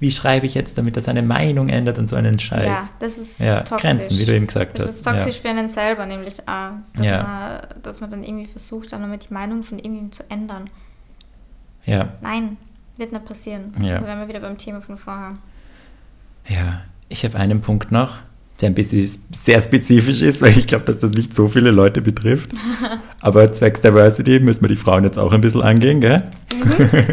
wie 0.00 0.10
schreibe 0.10 0.46
ich 0.46 0.54
jetzt, 0.54 0.78
damit 0.78 0.96
er 0.96 1.02
seine 1.02 1.22
Meinung 1.22 1.68
ändert 1.68 1.98
und 1.98 2.08
so 2.08 2.16
einen 2.16 2.38
Scheiß. 2.38 2.64
Ja, 2.66 2.88
das 3.00 3.18
ist 3.18 3.38
Ja, 3.40 3.60
toxisch. 3.60 3.80
Grenzen, 3.90 4.18
wie 4.18 4.24
du 4.24 4.34
eben 4.34 4.46
gesagt 4.46 4.78
das 4.78 4.86
hast. 4.86 4.94
ist 4.96 5.04
toxisch 5.04 5.40
für 5.40 5.48
einen 5.50 5.68
selber, 5.68 6.06
nämlich 6.06 6.36
auch, 6.48 6.70
dass, 6.94 7.06
Ja. 7.06 7.22
man, 7.22 7.82
dass 7.82 8.00
man 8.00 8.10
dann 8.10 8.24
irgendwie 8.24 8.46
versucht, 8.46 8.92
dann 8.92 9.02
nochmal 9.02 9.18
die 9.18 9.32
Meinung 9.32 9.62
von 9.62 9.78
irgendjemandem 9.78 10.12
zu 10.12 10.30
ändern. 10.30 10.70
Ja, 11.84 11.96
ja. 11.98 12.08
Nein, 12.22 12.56
wird 12.96 13.12
nicht 13.12 13.24
passieren. 13.26 13.74
Ja. 13.82 13.94
Also 13.94 14.06
wären 14.06 14.20
wir 14.20 14.28
wieder 14.28 14.40
beim 14.40 14.56
Thema 14.56 14.80
von 14.80 14.96
vorher. 14.96 15.36
Ja, 16.48 16.80
ich 17.10 17.24
habe 17.24 17.36
einen 17.38 17.60
Punkt 17.60 17.92
noch, 17.92 18.18
der 18.60 18.68
ein 18.70 18.74
bisschen 18.74 19.10
sehr 19.44 19.60
spezifisch 19.62 20.20
ist, 20.22 20.42
weil 20.42 20.56
ich 20.56 20.66
glaube, 20.66 20.84
dass 20.84 20.98
das 20.98 21.12
nicht 21.12 21.34
so 21.34 21.48
viele 21.48 21.70
Leute 21.70 22.02
betrifft. 22.02 22.50
Aber 23.20 23.52
zwecks 23.52 23.80
Diversity 23.80 24.40
müssen 24.40 24.62
wir 24.62 24.68
die 24.68 24.76
Frauen 24.76 25.04
jetzt 25.04 25.18
auch 25.18 25.32
ein 25.32 25.40
bisschen 25.40 25.62
angehen, 25.62 26.00
gell? 26.00 26.30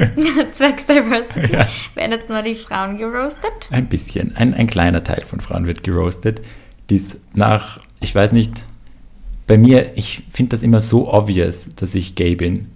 Zwecks 0.52 0.86
Diversity 0.86 1.54
Ja. 1.54 1.68
werden 1.96 2.12
jetzt 2.12 2.30
nur 2.30 2.42
die 2.42 2.56
Frauen 2.56 2.98
geroastet. 2.98 3.70
Ein 3.72 3.88
bisschen. 3.88 4.36
Ein, 4.36 4.54
ein 4.54 4.68
kleiner 4.68 5.04
Teil 5.04 5.24
von 5.26 5.40
Frauen 5.40 5.66
wird 5.68 5.84
geroastet. 5.84 6.42
Dies 6.90 7.18
nach, 7.34 7.80
ich 8.02 8.14
weiß 8.14 8.32
nicht, 8.34 8.54
bei 9.46 9.58
mir, 9.58 9.92
ich 9.96 10.24
finde 10.32 10.56
das 10.56 10.64
immer 10.64 10.82
so 10.82 11.12
obvious, 11.14 11.70
dass 11.78 11.96
ich 11.96 12.16
gay 12.16 12.36
bin. 12.36 12.68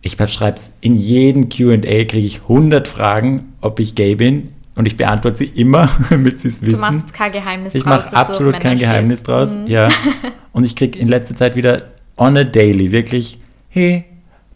Ich 0.00 0.12
schreibe 0.32 0.56
es 0.56 0.70
in 0.80 0.96
jedem 0.96 1.48
QA, 1.48 1.76
kriege 2.04 2.18
ich 2.18 2.42
100 2.42 2.88
Fragen, 2.88 3.52
ob 3.60 3.80
ich 3.80 3.94
gay 3.94 4.14
bin. 4.14 4.50
Und 4.76 4.86
ich 4.86 4.96
beantworte 4.96 5.38
sie 5.38 5.46
immer, 5.46 5.88
damit 6.10 6.40
sie 6.40 6.48
es 6.48 6.62
wissen. 6.62 6.74
Du 6.74 6.80
machst 6.80 7.00
jetzt 7.00 7.14
kein 7.14 7.32
Geheimnis 7.32 7.74
Ich 7.74 7.82
draus, 7.82 8.04
mache 8.04 8.10
du 8.10 8.16
auf 8.16 8.28
absolut 8.28 8.60
kein 8.60 8.78
Geheimnis 8.78 9.20
stehst. 9.20 9.28
draus. 9.28 9.50
Mhm. 9.50 9.66
Ja. 9.66 9.88
Und 10.52 10.64
ich 10.64 10.76
kriege 10.76 10.98
in 10.98 11.08
letzter 11.08 11.34
Zeit 11.34 11.56
wieder 11.56 11.82
on 12.16 12.36
a 12.36 12.44
daily 12.44 12.92
wirklich, 12.92 13.38
hey, 13.68 14.04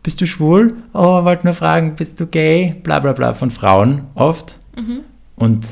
bist 0.02 0.20
du 0.20 0.26
schwul? 0.26 0.72
Oh, 0.94 1.24
wollte 1.24 1.46
nur 1.46 1.54
fragen, 1.54 1.96
bist 1.96 2.20
du 2.20 2.26
gay? 2.26 2.74
Bla 2.83 3.00
bla 3.00 3.12
bla 3.12 3.35
von 3.35 3.50
Frauen 3.50 4.02
oft. 4.14 4.59
Mhm. 4.76 5.00
Und 5.37 5.66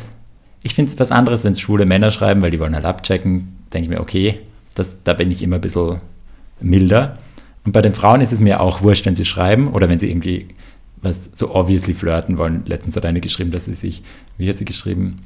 ich 0.63 0.75
finde 0.75 0.93
es 0.93 0.99
was 0.99 1.11
anderes, 1.13 1.45
wenn 1.45 1.53
es 1.53 1.61
schwule 1.61 1.87
Männer 1.87 2.11
schreiben, 2.11 2.43
weil 2.43 2.51
die 2.51 2.61
wollen 2.61 2.75
halt 2.75 2.85
abchecken. 2.85 3.57
Denke 3.73 3.87
ich 3.87 3.91
mir, 3.91 4.01
okay, 4.01 4.39
das, 4.75 4.91
da 5.05 5.13
bin 5.15 5.31
ich 5.31 5.43
immer 5.43 5.57
ein 5.57 5.61
bisschen 5.63 5.99
milder. 6.61 7.17
Und 7.65 7.73
bei 7.73 7.83
den 7.83 7.93
Frauen 7.93 8.21
ist 8.21 8.33
es 8.33 8.41
mir 8.41 8.61
auch 8.61 8.83
wurscht, 8.83 9.07
wenn 9.07 9.17
sie 9.17 9.25
schreiben 9.25 9.69
oder 9.69 9.89
wenn 9.89 9.99
sie 9.99 10.11
irgendwie 10.11 10.49
was 11.03 11.31
so 11.33 11.55
obviously 11.55 11.95
flirten 11.95 12.39
wollen. 12.39 12.65
Letztens 12.67 12.97
hat 12.97 13.05
eine 13.05 13.21
geschrieben, 13.21 13.51
dass 13.51 13.67
sie 13.67 13.75
sich, 13.75 14.03
wie 14.37 14.49
hat 14.49 14.59
sie 14.59 14.65
geschrieben? 14.65 15.17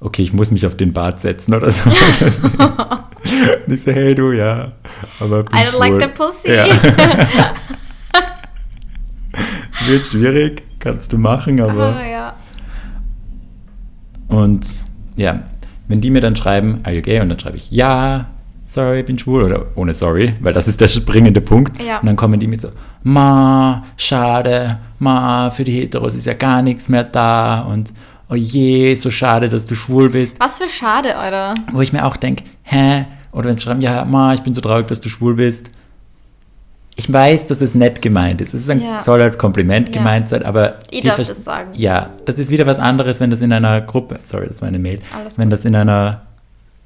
Okay, 0.00 0.22
ich 0.22 0.32
muss 0.32 0.50
mich 0.50 0.66
auf 0.66 0.76
den 0.76 0.92
Bart 0.92 1.20
setzen 1.20 1.54
oder 1.54 1.70
so. 1.70 1.82
Und 3.66 3.72
ich 3.72 3.82
so, 3.82 3.92
hey 3.92 4.14
du, 4.14 4.32
ja, 4.32 4.72
aber 5.20 5.44
bin 5.44 5.54
I 5.54 5.62
don't 5.62 5.78
like 5.78 5.92
schwul. 5.92 6.00
the 6.00 6.08
pussy. 6.08 6.52
Ja. 6.52 6.66
Wird 9.86 10.06
schwierig, 10.06 10.62
kannst 10.78 11.12
du 11.12 11.18
machen, 11.18 11.60
aber... 11.60 11.96
Ah, 11.96 12.06
ja. 12.10 12.34
Und 14.28 14.66
ja, 15.16 15.42
wenn 15.88 16.00
die 16.00 16.10
mir 16.10 16.20
dann 16.20 16.36
schreiben, 16.36 16.80
are 16.84 16.94
you 16.94 17.02
gay? 17.02 17.20
Und 17.20 17.28
dann 17.28 17.38
schreibe 17.38 17.56
ich, 17.56 17.70
ja, 17.70 18.30
sorry, 18.70 19.02
bin 19.02 19.18
schwul 19.18 19.42
oder 19.44 19.66
ohne 19.74 19.92
sorry, 19.92 20.34
weil 20.40 20.52
das 20.52 20.68
ist 20.68 20.80
der 20.80 20.88
springende 20.88 21.40
Punkt. 21.40 21.80
Ja. 21.82 21.98
Und 21.98 22.06
dann 22.06 22.16
kommen 22.16 22.38
die 22.38 22.46
mit 22.46 22.60
so, 22.60 22.68
ma, 23.02 23.82
schade, 23.96 24.76
ma, 24.98 25.50
für 25.50 25.64
die 25.64 25.72
Heteros 25.80 26.14
ist 26.14 26.26
ja 26.26 26.34
gar 26.34 26.62
nichts 26.62 26.88
mehr 26.88 27.04
da 27.04 27.60
und 27.62 27.92
oh 28.28 28.34
je, 28.36 28.94
so 28.94 29.10
schade, 29.10 29.48
dass 29.48 29.66
du 29.66 29.74
schwul 29.74 30.08
bist. 30.10 30.36
Was 30.38 30.58
für 30.58 30.68
schade, 30.68 31.16
Alter. 31.16 31.54
Wo 31.72 31.80
ich 31.80 31.92
mir 31.92 32.04
auch 32.06 32.16
denke, 32.16 32.44
hä? 32.62 33.06
Oder 33.32 33.48
wenn 33.48 33.56
sie 33.56 33.64
schreiben, 33.64 33.82
ja, 33.82 34.04
ma, 34.04 34.34
ich 34.34 34.40
bin 34.42 34.54
so 34.54 34.60
traurig, 34.60 34.86
dass 34.86 35.00
du 35.00 35.08
schwul 35.08 35.34
bist. 35.34 35.68
Ich 36.96 37.10
weiß, 37.12 37.46
dass 37.46 37.60
es 37.60 37.74
nett 37.74 38.02
gemeint 38.02 38.40
ist. 38.40 38.52
Es 38.52 38.62
ist 38.62 38.70
ein, 38.70 38.80
Ja. 38.82 38.98
soll 39.00 39.22
als 39.22 39.38
Kompliment 39.38 39.88
Ja. 39.88 39.94
gemeint 39.94 40.28
sein, 40.28 40.42
aber 40.44 40.74
Ich 40.90 41.02
darf 41.02 41.16
das 41.16 41.44
sagen. 41.44 41.70
Ja, 41.74 42.06
das 42.26 42.38
ist 42.38 42.50
wieder 42.50 42.66
was 42.66 42.78
anderes, 42.78 43.20
wenn 43.20 43.30
das 43.30 43.40
in 43.40 43.52
einer 43.52 43.80
Gruppe, 43.80 44.18
sorry, 44.22 44.46
das 44.48 44.60
war 44.60 44.68
eine 44.68 44.78
Mail, 44.78 45.00
Alles 45.16 45.38
wenn 45.38 45.46
gut. 45.48 45.54
das 45.54 45.64
in 45.64 45.74
einer 45.74 46.22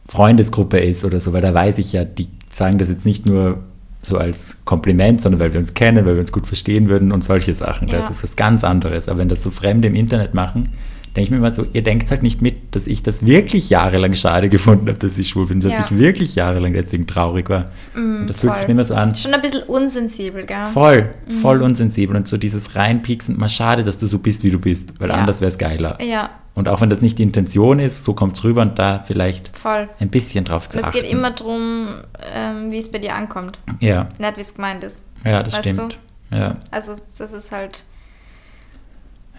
Freundesgruppe 0.06 0.78
ist 0.78 1.04
oder 1.04 1.20
so, 1.20 1.32
weil 1.32 1.42
da 1.42 1.54
weiß 1.54 1.78
ich 1.78 1.92
ja, 1.92 2.04
die 2.04 2.28
sagen 2.52 2.78
das 2.78 2.88
jetzt 2.88 3.04
nicht 3.06 3.26
nur 3.26 3.58
so 4.02 4.18
als 4.18 4.56
Kompliment, 4.64 5.22
sondern 5.22 5.40
weil 5.40 5.52
wir 5.54 5.60
uns 5.60 5.72
kennen, 5.74 6.04
weil 6.04 6.14
wir 6.14 6.20
uns 6.20 6.30
gut 6.32 6.46
verstehen 6.46 6.88
würden 6.90 7.10
und 7.10 7.24
solche 7.24 7.54
Sachen. 7.54 7.88
Das 7.88 8.04
Ja. 8.04 8.10
ist 8.10 8.22
was 8.22 8.36
ganz 8.36 8.62
anderes. 8.62 9.08
Aber 9.08 9.18
wenn 9.20 9.28
das 9.30 9.42
so 9.42 9.50
Fremde 9.50 9.88
im 9.88 9.94
Internet 9.94 10.34
machen, 10.34 10.68
denke 11.16 11.22
ich 11.22 11.30
mir 11.30 11.38
immer 11.38 11.50
so, 11.52 11.64
ihr 11.72 11.82
denkt 11.82 12.10
halt 12.10 12.22
nicht 12.22 12.42
mit, 12.42 12.74
dass 12.74 12.86
ich 12.86 13.02
das 13.02 13.24
wirklich 13.24 13.70
jahrelang 13.70 14.14
schade 14.14 14.48
gefunden 14.50 14.88
habe, 14.88 14.98
dass 14.98 15.16
ich 15.16 15.28
schwul 15.28 15.46
bin, 15.46 15.60
dass 15.60 15.72
Ja. 15.72 15.80
ich 15.80 15.96
wirklich 15.96 16.34
jahrelang 16.34 16.74
deswegen 16.74 17.06
traurig 17.06 17.48
war. 17.48 17.64
Mm, 17.94 18.20
und 18.22 18.26
das 18.28 18.40
fühlt 18.40 18.52
voll. 18.52 18.60
sich 18.60 18.68
immer 18.68 18.84
so 18.84 18.94
an. 18.94 19.14
Schon 19.14 19.32
ein 19.32 19.40
bisschen 19.40 19.62
unsensibel, 19.62 20.44
gell? 20.44 20.66
Voll, 20.72 21.10
voll 21.40 21.58
Mhm. 21.58 21.62
unsensibel 21.64 22.14
und 22.16 22.28
so 22.28 22.36
dieses 22.36 22.76
reinpieksen, 22.76 23.38
mal 23.38 23.48
schade, 23.48 23.84
dass 23.84 23.98
du 23.98 24.06
so 24.06 24.18
bist, 24.18 24.44
wie 24.44 24.50
du 24.50 24.58
bist, 24.58 24.92
weil 25.00 25.08
Ja. 25.08 25.14
anders 25.14 25.40
wäre 25.40 25.50
es 25.50 25.56
geiler. 25.56 25.96
Ja, 26.02 26.28
Und 26.54 26.68
auch 26.68 26.80
wenn 26.80 26.88
das 26.90 27.00
nicht 27.00 27.18
die 27.18 27.24
Intention 27.24 27.80
ist, 27.80 28.04
so 28.04 28.14
kommt 28.14 28.36
es 28.36 28.44
rüber 28.44 28.62
und 28.62 28.78
da 28.78 29.00
vielleicht 29.04 29.56
voll. 29.56 29.88
ein 29.98 30.08
bisschen 30.08 30.44
drauf 30.44 30.68
zu 30.68 30.78
Und 30.78 30.84
es 30.84 30.88
achten. 30.90 31.00
geht 31.02 31.10
immer 31.10 31.32
darum, 31.32 31.88
ähm, 32.32 32.70
wie 32.70 32.78
es 32.78 32.90
bei 32.92 32.98
dir 33.00 33.14
ankommt. 33.16 33.58
Ja, 33.80 34.08
Nicht, 34.18 34.36
wie 34.36 34.40
es 34.42 34.54
gemeint 34.54 34.84
ist. 34.84 35.02
ja, 35.24 35.42
das 35.42 35.54
Weißt 35.54 35.68
stimmt. 35.68 35.98
Ja, 36.30 36.56
Also, 36.70 36.94
das 37.18 37.32
ist 37.32 37.50
halt. 37.52 37.84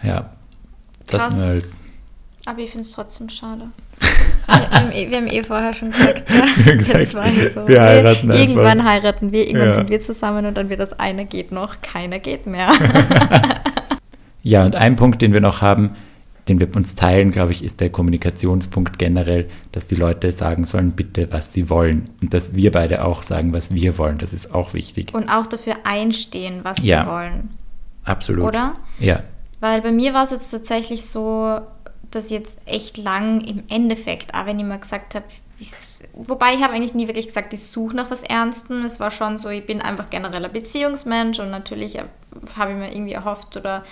ja. 0.02 0.30
Das 1.06 1.22
Krass. 1.22 1.34
nur 1.36 1.44
als 1.46 1.68
Aber 2.46 2.58
ich 2.58 2.70
finde 2.70 2.82
es 2.82 2.92
trotzdem 2.92 3.28
schade. 3.30 3.68
wir, 3.98 4.54
wir, 4.60 4.70
haben 4.70 4.92
eh, 4.92 5.10
wir 5.10 5.16
haben 5.16 5.26
eh 5.28 5.42
vorher 5.44 5.72
schon 5.72 5.90
gesagt, 5.92 6.24
ja, 6.66 6.74
gesagt, 6.74 7.14
wir 7.14 7.50
so, 7.50 7.66
wir 7.68 7.80
heiraten 7.80 8.30
okay, 8.30 8.40
Irgendwann 8.42 8.84
heiraten 8.84 9.32
wir, 9.32 9.46
irgendwann 9.46 9.68
Ja. 9.70 9.74
sind 9.76 9.88
wir 9.90 10.00
zusammen 10.00 10.44
und 10.46 10.54
dann 10.56 10.68
wird 10.68 10.80
das 10.80 10.98
einer 10.98 11.24
geht 11.24 11.50
noch, 11.52 11.80
keiner 11.80 12.18
geht 12.18 12.46
mehr. 12.46 12.72
Ja, 14.42 14.64
und 14.64 14.76
ein 14.76 14.94
Punkt, 14.94 15.22
den 15.22 15.32
wir 15.32 15.40
noch 15.40 15.60
haben, 15.60 15.96
den 16.48 16.60
wir 16.60 16.74
uns 16.76 16.94
teilen, 16.94 17.32
glaube 17.32 17.52
ich, 17.52 17.62
ist 17.64 17.80
der 17.80 17.90
Kommunikationspunkt 17.90 18.98
generell, 18.98 19.48
dass 19.72 19.86
die 19.86 19.96
Leute 19.96 20.30
sagen 20.32 20.64
sollen, 20.64 20.92
bitte, 20.92 21.32
was 21.32 21.52
sie 21.52 21.68
wollen. 21.70 22.08
Und 22.22 22.32
dass 22.34 22.54
wir 22.54 22.70
beide 22.70 23.04
auch 23.04 23.22
sagen, 23.22 23.52
was 23.52 23.74
wir 23.74 23.98
wollen. 23.98 24.18
Das 24.18 24.32
ist 24.32 24.54
auch 24.54 24.72
wichtig. 24.74 25.12
und 25.14 25.28
auch 25.28 25.46
dafür 25.46 25.74
einstehen, 25.84 26.60
was 26.62 26.84
Ja. 26.84 27.04
wir 27.06 27.12
wollen. 27.12 27.50
Absolut. 28.04 28.44
Oder? 28.46 28.74
Ja. 29.00 29.20
Weil 29.60 29.82
bei 29.82 29.90
mir 29.90 30.14
war 30.14 30.22
es 30.24 30.30
jetzt 30.30 30.50
tatsächlich 30.50 31.04
so, 31.06 31.58
dass 32.10 32.26
ich 32.26 32.30
jetzt 32.32 32.58
echt 32.66 32.96
lang 32.98 33.40
im 33.40 33.64
Endeffekt, 33.68 34.34
auch 34.34 34.46
wenn 34.46 34.60
ich 34.60 34.64
mal 34.66 34.78
gesagt 34.78 35.14
habe, 35.16 35.24
ich- 35.58 35.72
wobei 36.12 36.54
ich 36.54 36.62
habe 36.62 36.74
eigentlich 36.74 36.94
nie 36.94 37.08
wirklich 37.08 37.26
gesagt, 37.26 37.52
ich 37.54 37.62
suche 37.62 37.96
nach 37.96 38.10
was 38.10 38.22
Ernstem. 38.22 38.84
Es 38.84 39.00
war 39.00 39.10
schon 39.10 39.38
so, 39.38 39.48
ich 39.48 39.64
bin 39.66 39.80
einfach 39.80 40.10
genereller 40.10 40.50
Beziehungsmensch 40.50 41.40
und 41.40 41.50
natürlich 41.50 41.96
äh, 41.98 42.04
habe 42.56 42.72
ich 42.72 42.76
mir 42.76 42.92
irgendwie 42.92 43.12
erhofft 43.12 43.56
oder 43.56 43.84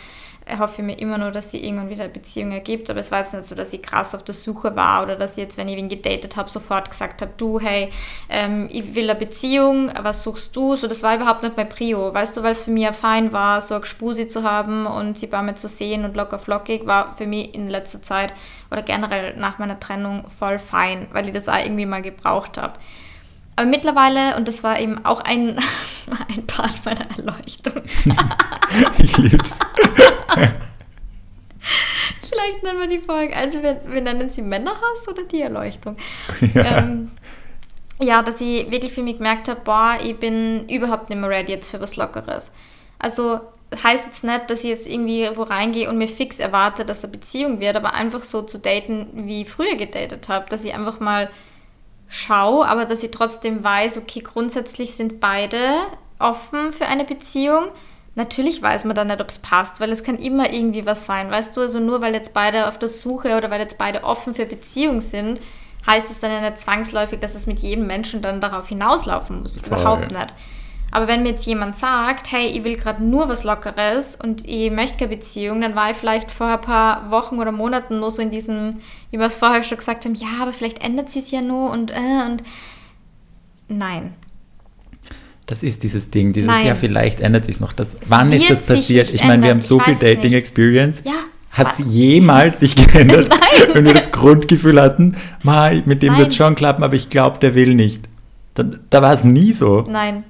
erhoffe 0.47 0.83
mir 0.83 0.99
immer 0.99 1.17
nur, 1.17 1.31
dass 1.31 1.51
sie 1.51 1.65
irgendwann 1.65 1.89
wieder 1.89 2.05
eine 2.05 2.13
Beziehung 2.13 2.53
ergibt. 2.53 2.91
Aber 2.91 3.01
es 3.01 3.11
war 3.11 3.21
jetzt 3.21 3.33
nicht 3.33 3.47
so, 3.47 3.55
dass 3.55 3.73
ich 3.73 3.83
krass 3.83 4.15
auf 4.15 4.25
der 4.25 4.35
Suche 4.35 4.77
war 4.77 5.03
oder 5.03 5.17
dass 5.17 5.33
ich 5.33 5.39
jetzt, 5.39 5.57
wenn 5.57 5.69
ich 5.69 5.79
ihn 5.79 5.89
gedatet 5.89 6.37
habe, 6.37 6.51
sofort 6.51 6.91
gesagt 6.91 7.23
habe, 7.23 7.33
du, 7.37 7.61
hey, 7.61 7.91
ähm, 8.29 8.69
ich 8.71 8.95
will 8.95 9.09
eine 9.09 9.19
Beziehung, 9.19 9.91
was 10.03 10.23
suchst 10.23 10.55
du? 10.55 10.77
So, 10.77 10.87
das 10.87 11.03
war 11.03 11.17
überhaupt 11.17 11.43
nicht 11.43 11.57
mein 11.57 11.69
Prio. 11.69 12.13
Weißt 12.13 12.37
du, 12.37 12.43
weil 12.43 12.53
es 12.53 12.63
für 12.63 12.71
mich 12.71 12.83
ja 12.83 12.93
fein 12.93 13.33
war, 13.33 13.61
so 13.61 13.75
eine 13.75 13.83
Gspusi 13.83 14.29
zu 14.29 14.43
haben 14.43 14.87
und 14.87 15.19
sie 15.19 15.27
bei 15.27 15.41
mir 15.43 15.55
zu 15.55 15.69
sehen 15.69 16.05
und 16.05 16.15
locker 16.15 16.39
flockig, 16.39 16.87
war 16.87 17.17
für 17.17 17.27
mich 17.27 17.55
in 17.55 17.69
letzter 17.69 18.03
Zeit 18.03 18.33
oder 18.71 18.83
generell 18.83 19.37
nach 19.37 19.59
meiner 19.59 19.81
Trennung 19.81 20.25
voll 20.39 20.59
fein, 20.59 21.09
weil 21.13 21.27
ich 21.27 21.33
das 21.33 21.49
auch 21.49 21.59
irgendwie 21.59 21.87
mal 21.87 22.03
gebraucht 22.03 22.59
habe. 22.59 22.75
Aber 23.57 23.69
mittlerweile, 23.69 24.37
und 24.37 24.49
das 24.49 24.63
war 24.65 24.79
eben 24.81 25.05
auch 25.05 25.21
ein, 25.21 25.59
ein 26.29 26.47
Part 26.47 26.85
meiner 26.85 27.09
Erleuchtung, 27.17 27.83
Ich 28.99 29.17
lieb's. 29.17 29.59
Vielleicht 32.29 32.63
nennen 32.63 32.81
wir 32.81 32.89
die 32.89 32.99
Folge, 32.99 33.35
also 33.37 33.63
wir, 33.63 33.81
wir 33.87 34.01
nennen 34.01 34.29
sie 34.29 34.43
Männerhass 34.43 35.09
oder 35.09 35.23
die 35.23 35.41
Erleuchtung. 35.41 35.97
Ja. 36.53 36.79
Ähm, 36.79 37.13
ja, 38.01 38.23
dass 38.23 38.41
ich 38.41 38.71
wirklich 38.71 38.93
für 38.93 39.03
mich 39.03 39.19
gemerkt 39.19 39.49
habe, 39.49 39.61
boah, 39.65 39.97
ich 40.03 40.19
bin 40.19 40.69
überhaupt 40.69 41.11
nicht 41.11 41.19
mehr 41.19 41.31
ready 41.31 41.53
jetzt 41.53 41.71
für 41.71 41.81
was 41.81 41.97
Lockeres. 41.97 42.51
Also 42.99 43.41
heißt 43.83 44.07
jetzt 44.07 44.25
nicht, 44.25 44.51
dass 44.51 44.65
ich 44.65 44.71
jetzt 44.71 44.89
irgendwie 44.89 45.29
wo 45.35 45.43
reingehe 45.43 45.89
und 45.89 45.99
mir 45.99 46.09
fix 46.09 46.39
erwarte, 46.39 46.85
dass 46.85 47.05
eine 47.05 47.13
Beziehung 47.13 47.61
wird, 47.61 47.77
aber 47.77 47.95
einfach 47.95 48.23
so 48.23 48.43
zu 48.43 48.59
daten, 48.59 49.09
wie 49.27 49.43
ich 49.43 49.51
früher 49.51 49.77
gedatet 49.77 50.29
habe, 50.29 50.47
dass 50.49 50.65
ich 50.65 50.75
einfach 50.75 51.01
mal 51.01 51.31
schaue, 52.15 52.67
aber 52.67 52.85
dass 52.85 53.03
ich 53.03 53.11
trotzdem 53.11 53.65
weiß, 53.65 53.99
okay, 53.99 54.21
grundsätzlich 54.21 54.95
sind 54.95 55.21
beide 55.21 55.81
offen 56.19 56.73
für 56.73 56.87
eine 56.87 57.05
Beziehung. 57.05 57.65
Natürlich 58.15 58.63
weiß 58.63 58.85
man 58.85 58.95
dann 58.95 59.09
nicht, 59.09 59.21
ob 59.21 59.29
es 59.29 59.41
passt, 59.41 59.81
weil 59.81 59.91
es 59.91 60.05
kann 60.05 60.19
immer 60.19 60.53
irgendwie 60.53 60.87
was 60.87 61.07
sein, 61.07 61.31
weißt 61.31 61.57
du? 61.57 61.63
Also 61.63 61.81
nur 61.81 62.01
weil 62.01 62.15
jetzt 62.15 62.33
beide 62.33 62.69
auf 62.69 62.79
der 62.79 62.89
Suche 62.89 63.37
oder 63.37 63.51
weil 63.51 63.61
jetzt 63.61 63.79
beide 63.79 64.05
offen 64.05 64.35
für 64.35 64.47
Beziehung 64.47 65.01
sind, 65.01 65.41
heißt 65.89 66.09
es 66.09 66.21
dann 66.21 66.31
ja 66.31 66.41
nicht 66.41 66.61
zwangsläufig, 66.61 67.19
dass 67.19 67.35
es 67.35 67.49
mit 67.49 67.59
jedem 67.59 67.89
Menschen 67.89 68.23
dann 68.23 68.41
darauf 68.41 68.69
hinauslaufen 68.69 69.43
muss. 69.43 69.57
Überhaupt 69.57 70.13
nicht. 70.13 70.33
Aber 70.95 71.09
wenn 71.09 71.25
mir 71.25 71.31
jetzt 71.31 71.45
jemand 71.45 71.77
sagt, 71.77 72.31
hey, 72.31 72.47
ich 72.47 72.63
will 72.63 72.77
gerade 72.77 73.03
nur 73.03 73.29
was 73.29 73.43
Lockeres 73.43 74.15
und 74.15 74.47
ich 74.49 74.71
möchte 74.71 74.97
keine 74.99 75.17
Beziehung, 75.17 75.61
dann 75.61 75.75
war 75.75 75.91
ich 75.91 75.97
vielleicht 75.97 76.31
vor 76.31 76.47
ein 76.47 76.61
paar 76.61 77.11
Wochen 77.11 77.41
oder 77.41 77.51
Monaten 77.51 77.99
nur 77.99 78.13
so 78.13 78.23
in 78.23 78.31
diesem, 78.31 78.77
wie 79.11 79.19
wir 79.19 79.27
es 79.27 79.35
vorher 79.35 79.65
schon 79.65 79.79
gesagt 79.79 80.05
haben, 80.05 80.15
ja, 80.15 80.29
aber 80.41 80.53
vielleicht 80.53 80.85
ändert 80.85 81.11
sie 81.11 81.19
es 81.19 81.33
ja 81.33 81.43
nur 81.43 81.73
und 81.73 81.91
äh, 81.91 81.95
und 82.31 82.45
nein. 83.67 84.15
Das 85.47 85.65
ist 85.65 85.83
dieses 85.83 86.11
Ding, 86.11 86.33
dieses 86.33 86.49
Nein. 86.49 86.65
ja, 86.65 86.75
vielleicht 86.77 87.21
ändert 87.21 87.45
sich 87.47 87.59
noch. 87.59 87.73
Das, 87.73 87.95
Es 88.01 88.09
wann 88.09 88.33
ist 88.33 88.49
das 88.49 88.63
passiert? 88.63 89.13
Ich 89.13 89.25
meine, 89.25 89.43
wir 89.43 89.51
haben 89.51 89.63
so 89.63 89.81
viel 89.81 89.95
weiß 89.95 89.97
es 90.01 90.03
nicht. 90.09 90.19
Dating-Experience. 90.19 91.03
Ja. 91.05 91.13
Hat 91.51 91.73
es 91.73 91.93
jemals 91.93 92.61
sich 92.61 92.77
geändert, 92.93 93.35
wenn 93.73 93.85
wir 93.85 93.95
das 93.95 94.13
Grundgefühl 94.13 94.81
hatten, 94.81 95.17
"Ma, 95.43 95.73
mit 95.87 96.05
dem 96.05 96.13
Nein. 96.13 96.23
wird 96.23 96.35
schon 96.35 96.55
klappen, 96.55 96.85
aber 96.85 96.95
ich 96.95 97.11
glaube, 97.11 97.41
der 97.41 97.57
will 97.57 97.75
nicht. 97.75 98.05
Da, 98.55 98.63
da 98.91 99.03
war 99.03 99.13
es 99.13 99.25
nie 99.25 99.53
so. 99.53 99.85
Nein. 99.89 100.23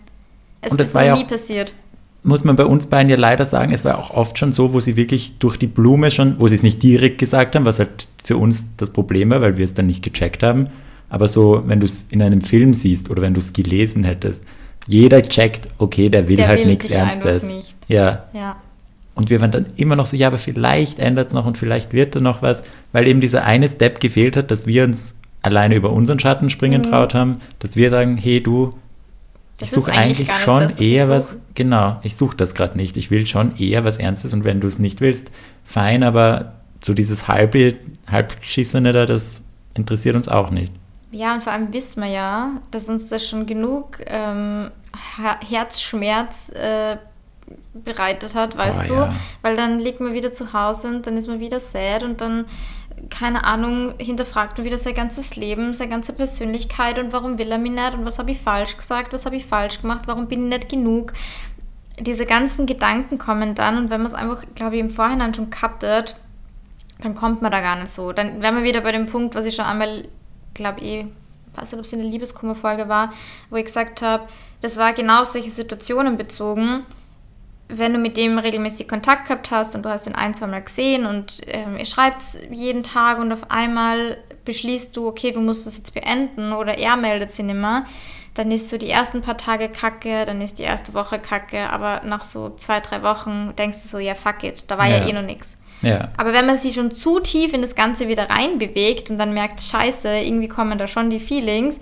Es 0.64 0.70
Und 0.72 0.80
das 0.80 0.88
ist 0.88 0.94
war 0.94 1.02
noch 1.02 1.16
ja 1.16 1.22
nie 1.22 1.28
passiert. 1.28 1.74
Muss 2.22 2.42
man 2.42 2.56
bei 2.56 2.64
uns 2.64 2.86
beiden 2.86 3.10
ja 3.10 3.16
leider 3.16 3.44
sagen, 3.44 3.72
es 3.72 3.84
war 3.84 3.98
auch 3.98 4.10
oft 4.10 4.38
schon 4.38 4.52
so, 4.52 4.72
wo 4.72 4.80
sie 4.80 4.96
wirklich 4.96 5.34
durch 5.38 5.58
die 5.58 5.66
Blume 5.66 6.10
schon, 6.10 6.40
wo 6.40 6.48
sie 6.48 6.54
es 6.54 6.62
nicht 6.62 6.82
direkt 6.82 7.18
gesagt 7.18 7.54
haben, 7.54 7.66
was 7.66 7.78
halt 7.78 8.08
für 8.22 8.38
uns 8.38 8.64
das 8.78 8.90
Problem 8.90 9.28
war, 9.30 9.42
weil 9.42 9.58
wir 9.58 9.64
es 9.64 9.74
dann 9.74 9.86
nicht 9.86 10.02
gecheckt 10.02 10.42
haben. 10.42 10.68
Aber 11.10 11.28
so, 11.28 11.62
wenn 11.66 11.80
du 11.80 11.84
es 11.86 12.06
in 12.10 12.22
einem 12.22 12.40
Film 12.40 12.72
siehst 12.72 13.10
oder 13.10 13.20
wenn 13.20 13.34
du 13.34 13.40
es 13.40 13.52
gelesen 13.52 14.04
hättest, 14.04 14.42
jeder 14.86 15.20
checkt, 15.22 15.68
okay, 15.78 16.08
der 16.08 16.26
will 16.28 16.36
Der 16.36 16.48
halt 16.48 16.60
will 16.60 16.66
nichts 16.66 16.90
Ernstes. 16.90 17.42
nicht. 17.42 17.76
Ja, 17.88 18.24
Ja. 18.32 18.56
Und 19.16 19.30
wir 19.30 19.40
waren 19.40 19.52
dann 19.52 19.66
immer 19.76 19.94
noch 19.94 20.06
so, 20.06 20.16
ja, 20.16 20.26
aber 20.26 20.38
vielleicht 20.38 20.98
ändert 20.98 21.28
es 21.28 21.34
noch 21.34 21.46
und 21.46 21.56
vielleicht 21.56 21.92
wird 21.92 22.16
da 22.16 22.20
noch 22.20 22.42
was, 22.42 22.64
weil 22.90 23.06
eben 23.06 23.20
dieser 23.20 23.44
eine 23.44 23.68
Step 23.68 24.00
gefehlt 24.00 24.36
hat, 24.36 24.50
dass 24.50 24.66
wir 24.66 24.82
uns 24.82 25.14
alleine 25.40 25.76
über 25.76 25.90
unseren 25.92 26.18
Schatten 26.18 26.50
springen 26.50 26.82
Mhm. 26.82 26.86
traut 26.90 27.14
haben, 27.14 27.36
dass 27.60 27.76
wir 27.76 27.90
sagen, 27.90 28.16
hey 28.16 28.42
du, 28.42 28.70
Das 29.58 29.68
ich 29.68 29.74
suche 29.74 29.92
eigentlich 29.92 30.28
eigentlich 30.28 30.42
schon 30.42 30.60
das, 30.60 30.80
eher 30.80 31.08
was, 31.08 31.26
genau, 31.54 32.00
ich 32.02 32.16
suche 32.16 32.36
das 32.36 32.54
gerade 32.54 32.76
nicht, 32.76 32.96
ich 32.96 33.10
will 33.10 33.24
schon 33.26 33.56
eher 33.56 33.84
was 33.84 33.96
Ernstes 33.98 34.32
und 34.32 34.44
wenn 34.44 34.60
du 34.60 34.66
es 34.66 34.78
nicht 34.78 35.00
willst, 35.00 35.30
fein, 35.64 36.02
aber 36.02 36.54
so 36.82 36.92
dieses 36.92 37.28
halbe, 37.28 37.76
halbschissene 38.06 38.92
da, 38.92 39.06
das 39.06 39.42
interessiert 39.74 40.16
uns 40.16 40.28
auch 40.28 40.50
nicht. 40.50 40.72
Ja, 41.12 41.34
und 41.34 41.42
vor 41.42 41.52
allem 41.52 41.72
wissen 41.72 42.00
wir 42.02 42.08
ja, 42.08 42.60
dass 42.72 42.88
uns 42.88 43.08
das 43.08 43.26
schon 43.26 43.46
genug 43.46 43.98
ähm, 44.06 44.70
Herzschmerz 45.48 46.50
äh, 46.50 46.96
bereitet 47.72 48.34
hat, 48.34 48.56
weißt 48.56 48.88
Boah, 48.88 48.94
du? 48.94 48.94
Ja. 48.94 49.14
Weil 49.42 49.56
dann 49.56 49.78
liegt 49.78 50.00
man 50.00 50.12
wieder 50.12 50.32
zu 50.32 50.52
Hause 50.52 50.88
und 50.88 51.06
dann 51.06 51.16
ist 51.16 51.28
man 51.28 51.40
wieder 51.40 51.60
sad 51.60 52.02
und 52.02 52.20
dann, 52.20 52.46
keine 53.10 53.44
Ahnung, 53.44 53.94
hinterfragt 53.98 54.62
wieder 54.62 54.78
sein 54.78 54.94
ganzes 54.94 55.36
Leben, 55.36 55.74
seine 55.74 55.90
ganze 55.90 56.12
Persönlichkeit 56.12 56.98
und 56.98 57.12
warum 57.12 57.38
will 57.38 57.50
er 57.50 57.58
mich 57.58 57.72
nicht 57.72 57.94
und 57.94 58.04
was 58.04 58.18
habe 58.18 58.30
ich 58.30 58.40
falsch 58.40 58.76
gesagt, 58.76 59.12
was 59.12 59.26
habe 59.26 59.36
ich 59.36 59.46
falsch 59.46 59.80
gemacht, 59.82 60.04
warum 60.06 60.26
bin 60.26 60.44
ich 60.44 60.58
nicht 60.58 60.68
genug. 60.68 61.12
Diese 62.00 62.26
ganzen 62.26 62.66
Gedanken 62.66 63.18
kommen 63.18 63.54
dann 63.54 63.76
und 63.76 63.90
wenn 63.90 64.00
man 64.00 64.06
es 64.06 64.14
einfach, 64.14 64.44
glaube 64.54 64.76
ich, 64.76 64.80
im 64.80 64.90
Vorhinein 64.90 65.34
schon 65.34 65.50
cuttet, 65.50 66.16
dann 67.00 67.14
kommt 67.14 67.42
man 67.42 67.52
da 67.52 67.60
gar 67.60 67.76
nicht 67.76 67.90
so. 67.90 68.12
Dann 68.12 68.42
wären 68.42 68.56
wir 68.56 68.64
wieder 68.64 68.80
bei 68.80 68.92
dem 68.92 69.06
Punkt, 69.06 69.34
was 69.34 69.46
ich 69.46 69.54
schon 69.54 69.64
einmal, 69.64 70.08
glaube 70.54 70.80
ich, 70.80 71.06
weiß 71.54 71.72
nicht, 71.72 71.78
ob 71.78 71.84
es 71.84 71.92
in 71.92 72.00
der 72.00 72.08
Liebeskummerfolge 72.08 72.88
war, 72.88 73.12
wo 73.50 73.56
ich 73.56 73.66
gesagt 73.66 74.02
habe, 74.02 74.24
das 74.60 74.76
war 74.76 74.92
genau 74.92 75.22
auf 75.22 75.28
solche 75.28 75.50
Situationen 75.50 76.16
bezogen 76.16 76.84
wenn 77.78 77.92
du 77.92 77.98
mit 77.98 78.16
dem 78.16 78.38
regelmäßig 78.38 78.88
Kontakt 78.88 79.28
gehabt 79.28 79.50
hast 79.50 79.74
und 79.74 79.84
du 79.84 79.88
hast 79.88 80.06
ihn 80.06 80.14
ein, 80.14 80.34
zwei 80.34 80.46
Mal 80.46 80.62
gesehen 80.62 81.06
und 81.06 81.40
ähm, 81.46 81.76
ihr 81.76 81.86
schreibt 81.86 82.22
jeden 82.50 82.82
Tag 82.82 83.18
und 83.18 83.32
auf 83.32 83.50
einmal 83.50 84.18
beschließt 84.44 84.96
du, 84.96 85.06
okay, 85.06 85.32
du 85.32 85.40
musst 85.40 85.66
das 85.66 85.76
jetzt 85.76 85.94
beenden 85.94 86.52
oder 86.52 86.76
er 86.76 86.96
meldet 86.96 87.32
sich 87.32 87.44
nicht 87.44 87.56
mehr, 87.56 87.84
dann 88.34 88.50
ist 88.50 88.68
so 88.68 88.78
die 88.78 88.90
ersten 88.90 89.22
paar 89.22 89.36
Tage 89.36 89.68
kacke, 89.68 90.24
dann 90.24 90.40
ist 90.40 90.58
die 90.58 90.64
erste 90.64 90.92
Woche 90.94 91.18
kacke, 91.18 91.70
aber 91.70 92.02
nach 92.04 92.24
so 92.24 92.50
zwei, 92.50 92.80
drei 92.80 93.02
Wochen 93.02 93.54
denkst 93.56 93.82
du 93.82 93.88
so, 93.88 93.98
ja, 93.98 94.14
fuck 94.14 94.42
it, 94.44 94.64
da 94.66 94.76
war 94.76 94.88
ja, 94.88 94.98
ja 94.98 95.08
eh 95.08 95.12
noch 95.12 95.22
nichts. 95.22 95.56
Ja. 95.82 96.08
Aber 96.16 96.32
wenn 96.32 96.46
man 96.46 96.56
sich 96.56 96.74
schon 96.74 96.94
zu 96.94 97.20
tief 97.20 97.52
in 97.52 97.62
das 97.62 97.74
Ganze 97.74 98.08
wieder 98.08 98.28
reinbewegt 98.30 99.10
und 99.10 99.18
dann 99.18 99.34
merkt, 99.34 99.60
scheiße, 99.60 100.08
irgendwie 100.18 100.48
kommen 100.48 100.78
da 100.78 100.86
schon 100.86 101.10
die 101.10 101.20
Feelings, 101.20 101.80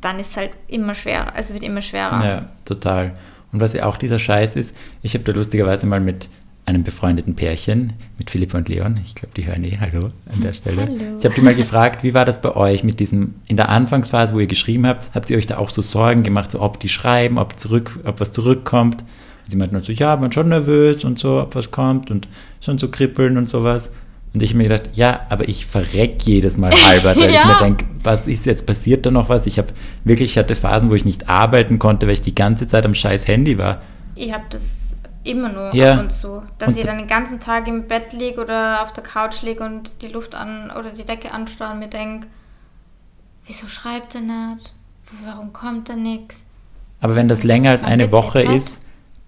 dann 0.00 0.18
ist 0.18 0.30
es 0.30 0.36
halt 0.36 0.50
immer 0.68 0.94
schwerer, 0.94 1.34
also 1.34 1.54
wird 1.54 1.62
immer 1.62 1.82
schwerer. 1.82 2.24
Ja, 2.24 2.42
total. 2.64 3.12
Und 3.52 3.60
was 3.60 3.74
ja 3.74 3.84
auch 3.86 3.96
dieser 3.96 4.18
Scheiß 4.18 4.56
ist, 4.56 4.74
ich 5.02 5.14
habe 5.14 5.24
da 5.24 5.32
lustigerweise 5.32 5.86
mal 5.86 6.00
mit 6.00 6.28
einem 6.64 6.84
befreundeten 6.84 7.34
Pärchen, 7.34 7.92
mit 8.18 8.30
Philipp 8.30 8.54
und 8.54 8.68
Leon, 8.68 8.98
ich 9.04 9.14
glaube, 9.14 9.34
die 9.36 9.46
hören 9.46 9.64
eh 9.64 9.78
Hallo 9.78 10.10
an 10.32 10.40
der 10.42 10.52
Stelle. 10.52 10.82
Hallo. 10.82 11.18
Ich 11.18 11.24
habe 11.24 11.34
die 11.34 11.40
mal 11.40 11.54
gefragt, 11.54 12.04
wie 12.04 12.14
war 12.14 12.24
das 12.24 12.40
bei 12.40 12.54
euch 12.54 12.84
mit 12.84 13.00
diesem, 13.00 13.34
in 13.48 13.56
der 13.56 13.68
Anfangsphase, 13.68 14.34
wo 14.34 14.38
ihr 14.38 14.46
geschrieben 14.46 14.86
habt, 14.86 15.10
habt 15.14 15.28
ihr 15.28 15.36
euch 15.36 15.46
da 15.46 15.58
auch 15.58 15.70
so 15.70 15.82
Sorgen 15.82 16.22
gemacht, 16.22 16.52
so 16.52 16.60
ob 16.60 16.78
die 16.78 16.88
schreiben, 16.88 17.38
ob, 17.38 17.58
zurück, 17.58 17.98
ob 18.04 18.20
was 18.20 18.32
zurückkommt? 18.32 19.02
Und 19.02 19.50
sie 19.50 19.56
meinten 19.56 19.82
so, 19.82 19.92
ja, 19.92 20.16
man 20.16 20.30
schon 20.30 20.48
nervös 20.48 21.04
und 21.04 21.18
so, 21.18 21.40
ob 21.40 21.56
was 21.56 21.72
kommt 21.72 22.10
und 22.12 22.28
schon 22.60 22.78
so 22.78 22.88
kribbeln 22.88 23.36
und 23.36 23.48
sowas. 23.50 23.90
Und 24.34 24.42
ich 24.42 24.50
habe 24.50 24.58
mir 24.58 24.68
gedacht, 24.68 24.96
ja, 24.96 25.26
aber 25.28 25.48
ich 25.48 25.66
verreck 25.66 26.22
jedes 26.22 26.56
Mal 26.56 26.72
halber, 26.72 27.14
weil 27.16 27.30
ja. 27.30 27.42
ich 27.42 27.46
mir 27.46 27.58
denke, 27.58 27.84
was 28.02 28.26
ist 28.26 28.46
jetzt, 28.46 28.64
passiert 28.66 29.04
da 29.04 29.10
noch 29.10 29.28
was? 29.28 29.46
Ich 29.46 29.58
habe 29.58 29.68
wirklich, 30.04 30.32
ich 30.32 30.38
hatte 30.38 30.56
Phasen, 30.56 30.90
wo 30.90 30.94
ich 30.94 31.04
nicht 31.04 31.28
arbeiten 31.28 31.78
konnte, 31.78 32.06
weil 32.06 32.14
ich 32.14 32.22
die 32.22 32.34
ganze 32.34 32.66
Zeit 32.66 32.86
am 32.86 32.94
scheiß 32.94 33.26
Handy 33.26 33.58
war. 33.58 33.80
Ich 34.14 34.32
habe 34.32 34.44
das 34.48 34.96
immer 35.24 35.50
nur 35.50 35.74
ja. 35.74 35.94
ab 35.94 36.00
und 36.00 36.12
zu, 36.12 36.42
dass 36.58 36.70
und 36.70 36.78
ich 36.78 36.84
dann 36.84 36.98
den 36.98 37.06
ganzen 37.06 37.40
Tag 37.40 37.68
im 37.68 37.86
Bett 37.86 38.12
liege 38.12 38.40
oder 38.40 38.82
auf 38.82 38.92
der 38.92 39.04
Couch 39.04 39.42
liege 39.42 39.62
und 39.64 39.92
die 40.00 40.08
Luft 40.08 40.34
an 40.34 40.70
oder 40.76 40.90
die 40.90 41.04
Decke 41.04 41.32
anstarre 41.32 41.74
und 41.74 41.78
mir 41.78 41.88
denke, 41.88 42.26
wieso 43.46 43.66
schreibt 43.66 44.14
er 44.14 44.22
nicht? 44.22 44.72
Warum 45.24 45.52
kommt 45.52 45.88
da 45.88 45.96
nichts? 45.96 46.46
Aber 47.00 47.14
wenn 47.16 47.28
das 47.28 47.42
länger 47.42 47.70
als 47.70 47.84
eine 47.84 48.12
Woche 48.12 48.42
ist, 48.42 48.80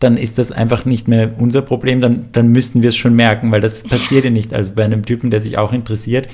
dann 0.05 0.19
ist 0.19 0.39
das 0.39 0.53
einfach 0.53 0.85
nicht 0.85 1.09
mehr 1.09 1.33
unser 1.39 1.63
Problem, 1.63 2.01
dann, 2.01 2.27
dann 2.33 2.49
müssten 2.49 2.83
wir 2.83 2.91
es 2.91 2.97
schon 2.97 3.15
merken, 3.15 3.51
weil 3.51 3.63
das 3.63 3.83
passiert 3.83 4.25
ja 4.25 4.31
nicht. 4.31 4.53
Also 4.53 4.71
bei 4.75 4.85
einem 4.85 5.05
Typen, 5.05 5.31
der 5.31 5.41
sich 5.41 5.57
auch 5.57 5.73
interessiert, 5.73 6.29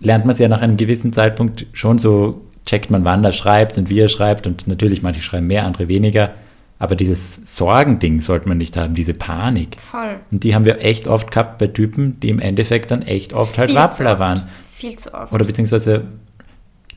lernt 0.00 0.26
man 0.26 0.34
es 0.34 0.38
ja 0.38 0.48
nach 0.48 0.60
einem 0.60 0.76
gewissen 0.76 1.12
Zeitpunkt 1.12 1.66
schon 1.72 1.98
so, 1.98 2.42
checkt 2.66 2.90
man, 2.90 3.04
wann 3.04 3.24
er 3.24 3.32
schreibt 3.32 3.78
und 3.78 3.88
wie 3.88 3.98
er 3.98 4.08
schreibt 4.08 4.46
und 4.46 4.68
natürlich 4.68 5.02
manche 5.02 5.22
schreiben 5.22 5.46
mehr, 5.46 5.64
andere 5.64 5.88
weniger. 5.88 6.32
Aber 6.78 6.94
dieses 6.94 7.40
Sorgending 7.44 8.20
sollte 8.20 8.48
man 8.48 8.58
nicht 8.58 8.76
haben, 8.76 8.94
diese 8.94 9.14
Panik. 9.14 9.80
Voll. 9.80 10.16
Und 10.30 10.44
die 10.44 10.54
haben 10.54 10.64
wir 10.64 10.84
echt 10.84 11.08
oft 11.08 11.30
gehabt 11.30 11.58
bei 11.58 11.68
Typen, 11.68 12.20
die 12.20 12.28
im 12.28 12.40
Endeffekt 12.40 12.90
dann 12.90 13.02
echt 13.02 13.32
oft 13.32 13.56
halt 13.56 13.70
Viel 13.70 13.78
Wappler 13.78 14.18
waren. 14.18 14.42
Viel 14.70 14.96
zu 14.96 15.14
oft. 15.14 15.32
Oder 15.32 15.44
beziehungsweise 15.44 16.04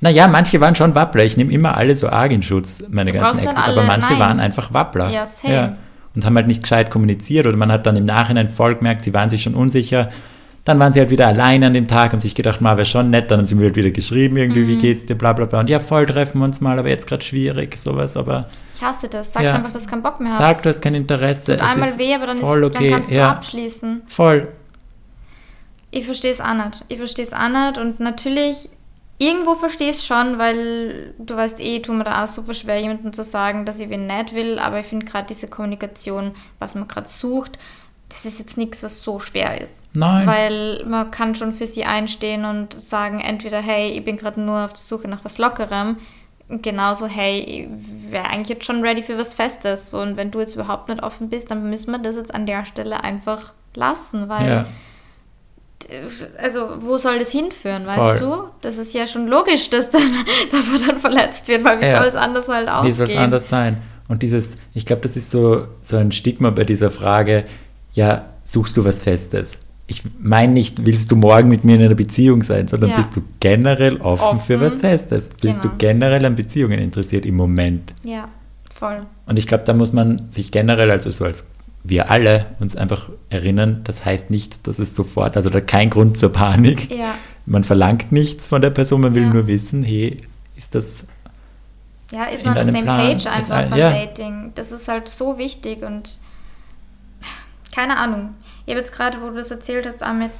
naja, 0.01 0.27
manche 0.27 0.59
waren 0.59 0.75
schon 0.75 0.93
Wappler. 0.93 1.23
Ich 1.23 1.37
nehme 1.37 1.53
immer 1.53 1.77
alle 1.77 1.95
so 1.95 2.09
arg 2.09 2.31
in 2.31 2.43
Schutz, 2.43 2.83
meine 2.89 3.11
du 3.11 3.19
ganzen 3.19 3.43
Exes, 3.43 3.55
aber 3.55 3.83
manche 3.83 4.11
nein. 4.11 4.19
waren 4.19 4.39
einfach 4.39 4.73
Wappler. 4.73 5.09
Ja, 5.09 5.25
same. 5.25 5.53
Ja. 5.53 5.77
Und 6.15 6.25
haben 6.25 6.35
halt 6.35 6.47
nicht 6.47 6.63
gescheit 6.63 6.89
kommuniziert 6.89 7.45
oder 7.45 7.57
man 7.57 7.71
hat 7.71 7.85
dann 7.85 7.97
im 7.97 8.05
Nachhinein 8.05 8.47
voll 8.47 8.75
gemerkt, 8.75 9.03
sie 9.03 9.13
waren 9.13 9.29
sich 9.29 9.43
schon 9.43 9.55
unsicher. 9.55 10.09
Dann 10.63 10.79
waren 10.79 10.93
sie 10.93 10.99
halt 10.99 11.11
wieder 11.11 11.27
alleine 11.27 11.67
an 11.67 11.73
dem 11.75 11.87
Tag, 11.87 12.11
haben 12.11 12.19
sich 12.19 12.33
gedacht, 12.33 12.59
mal 12.59 12.77
wäre 12.77 12.85
schon 12.85 13.11
nett, 13.11 13.29
dann 13.29 13.39
haben 13.39 13.45
sie 13.45 13.53
mir 13.53 13.65
halt 13.65 13.75
wieder 13.75 13.91
geschrieben, 13.91 14.37
irgendwie, 14.37 14.61
mhm. 14.61 14.67
wie 14.67 14.77
geht's 14.77 15.05
dir, 15.05 15.15
bla 15.15 15.33
bla 15.33 15.45
bla. 15.45 15.59
Und 15.59 15.69
ja, 15.69 15.79
voll 15.79 16.07
treffen 16.07 16.39
wir 16.39 16.45
uns 16.45 16.59
mal, 16.59 16.79
aber 16.79 16.89
jetzt 16.89 17.05
gerade 17.05 17.23
schwierig, 17.23 17.77
sowas, 17.77 18.17
aber. 18.17 18.47
Ich 18.73 18.81
hasse 18.81 19.07
das. 19.07 19.31
Sag 19.31 19.43
ja. 19.43 19.53
einfach, 19.53 19.71
dass 19.71 19.83
du 19.83 19.91
keinen 19.91 20.01
Bock 20.01 20.19
mehr 20.19 20.31
hast. 20.31 20.39
Sag, 20.39 20.63
du 20.63 20.69
hast 20.69 20.81
kein 20.81 20.95
Interesse. 20.95 21.57
Tut 21.57 21.61
einmal 21.61 21.97
weh, 21.99 22.15
aber 22.15 22.25
dann, 22.25 22.37
ist, 22.37 22.43
okay. 22.43 22.69
dann 22.71 22.89
kannst 22.89 23.11
du 23.11 23.15
ja. 23.15 23.31
abschließen. 23.31 24.01
Voll. 24.07 24.47
Ich 25.91 26.05
verstehe 26.05 26.31
es 26.31 26.41
auch 26.41 26.53
nicht. 26.53 26.83
Ich 26.87 26.97
verstehe 26.97 27.25
es 27.25 27.33
auch 27.33 27.47
nicht. 27.47 27.77
Und 27.77 27.99
natürlich 27.99 28.69
irgendwo 29.17 29.55
verstehe 29.55 29.89
ich 29.89 29.97
es 29.97 30.05
schon, 30.05 30.37
weil 30.37 31.13
du 31.17 31.35
weißt 31.35 31.59
eh, 31.59 31.81
tut 31.81 31.95
mir 31.95 32.03
da 32.03 32.23
auch 32.23 32.27
super 32.27 32.53
schwer, 32.53 32.79
jemandem 32.79 33.13
zu 33.13 33.23
sagen, 33.23 33.65
dass 33.65 33.79
ich 33.79 33.89
wen 33.89 34.05
nicht 34.05 34.33
will, 34.33 34.59
aber 34.59 34.79
ich 34.79 34.85
finde 34.85 35.05
gerade 35.05 35.27
diese 35.27 35.47
Kommunikation, 35.47 36.33
was 36.59 36.75
man 36.75 36.87
gerade 36.87 37.07
sucht, 37.07 37.57
das 38.09 38.25
ist 38.25 38.39
jetzt 38.39 38.57
nichts, 38.57 38.83
was 38.83 39.03
so 39.03 39.19
schwer 39.19 39.59
ist. 39.59 39.87
Nein. 39.93 40.27
Weil 40.27 40.85
man 40.85 41.09
kann 41.11 41.33
schon 41.33 41.53
für 41.53 41.65
sie 41.65 41.85
einstehen 41.85 42.45
und 42.45 42.79
sagen, 42.81 43.19
entweder, 43.19 43.61
hey, 43.61 43.89
ich 43.89 44.05
bin 44.05 44.17
gerade 44.17 44.39
nur 44.41 44.65
auf 44.65 44.73
der 44.73 44.81
Suche 44.81 45.07
nach 45.07 45.25
was 45.25 45.37
Lockerem, 45.37 45.97
genauso, 46.47 47.07
hey, 47.07 47.39
ich 47.39 48.11
wäre 48.11 48.25
eigentlich 48.25 48.49
jetzt 48.49 48.65
schon 48.65 48.83
ready 48.83 49.01
für 49.01 49.17
was 49.17 49.33
Festes. 49.33 49.93
Und 49.93 50.17
wenn 50.17 50.29
du 50.29 50.39
jetzt 50.39 50.53
überhaupt 50.53 50.89
nicht 50.89 51.01
offen 51.01 51.29
bist, 51.29 51.49
dann 51.49 51.67
müssen 51.69 51.91
wir 51.91 51.97
das 51.97 52.15
jetzt 52.15 52.33
an 52.33 52.45
der 52.45 52.65
Stelle 52.65 53.03
einfach 53.03 53.53
lassen, 53.73 54.29
weil 54.29 54.47
ja 54.47 54.65
also 56.41 56.77
wo 56.79 56.97
soll 56.97 57.19
das 57.19 57.31
hinführen, 57.31 57.85
weißt 57.85 57.99
Voll. 57.99 58.17
du? 58.17 58.43
Das 58.61 58.77
ist 58.77 58.93
ja 58.93 59.07
schon 59.07 59.27
logisch, 59.27 59.69
dass, 59.69 59.89
dann, 59.89 60.01
dass 60.51 60.69
man 60.69 60.81
dann 60.85 60.99
verletzt 60.99 61.47
wird, 61.47 61.63
weil 61.63 61.79
wie 61.81 61.85
ja. 61.85 61.99
soll 61.99 62.09
es 62.09 62.15
anders 62.15 62.47
halt 62.47 62.67
aussehen? 62.67 62.91
Wie 62.91 62.95
soll 62.95 63.07
es 63.07 63.15
anders 63.15 63.49
sein? 63.49 63.81
Und 64.07 64.23
dieses, 64.23 64.55
ich 64.73 64.85
glaube, 64.85 65.01
das 65.01 65.15
ist 65.15 65.31
so, 65.31 65.67
so 65.81 65.97
ein 65.97 66.11
Stigma 66.11 66.51
bei 66.51 66.63
dieser 66.63 66.91
Frage, 66.91 67.45
ja, 67.93 68.25
suchst 68.43 68.77
du 68.77 68.85
was 68.85 69.03
Festes? 69.03 69.51
Ich 69.87 70.03
meine 70.19 70.53
nicht, 70.53 70.85
willst 70.85 71.11
du 71.11 71.15
morgen 71.15 71.49
mit 71.49 71.63
mir 71.63 71.75
in 71.75 71.83
einer 71.83 71.95
Beziehung 71.95 72.41
sein, 72.41 72.67
sondern 72.67 72.91
ja. 72.91 72.95
bist 72.97 73.15
du 73.15 73.21
generell 73.39 73.97
offen, 73.97 74.23
offen, 74.23 74.41
für 74.41 74.59
was 74.59 74.77
Festes? 74.77 75.29
Bist 75.41 75.61
genau. 75.61 75.73
du 75.73 75.77
generell 75.77 76.25
an 76.25 76.35
Beziehungen 76.35 76.79
interessiert 76.79 77.25
im 77.25 77.35
Moment? 77.35 77.93
Ja, 78.03 78.29
voll. 78.73 79.05
Und 79.27 79.37
ich 79.37 79.45
glaube, 79.45 79.63
da 79.65 79.73
muss 79.73 79.93
man 79.93 80.29
sich 80.29 80.51
generell, 80.51 80.89
also 80.89 81.11
so 81.11 81.25
als 81.25 81.43
wir 81.87 82.09
alle 82.09 82.47
uns 82.59 82.75
einfach 82.75 83.09
erinnern, 83.29 83.81
das 83.83 84.03
heißt 84.03 84.29
nicht, 84.31 84.67
dass 84.67 84.79
es 84.79 84.95
sofort, 84.95 85.37
also 85.37 85.49
da 85.49 85.61
kein 85.61 85.89
Grund 85.89 86.17
zur 86.17 86.31
Panik. 86.31 86.91
Ja. 86.91 87.15
Man 87.45 87.63
verlangt 87.63 88.11
nichts 88.11 88.47
von 88.47 88.61
der 88.61 88.71
Person, 88.71 89.01
man 89.01 89.13
will 89.13 89.23
ja. 89.23 89.33
nur 89.33 89.47
wissen, 89.47 89.83
hey, 89.83 90.17
ist 90.57 90.73
das. 90.73 91.05
Ja, 92.11 92.25
ist 92.25 92.43
man 92.43 92.57
auf 92.57 92.63
der 92.63 92.71
same 92.71 92.85
Page 92.85 93.27
einfach 93.27 93.55
ein, 93.55 93.69
beim 93.69 93.79
ja. 93.79 93.89
Dating. 93.89 94.51
Das 94.55 94.71
ist 94.71 94.87
halt 94.87 95.09
so 95.09 95.37
wichtig 95.37 95.83
und 95.83 96.19
keine 97.73 97.97
Ahnung. 97.97 98.35
Ich 98.65 98.71
habe 98.71 98.79
jetzt 98.79 98.93
gerade, 98.93 99.21
wo 99.21 99.29
du 99.29 99.35
das 99.35 99.51
erzählt 99.51 99.85
hast, 99.85 100.03
auch 100.03 100.13
mit, 100.13 100.31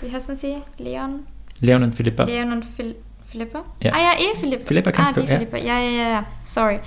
wie 0.00 0.10
heißen 0.10 0.36
sie? 0.36 0.56
Leon? 0.78 1.20
Leon 1.60 1.82
und 1.84 1.94
Philippa. 1.94 2.24
Leon 2.24 2.52
und 2.52 2.64
Phil 2.64 2.96
Philippa? 3.28 3.64
Ja. 3.82 3.92
Ah 3.94 3.98
ja, 3.98 4.12
eh 4.18 4.36
Philippa. 4.36 4.66
Philippa 4.66 4.92
kannst 4.92 5.12
ah, 5.12 5.14
du, 5.14 5.20
die 5.22 5.28
ja. 5.28 5.38
Philippa. 5.38 5.56
Ja, 5.56 5.78
ja, 5.78 5.90
ja, 5.90 6.08
ja. 6.10 6.24
Sorry. 6.44 6.80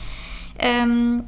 Ähm, 0.60 1.24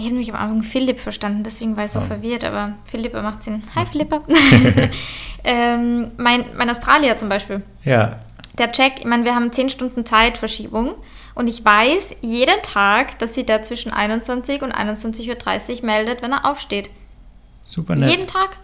ich 0.00 0.06
habe 0.06 0.14
nämlich 0.14 0.32
am 0.32 0.40
Anfang 0.40 0.62
Philipp 0.62 0.98
verstanden, 0.98 1.44
deswegen 1.44 1.76
war 1.76 1.84
ich 1.84 1.90
so 1.90 2.00
oh. 2.00 2.02
verwirrt, 2.02 2.42
aber 2.42 2.72
Philippa 2.84 3.20
macht 3.20 3.42
Sinn. 3.42 3.62
Hi 3.74 3.84
Philippa. 3.84 4.20
ähm, 5.44 6.12
mein, 6.16 6.44
mein 6.56 6.70
Australier 6.70 7.18
zum 7.18 7.28
Beispiel. 7.28 7.62
Ja. 7.84 8.18
Der 8.58 8.72
Check, 8.72 8.94
ich 9.00 9.04
meine, 9.04 9.24
wir 9.24 9.34
haben 9.34 9.52
10 9.52 9.68
Stunden 9.68 10.06
Zeitverschiebung 10.06 10.94
und 11.34 11.48
ich 11.48 11.62
weiß 11.62 12.16
jeden 12.22 12.62
Tag, 12.62 13.18
dass 13.18 13.34
sie 13.34 13.44
da 13.44 13.62
zwischen 13.62 13.92
21 13.92 14.62
und 14.62 14.74
21.30 14.74 15.80
Uhr 15.80 15.86
meldet, 15.86 16.22
wenn 16.22 16.32
er 16.32 16.46
aufsteht. 16.50 16.88
Super 17.64 17.94
nett. 17.94 18.10
Jeden 18.10 18.26
Tag. 18.26 18.56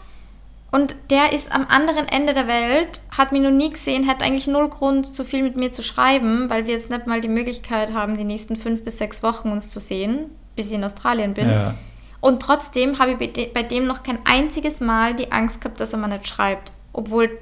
Und 0.73 0.97
der 1.11 1.35
ist 1.35 1.55
am 1.55 1.67
anderen 1.69 2.09
Ende 2.09 2.33
der 2.33 2.49
Welt, 2.49 3.01
hat 3.17 3.33
mich 3.33 3.43
noch 3.43 3.51
nie 3.51 3.71
gesehen, 3.71 4.07
hat 4.07 4.23
eigentlich 4.23 4.47
null 4.47 4.69
Grund, 4.69 5.07
so 5.07 5.23
viel 5.23 5.43
mit 5.43 5.57
mir 5.57 5.71
zu 5.71 5.83
schreiben, 5.83 6.49
weil 6.49 6.67
wir 6.67 6.75
jetzt 6.75 6.91
nicht 6.91 7.07
mal 7.07 7.21
die 7.21 7.29
Möglichkeit 7.29 7.93
haben, 7.93 8.17
die 8.17 8.25
nächsten 8.25 8.57
fünf 8.57 8.85
bis 8.85 8.99
sechs 8.99 9.23
Wochen 9.23 9.51
uns 9.51 9.69
zu 9.69 9.81
sehen 9.81 10.31
bis 10.57 10.69
ich 10.69 10.75
in 10.75 10.85
Australien 10.85 11.35
bin. 11.35 11.49
Ja. 11.49 11.75
Und 12.21 12.41
trotzdem 12.41 12.99
habe 12.99 13.13
ich 13.13 13.53
bei 13.53 13.63
dem 13.63 13.87
noch 13.87 14.03
kein 14.03 14.19
einziges 14.25 14.81
Mal 14.81 15.15
die 15.15 15.31
Angst 15.31 15.61
gehabt, 15.61 15.79
dass 15.79 15.93
er 15.93 15.99
mir 15.99 16.09
nicht 16.09 16.27
schreibt. 16.27 16.73
Obwohl 16.93 17.39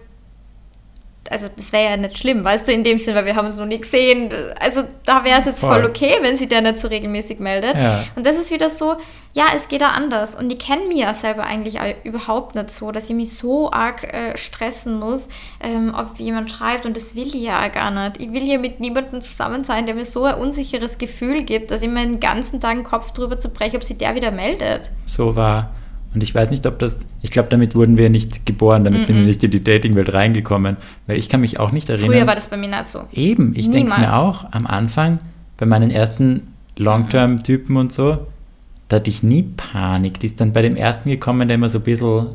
also 1.31 1.49
das 1.55 1.73
wäre 1.73 1.91
ja 1.91 1.97
nicht 1.97 2.19
schlimm, 2.19 2.45
weißt 2.45 2.69
du, 2.69 2.73
in 2.73 2.85
dem 2.85 2.99
Sinn, 2.99 3.15
weil 3.15 3.25
wir 3.25 3.37
haben 3.37 3.47
es 3.47 3.59
noch 3.59 3.67
nie 3.67 3.81
gesehen. 3.81 4.33
Also 4.61 4.83
da 5.05 5.25
wäre 5.25 5.39
es 5.39 5.47
jetzt 5.47 5.61
voll. 5.61 5.81
voll. 5.81 5.85
okay, 5.87 6.19
wenn 6.21 6.37
sie 6.37 6.49
der 6.49 6.61
nicht 6.61 6.81
so 6.81 6.89
regelmäßig 6.89 7.41
meldet. 7.41 7.77
Ja. 7.77 8.05
Und 8.15 8.27
das 8.27 8.37
ist 8.39 8.51
wieder 8.51 8.69
so, 8.69 8.97
ja, 9.33 9.47
es 9.55 9.69
geht 9.69 9.81
da 9.81 9.89
anders. 9.89 10.35
Und 10.35 10.49
die 10.49 10.59
kennen 10.59 10.89
mich 10.89 10.99
ja 10.99 11.15
selber 11.15 11.45
eigentlich 11.45 11.79
überhaupt 12.05 12.55
nicht 12.55 12.71
so, 12.71 12.93
dass 12.93 13.11
ich 13.11 13.17
mich 13.17 13.37
so 13.37 13.73
arg 13.73 14.05
äh, 14.05 14.37
stressen 14.37 14.99
muss, 14.99 15.29
ähm, 15.61 15.95
ob 15.97 16.19
jemand 16.19 16.51
schreibt. 16.51 16.87
Und 16.87 16.97
das 16.97 17.17
will 17.17 17.29
ich 17.29 17.43
ja 17.43 17.69
gar 17.69 17.91
nicht. 17.91 18.23
Ich 18.23 18.33
will 18.33 18.45
ja 18.45 18.59
mit 18.59 18.81
niemandem 18.81 19.21
zusammen 19.21 19.65
sein, 19.65 19.87
der 19.87 19.95
mir 19.95 20.05
so 20.05 20.25
ein 20.25 20.37
unsicheres 20.37 20.99
Gefühl 20.99 21.43
gibt, 21.43 21.71
dass 21.71 21.83
ich 21.83 21.89
mir 21.89 22.03
den 22.03 22.21
ganzen 22.21 22.61
Tag 22.61 22.75
den 22.77 22.85
Kopf 22.85 23.13
drüber 23.13 23.41
zerbreche, 23.41 23.77
ob 23.77 23.83
sich 23.83 23.99
der 23.99 24.15
wieder 24.15 24.31
meldet. 24.31 24.91
So 25.07 25.35
war. 25.35 25.71
Und 26.15 26.23
ich 26.23 26.35
weiß 26.35 26.51
nicht, 26.51 26.67
ob 26.67 26.79
das, 26.79 26.97
ich 27.23 27.33
glaube, 27.33 27.49
damit 27.51 27.75
wurden 27.75 27.97
wir 27.97 28.09
nicht 28.09 28.47
geboren, 28.47 28.85
damit 28.85 29.01
mm 29.01 29.03
-mm. 29.03 29.07
sind 29.07 29.17
wir 29.17 29.25
nicht 29.25 29.43
in 29.43 29.51
die 29.51 29.65
Dating-Welt 29.65 30.13
reingekommen, 30.13 30.77
weil 31.07 31.19
ich 31.19 31.29
kann 31.29 31.41
mich 31.41 31.59
auch 31.59 31.73
nicht 31.73 31.91
erinnern. 31.91 32.13
Früher 32.13 32.27
war 32.27 32.37
das 32.37 32.49
bei 32.49 32.57
mir 32.57 32.69
nicht 32.69 32.89
so. 32.89 33.01
Eben, 33.13 33.55
ich 33.57 33.71
denke 33.71 33.99
mir 33.99 34.17
auch 34.17 34.47
am 34.53 34.67
Anfang, 34.67 35.19
bei 35.57 35.67
meinen 35.67 35.91
ersten 35.91 36.43
Long-Term-Typen 36.77 37.77
und 37.77 37.93
so, 37.93 38.27
da 38.89 38.97
hatte 38.97 39.11
ich 39.11 39.23
nie 39.23 39.43
Panik. 39.43 40.21
Die 40.21 40.27
ist 40.27 40.41
dann 40.41 40.53
bei 40.53 40.63
dem 40.63 40.77
ersten 40.77 41.11
gekommen, 41.11 41.49
der 41.49 41.57
immer 41.57 41.69
so 41.69 41.79
ein 41.79 41.85
bisschen 41.85 42.29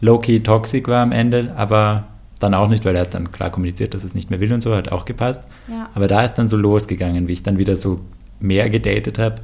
low-key 0.00 0.40
toxic 0.40 0.88
war 0.88 1.02
am 1.02 1.12
Ende, 1.12 1.54
aber 1.56 2.08
dann 2.38 2.54
auch 2.54 2.68
nicht, 2.68 2.84
weil 2.84 2.96
er 2.96 3.02
hat 3.02 3.14
dann 3.14 3.30
klar 3.32 3.50
kommuniziert, 3.50 3.94
dass 3.94 4.04
es 4.04 4.14
nicht 4.14 4.30
mehr 4.30 4.40
will 4.40 4.52
und 4.52 4.60
so, 4.60 4.74
hat 4.74 4.90
auch 4.90 5.04
gepasst. 5.04 5.44
Ja. 5.68 5.88
Aber 5.94 6.08
da 6.08 6.24
ist 6.24 6.34
dann 6.34 6.48
so 6.48 6.56
losgegangen, 6.56 7.28
wie 7.28 7.32
ich 7.32 7.42
dann 7.42 7.56
wieder 7.56 7.76
so 7.76 8.00
mehr 8.40 8.68
gedatet 8.68 9.18
habe. 9.18 9.36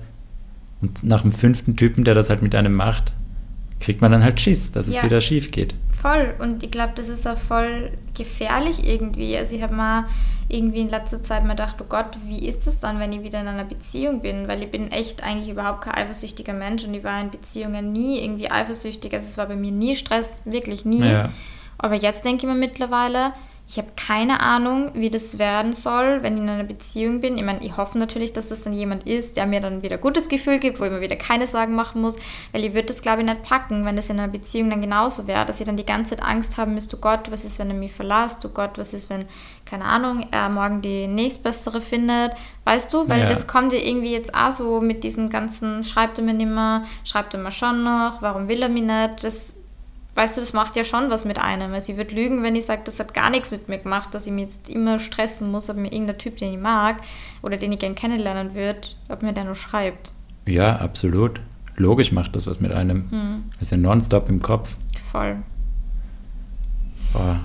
Und 0.81 1.05
nach 1.05 1.23
dem 1.23 1.33
fünften 1.33 1.77
Typen, 1.77 2.05
der 2.05 2.15
das 2.15 2.29
halt 2.29 2.43
mit 2.43 2.55
einem 2.55 2.75
macht, 2.75 3.13
kriegt 3.81 4.01
man 4.01 4.13
dann 4.13 4.25
halt 4.25 4.41
Schiss, 4.41 4.73
dass 4.73 4.87
ja. 4.89 4.99
es 4.99 5.05
wieder 5.05 5.21
schief 5.21 5.51
geht. 5.51 5.75
Voll. 6.01 6.35
Und 6.39 6.63
ich 6.63 6.71
glaube, 6.71 6.93
das 6.95 7.09
ist 7.09 7.27
auch 7.27 7.39
voll 7.39 7.91
gefährlich 8.17 8.87
irgendwie. 8.87 9.37
Also 9.37 9.57
ich 9.57 9.63
habe 9.63 9.75
mal 9.75 10.07
irgendwie 10.49 10.81
in 10.81 10.89
letzter 10.89 11.21
Zeit 11.23 11.43
mal 11.43 11.51
gedacht, 11.51 11.77
oh 11.81 11.87
Gott, 11.89 12.17
wie 12.27 12.47
ist 12.47 12.67
es 12.67 12.81
dann, 12.81 13.01
wenn 13.01 13.13
ich 13.13 13.23
wieder 13.23 13.41
in 13.41 13.49
einer 13.49 13.65
Beziehung 13.65 14.23
bin? 14.23 14.49
Weil 14.49 14.63
ich 14.63 14.71
bin 14.71 14.91
echt 14.91 15.23
eigentlich 15.23 15.51
überhaupt 15.51 15.83
kein 15.83 15.95
eifersüchtiger 15.95 16.53
Mensch 16.53 16.85
und 16.85 16.95
ich 16.95 17.05
war 17.05 17.21
in 17.21 17.31
Beziehungen 17.31 17.93
nie 17.93 18.23
irgendwie 18.23 18.51
eifersüchtig. 18.51 19.13
Also 19.13 19.27
es 19.27 19.39
war 19.39 19.47
bei 19.47 19.57
mir 19.57 19.73
nie 19.73 19.97
Stress, 19.97 20.43
wirklich 20.45 20.85
nie. 20.85 21.05
Ja. 21.05 21.31
Aber 21.79 21.95
jetzt 21.95 22.25
denke 22.25 22.47
ich 22.47 22.53
mir 22.53 22.59
mittlerweile, 22.59 23.33
ich 23.71 23.77
habe 23.77 23.89
keine 23.97 24.41
Ahnung, 24.41 24.93
wie 24.95 25.11
das 25.11 25.39
werden 25.39 25.75
soll, 25.75 26.23
wenn 26.23 26.39
ich 26.39 26.43
in 26.43 26.49
einer 26.49 26.65
Beziehung 26.65 27.21
bin. 27.21 27.37
Ich 27.37 27.45
meine, 27.45 27.63
ich 27.63 27.77
hoffe 27.77 27.99
natürlich, 27.99 28.33
dass 28.33 28.49
das 28.49 28.63
dann 28.63 28.73
jemand 28.73 29.07
ist, 29.07 29.37
der 29.37 29.47
mir 29.47 29.61
dann 29.61 29.83
wieder 29.83 29.99
gutes 29.99 30.31
Gefühl 30.31 30.59
gibt, 30.59 30.81
wo 30.81 30.85
ich 30.85 30.91
mir 30.91 31.03
wieder 31.03 31.17
keine 31.17 31.47
Sorgen 31.47 31.75
machen 31.75 32.01
muss, 32.01 32.17
weil 32.53 32.65
ich 32.65 32.73
würde 32.73 32.87
das, 32.87 33.03
glaube 33.03 33.21
ich, 33.21 33.27
nicht 33.27 33.43
packen, 33.43 33.85
wenn 33.85 33.95
das 33.95 34.09
in 34.09 34.19
einer 34.19 34.33
Beziehung 34.33 34.71
dann 34.71 34.81
genauso 34.81 35.27
wäre, 35.27 35.45
dass 35.45 35.61
ich 35.61 35.67
dann 35.67 35.77
die 35.77 35.85
ganze 35.85 36.17
Zeit 36.17 36.25
Angst 36.25 36.57
haben 36.57 36.73
müsste, 36.73 36.97
oh 36.97 37.01
Gott, 37.01 37.31
was 37.31 37.45
ist, 37.45 37.59
wenn 37.59 37.69
er 37.69 37.77
mich 37.77 37.93
verlässt, 37.93 38.43
oh 38.47 38.49
Gott, 38.49 38.79
was 38.79 38.95
ist, 38.95 39.11
wenn, 39.11 39.27
keine 39.67 39.85
Ahnung, 39.85 40.27
er 40.31 40.49
morgen 40.49 40.81
die 40.81 41.07
nächstbessere 41.07 41.83
findet, 41.83 42.33
weißt 42.65 42.91
du, 42.95 43.07
weil 43.11 43.21
ja. 43.21 43.29
das 43.29 43.47
kommt 43.47 43.75
ja 43.75 43.81
irgendwie 43.81 44.13
jetzt 44.13 44.35
auch 44.35 44.51
so 44.51 44.81
mit 44.81 45.05
diesen 45.05 45.29
ganzen, 45.29 45.85
schreibt 45.85 46.17
er 46.17 46.25
mir 46.25 46.33
nicht 46.33 46.49
mehr, 46.49 46.85
schreibt 47.05 47.35
er 47.35 47.41
mir 47.41 47.51
schon 47.51 47.85
noch, 47.85 48.23
warum 48.23 48.49
will 48.49 48.63
er 48.63 48.71
mich 48.71 48.85
nicht, 48.85 49.25
das 49.25 49.58
weißt 50.19 50.37
du, 50.37 50.41
das 50.41 50.53
macht 50.53 50.75
ja 50.75 50.83
schon 50.83 51.11
was 51.11 51.25
mit 51.25 51.39
einem. 51.39 51.73
Also 51.73 51.93
ich 51.93 51.97
würde 51.97 52.13
lügen, 52.13 52.43
wenn 52.43 52.57
ich 52.57 52.67
sage, 52.67 52.83
das 52.85 52.99
hat 52.99 53.15
gar 53.15 53.31
nichts 53.31 53.53
mit 53.53 53.69
mir 53.69 53.79
gemacht, 53.79 54.13
dass 54.13 54.27
ich 54.27 54.33
mich 54.33 54.45
jetzt 54.45 54.69
immer 54.69 54.99
stressen 54.99 55.51
muss, 55.53 55.71
ob 55.71 55.77
mir 55.77 55.93
irgendein 55.93 56.19
Typ, 56.19 56.37
den 56.39 56.53
ich 56.53 56.59
mag 56.59 56.97
oder 57.41 57.57
den 57.57 57.71
ich 57.71 57.79
gern 57.79 57.95
kennenlernen 57.95 58.55
würde, 58.55 58.81
ob 59.09 59.23
mir 59.23 59.33
der 59.33 59.45
nur 59.45 59.55
schreibt. 59.55 60.11
Ja, 60.45 60.77
absolut. 60.77 61.41
Logisch 61.77 62.11
macht 62.11 62.35
das 62.35 62.49
was 62.49 62.59
mit 62.59 62.73
einem. 62.73 63.09
Hm. 63.13 63.45
ist 63.61 63.71
ja 63.71 63.77
nonstop 63.77 64.29
im 64.29 64.43
Kopf. 64.43 64.77
Voll. 65.13 65.37
Boah. 67.13 67.39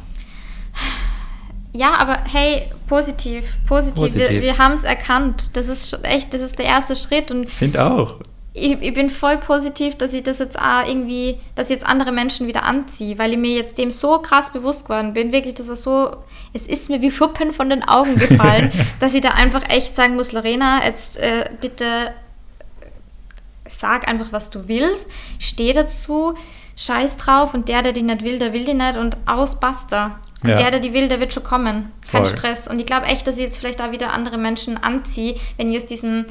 Ja, 1.76 1.96
aber 1.96 2.18
hey, 2.32 2.72
positiv, 2.88 3.58
positiv. 3.68 4.02
positiv. 4.02 4.30
Wir, 4.30 4.42
wir 4.42 4.58
haben 4.58 4.74
es 4.74 4.84
erkannt. 4.84 5.52
Das 5.54 5.68
ist 5.68 6.00
echt, 6.04 6.34
das 6.34 6.42
ist 6.42 6.58
der 6.58 6.66
erste 6.66 6.96
Schritt. 6.96 7.30
Und 7.30 7.50
Finde 7.50 7.84
auch 7.86 8.20
ich, 8.54 8.82
ich, 8.82 8.94
bin 8.94 9.10
voll 9.10 9.38
positiv, 9.38 9.96
dass 9.96 10.14
ich 10.14 10.22
das 10.22 10.38
jetzt 10.38 10.60
auch 10.60 10.86
irgendwie, 10.86 11.40
dass 11.56 11.68
ich 11.70 11.76
jetzt 11.76 11.88
andere 11.88 12.12
Menschen 12.12 12.46
wieder 12.46 12.64
anziehe, 12.64 13.18
weil 13.18 13.32
ich 13.32 13.38
mir 13.38 13.56
jetzt 13.56 13.80
dem 13.80 13.90
so 13.90 14.20
krass 14.20 14.54
bewusst 14.54 14.86
geworden 14.86 15.14
bin. 15.14 15.32
Wirklich, 15.32 15.56
das 15.56 15.70
war 15.70 15.76
so, 15.76 16.18
es 16.54 16.68
ist 16.68 16.90
mir 16.90 17.02
wie 17.02 17.10
Schuppen 17.10 17.52
von 17.52 17.70
den 17.70 17.84
Augen 17.84 18.16
gefallen, 18.16 18.72
dass 19.00 19.16
ich 19.16 19.22
da 19.22 19.30
einfach 19.30 19.68
echt 19.70 19.96
sagen 19.96 20.16
muss, 20.16 20.34
Lorena, 20.34 20.86
jetzt 20.86 21.18
äh, 21.18 21.50
bitte 21.62 22.14
sag 23.68 24.08
einfach, 24.08 24.32
was 24.32 24.52
du 24.52 24.68
willst, 24.68 25.08
steh 25.40 25.74
dazu, 25.74 26.36
scheiß 26.76 27.18
drauf 27.18 27.56
und 27.56 27.70
der, 27.70 27.82
der 27.82 27.94
die 27.94 28.04
nicht 28.04 28.24
will, 28.24 28.38
der 28.38 28.54
will 28.54 28.66
die 28.66 28.76
nicht 28.76 28.98
und 28.98 29.18
aus, 29.26 29.60
basta. 29.60 30.20
Ja. 30.44 30.58
Der, 30.58 30.72
der 30.72 30.80
die 30.80 30.94
will, 30.94 31.08
der 31.08 31.20
wird 31.20 31.34
schon 31.34 31.44
kommen. 31.44 31.92
Kein 32.12 32.26
Voll. 32.26 32.38
Stress. 32.38 32.68
Und 32.68 32.78
ich 32.80 32.86
glaube 32.86 33.06
echt, 33.06 33.26
dass 33.26 33.38
ich 33.38 33.44
jetzt 33.44 33.58
vielleicht 33.58 33.80
da 33.80 33.94
wieder 33.94 34.12
andere 34.12 34.38
Menschen 34.38 34.78
anziehe, 34.78 35.38
wenn 35.58 35.72
ich 35.72 35.78
aus 35.78 35.86
diesem 35.86 36.26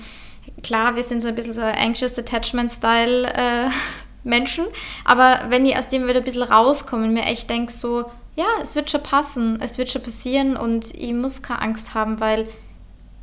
klar, 0.62 0.96
wir 0.96 1.02
sind 1.02 1.20
so 1.22 1.28
ein 1.28 1.34
bisschen 1.34 1.52
so 1.52 1.62
anxious 1.62 2.18
Attachment-Style 2.18 3.32
äh, 3.32 3.68
Menschen, 4.24 4.64
aber 5.04 5.46
wenn 5.48 5.66
ich 5.66 5.76
aus 5.76 5.88
dem 5.88 6.06
wieder 6.06 6.18
ein 6.18 6.24
bisschen 6.24 6.42
rauskomme 6.42 7.04
und 7.04 7.12
mir 7.12 7.24
echt 7.24 7.50
denke 7.50 7.72
so, 7.72 8.04
ja, 8.36 8.46
es 8.62 8.74
wird 8.74 8.90
schon 8.90 9.02
passen, 9.02 9.60
es 9.60 9.78
wird 9.78 9.90
schon 9.90 10.02
passieren 10.02 10.56
und 10.56 10.94
ich 10.94 11.12
muss 11.12 11.42
keine 11.42 11.60
Angst 11.60 11.94
haben, 11.94 12.20
weil 12.20 12.48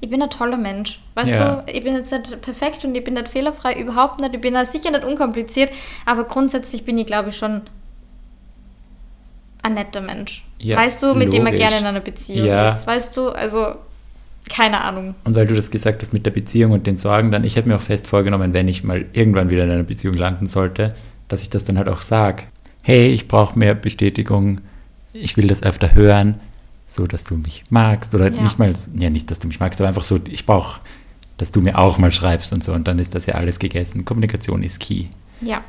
ich 0.02 0.10
bin 0.10 0.22
ein 0.22 0.30
toller 0.30 0.58
Mensch. 0.58 1.02
Weißt 1.16 1.32
ja. 1.32 1.56
du, 1.56 1.72
ich 1.72 1.84
bin 1.84 1.94
jetzt 1.94 2.12
nicht 2.12 2.42
perfekt 2.42 2.86
und 2.86 2.96
ich 2.96 3.04
bin 3.04 3.16
nicht 3.16 3.28
fehlerfrei, 3.28 3.74
überhaupt 3.74 4.22
nicht. 4.22 4.34
Ich 4.34 4.42
bin 4.42 4.56
sicher 4.66 4.92
nicht 4.92 5.04
unkompliziert, 5.04 5.72
aber 6.06 6.24
grundsätzlich 6.24 6.86
bin 6.86 6.98
ich, 6.98 7.06
glaube 7.06 7.30
ich, 7.30 7.38
schon 7.38 7.64
ein 9.62 9.74
netter 9.74 10.02
Mensch. 10.02 10.46
Ja, 10.60 10.78
weißt 10.78 11.04
du, 11.04 11.08
mit 11.08 11.26
logisch. 11.26 11.36
dem 11.36 11.44
man 11.44 11.56
gerne 11.56 11.80
in 11.80 11.86
einer 11.86 12.00
Beziehung 12.00 12.48
ja. 12.48 12.70
ist. 12.70 12.88
Weißt 12.88 13.18
du, 13.18 13.30
also 13.30 13.76
keine 14.48 14.82
Ahnung. 14.82 15.16
Und 15.24 15.36
weil 15.36 15.48
du 15.48 15.56
das 15.56 15.72
gesagt 15.72 16.02
hast 16.02 16.14
mit 16.14 16.26
der 16.26 16.32
Beziehung 16.32 16.72
und 16.72 16.88
den 16.88 16.98
Sorgen, 16.98 17.32
dann, 17.32 17.44
ich 17.44 17.58
habe 17.58 17.68
mir 17.68 17.76
auch 17.76 17.82
fest 17.82 18.08
vorgenommen, 18.08 18.54
wenn 18.54 18.68
ich 18.68 18.84
mal 18.84 19.06
irgendwann 19.14 19.50
wieder 19.50 19.64
in 19.64 19.72
einer 19.72 19.84
Beziehung 19.84 20.16
landen 20.16 20.48
sollte, 20.48 20.90
dass 21.28 21.42
ich 21.42 21.50
das 21.50 21.64
dann 21.64 21.78
halt 21.78 21.88
auch 21.88 22.02
sage. 22.02 22.44
Hey, 22.82 23.08
ich 23.08 23.28
brauche 23.28 23.58
mehr 23.58 23.76
Bestätigung, 23.76 24.62
ich 25.14 25.38
will 25.38 25.48
das 25.48 25.64
öfter 25.64 25.94
hören, 25.94 26.40
so 26.88 27.06
dass 27.06 27.24
du 27.24 27.36
mich 27.36 27.64
magst. 27.70 28.16
Oder 28.16 28.32
ja. 28.32 28.42
nicht 28.42 28.58
mal, 28.60 28.74
ja, 28.96 29.10
nicht, 29.10 29.30
dass 29.30 29.40
du 29.40 29.48
mich 29.48 29.60
magst, 29.60 29.80
aber 29.80 29.88
einfach 29.88 30.04
so, 30.04 30.20
ich 30.28 30.46
brauche, 30.46 30.82
dass 31.38 31.52
du 31.52 31.62
mir 31.62 31.78
auch 31.78 31.98
mal 31.98 32.12
schreibst 32.12 32.52
und 32.52 32.64
so. 32.64 32.74
Und 32.74 32.88
dann 32.88 33.00
ist 33.00 33.16
das 33.16 33.26
ja 33.26 33.36
alles 33.36 33.60
gegessen. 33.60 34.06
Kommunikation 34.06 34.64
ist 34.64 34.80
key. 34.80 35.06
Ja. 35.42 35.64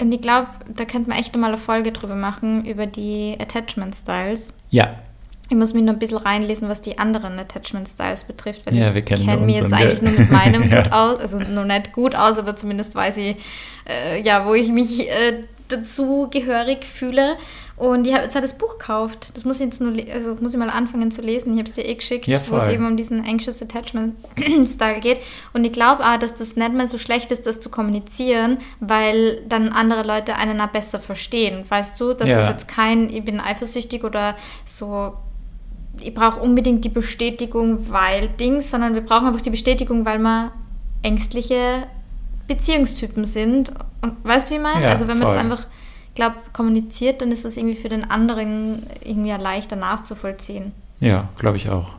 Und 0.00 0.12
ich 0.12 0.20
glaube, 0.20 0.48
da 0.74 0.84
könnte 0.84 1.08
man 1.08 1.18
echt 1.18 1.36
mal 1.36 1.48
eine 1.48 1.58
Folge 1.58 1.92
drüber 1.92 2.16
machen, 2.16 2.64
über 2.66 2.86
die 2.86 3.36
Attachment 3.38 3.94
Styles. 3.94 4.52
Ja, 4.70 4.94
ich 5.48 5.56
muss 5.56 5.74
mich 5.74 5.84
noch 5.84 5.92
ein 5.92 5.98
bisschen 5.98 6.18
reinlesen, 6.18 6.68
was 6.68 6.82
die 6.82 6.98
anderen 6.98 7.38
Attachment 7.38 7.88
Styles 7.88 8.24
betrifft. 8.24 8.66
Weil 8.66 8.74
ja, 8.74 8.94
wir 8.94 9.02
kennen 9.02 9.26
kenn 9.26 9.46
mich 9.46 9.56
jetzt 9.56 9.72
eigentlich 9.72 10.02
nur 10.02 10.12
mit 10.12 10.30
meinem 10.30 10.62
ja. 10.70 10.82
gut 10.82 10.92
aus. 10.92 11.20
Also 11.20 11.38
noch 11.38 11.64
nicht 11.64 11.92
gut 11.92 12.14
aus, 12.14 12.38
aber 12.38 12.56
zumindest 12.56 12.94
weiß 12.94 13.18
ich, 13.18 13.36
äh, 13.88 14.20
ja, 14.22 14.46
wo 14.46 14.54
ich 14.54 14.72
mich 14.72 15.08
äh, 15.08 15.44
dazu 15.68 16.28
gehörig 16.30 16.84
fühle. 16.84 17.36
Und 17.76 18.06
ich 18.06 18.14
habe 18.14 18.24
jetzt 18.24 18.34
halt 18.34 18.42
das 18.42 18.56
Buch 18.56 18.78
gekauft. 18.78 19.32
Das 19.34 19.44
muss 19.44 19.60
ich 19.60 19.66
jetzt 19.66 19.82
nur, 19.82 19.92
also 20.10 20.34
muss 20.40 20.54
ich 20.54 20.58
mal 20.58 20.70
anfangen 20.70 21.10
zu 21.10 21.20
lesen. 21.20 21.52
Ich 21.52 21.58
habe 21.58 21.68
es 21.68 21.74
dir 21.74 21.84
eh 21.84 21.94
geschickt, 21.94 22.26
ja, 22.26 22.40
wo 22.48 22.56
es 22.56 22.68
eben 22.68 22.86
um 22.86 22.96
diesen 22.96 23.20
Anxious 23.24 23.60
Attachment 23.60 24.14
Style 24.66 25.00
geht. 25.00 25.20
Und 25.52 25.64
ich 25.64 25.72
glaube 25.72 26.02
auch, 26.02 26.18
dass 26.18 26.34
das 26.34 26.56
nicht 26.56 26.72
mehr 26.72 26.88
so 26.88 26.96
schlecht 26.96 27.30
ist, 27.32 27.44
das 27.44 27.60
zu 27.60 27.68
kommunizieren, 27.68 28.58
weil 28.80 29.42
dann 29.46 29.68
andere 29.68 30.04
Leute 30.04 30.36
einen 30.36 30.58
auch 30.60 30.68
besser 30.68 31.00
verstehen. 31.00 31.64
Weißt 31.68 32.00
du, 32.00 32.14
dass 32.14 32.30
ja. 32.30 32.38
das 32.38 32.48
jetzt 32.48 32.68
kein, 32.68 33.10
ich 33.10 33.24
bin 33.24 33.40
eifersüchtig 33.40 34.04
oder 34.04 34.36
so 34.64 35.12
ich 36.00 36.14
brauche 36.14 36.40
unbedingt 36.40 36.84
die 36.84 36.88
Bestätigung, 36.88 37.90
weil 37.90 38.28
Dings, 38.28 38.70
sondern 38.70 38.94
wir 38.94 39.00
brauchen 39.00 39.26
einfach 39.26 39.40
die 39.40 39.50
Bestätigung, 39.50 40.04
weil 40.04 40.18
wir 40.18 40.52
ängstliche 41.02 41.86
Beziehungstypen 42.46 43.24
sind. 43.24 43.72
Und 44.02 44.24
weißt 44.24 44.48
du, 44.48 44.54
wie 44.54 44.56
ich 44.56 44.62
meine? 44.62 44.84
Ja, 44.84 44.90
also 44.90 45.08
wenn 45.08 45.18
man 45.18 45.28
voll. 45.28 45.36
das 45.36 45.44
einfach, 45.44 45.66
glaube 46.14 46.36
kommuniziert, 46.52 47.22
dann 47.22 47.32
ist 47.32 47.44
das 47.44 47.56
irgendwie 47.56 47.76
für 47.76 47.88
den 47.88 48.08
anderen 48.10 48.86
irgendwie 49.04 49.30
leichter 49.30 49.76
nachzuvollziehen. 49.76 50.72
Ja, 51.00 51.28
glaube 51.38 51.56
ich 51.56 51.68
auch. 51.68 51.90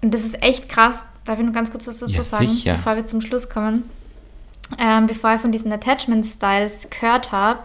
Und 0.00 0.12
das 0.12 0.24
ist 0.24 0.42
echt 0.42 0.68
krass. 0.68 1.04
Darf 1.24 1.38
ich 1.38 1.46
noch 1.46 1.52
ganz 1.52 1.70
kurz 1.70 1.86
was 1.86 1.98
dazu 1.98 2.12
ja, 2.12 2.22
sagen, 2.22 2.48
sicher. 2.48 2.74
bevor 2.74 2.96
wir 2.96 3.06
zum 3.06 3.20
Schluss 3.20 3.48
kommen? 3.48 3.84
Ähm, 4.78 5.06
bevor 5.06 5.34
ich 5.34 5.40
von 5.40 5.52
diesen 5.52 5.70
Attachment-Styles 5.72 6.88
gehört 6.90 7.30
habe, 7.30 7.60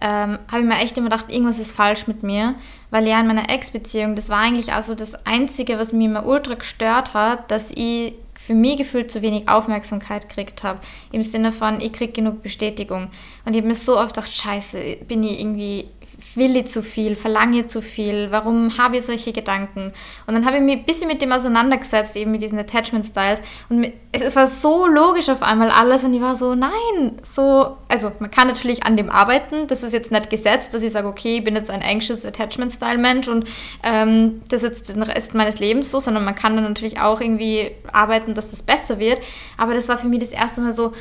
ähm, 0.00 0.38
habe 0.48 0.60
ich 0.60 0.68
mir 0.68 0.78
echt 0.78 0.96
immer 0.96 1.10
gedacht, 1.10 1.30
irgendwas 1.30 1.58
ist 1.58 1.72
falsch 1.72 2.06
mit 2.06 2.22
mir, 2.22 2.54
weil 2.90 3.06
ja 3.06 3.20
in 3.20 3.26
meiner 3.26 3.50
Ex-Beziehung, 3.50 4.14
das 4.14 4.28
war 4.28 4.38
eigentlich 4.38 4.72
also 4.72 4.94
das 4.94 5.26
Einzige, 5.26 5.78
was 5.78 5.92
mir 5.92 6.06
immer 6.06 6.26
ultra 6.26 6.54
gestört 6.54 7.14
hat, 7.14 7.50
dass 7.50 7.70
ich 7.70 8.14
für 8.34 8.54
mich 8.54 8.78
gefühlt 8.78 9.10
zu 9.10 9.20
wenig 9.20 9.48
Aufmerksamkeit 9.48 10.28
gekriegt 10.28 10.62
habe. 10.62 10.78
Im 11.12 11.22
Sinne 11.22 11.52
von, 11.52 11.80
ich 11.80 11.92
kriege 11.92 12.12
genug 12.12 12.42
Bestätigung. 12.42 13.08
Und 13.44 13.52
ich 13.52 13.58
habe 13.58 13.68
mir 13.68 13.74
so 13.74 13.98
oft 13.98 14.14
gedacht, 14.14 14.32
scheiße, 14.32 14.98
bin 15.06 15.22
ich 15.24 15.40
irgendwie 15.40 15.86
will 16.34 16.56
ich 16.56 16.66
zu 16.66 16.82
viel, 16.82 17.16
verlange 17.16 17.60
ich 17.60 17.68
zu 17.68 17.82
viel, 17.82 18.28
warum 18.30 18.76
habe 18.78 18.96
ich 18.96 19.04
solche 19.04 19.32
Gedanken? 19.32 19.92
Und 20.26 20.34
dann 20.34 20.44
habe 20.44 20.56
ich 20.56 20.62
mich 20.62 20.76
ein 20.78 20.84
bisschen 20.84 21.08
mit 21.08 21.22
dem 21.22 21.32
auseinandergesetzt, 21.32 22.16
eben 22.16 22.30
mit 22.30 22.42
diesen 22.42 22.58
Attachment 22.58 23.06
Styles. 23.06 23.40
Und 23.68 23.92
es 24.12 24.36
war 24.36 24.46
so 24.46 24.86
logisch 24.86 25.28
auf 25.28 25.42
einmal 25.42 25.70
alles 25.70 26.04
und 26.04 26.14
ich 26.14 26.20
war 26.20 26.36
so, 26.36 26.54
nein, 26.54 27.18
so, 27.22 27.76
also 27.88 28.12
man 28.18 28.30
kann 28.30 28.48
natürlich 28.48 28.84
an 28.84 28.96
dem 28.96 29.10
arbeiten, 29.10 29.66
das 29.66 29.82
ist 29.82 29.92
jetzt 29.92 30.10
nicht 30.10 30.30
gesetzt, 30.30 30.74
dass 30.74 30.82
ich 30.82 30.92
sage, 30.92 31.08
okay, 31.08 31.38
ich 31.38 31.44
bin 31.44 31.54
jetzt 31.56 31.70
ein 31.70 31.82
anxious 31.82 32.24
Attachment 32.24 32.72
Style 32.72 32.98
Mensch 32.98 33.28
und 33.28 33.46
ähm, 33.82 34.42
das 34.48 34.62
ist 34.62 34.78
jetzt 34.78 34.94
den 34.94 35.02
Rest 35.02 35.34
meines 35.34 35.58
Lebens 35.58 35.90
so, 35.90 36.00
sondern 36.00 36.24
man 36.24 36.34
kann 36.34 36.54
dann 36.54 36.64
natürlich 36.64 37.00
auch 37.00 37.20
irgendwie 37.20 37.70
arbeiten, 37.92 38.34
dass 38.34 38.50
das 38.50 38.62
besser 38.62 38.98
wird. 38.98 39.18
Aber 39.56 39.74
das 39.74 39.88
war 39.88 39.98
für 39.98 40.08
mich 40.08 40.20
das 40.20 40.30
erste 40.30 40.60
Mal 40.60 40.72
so, 40.72 40.92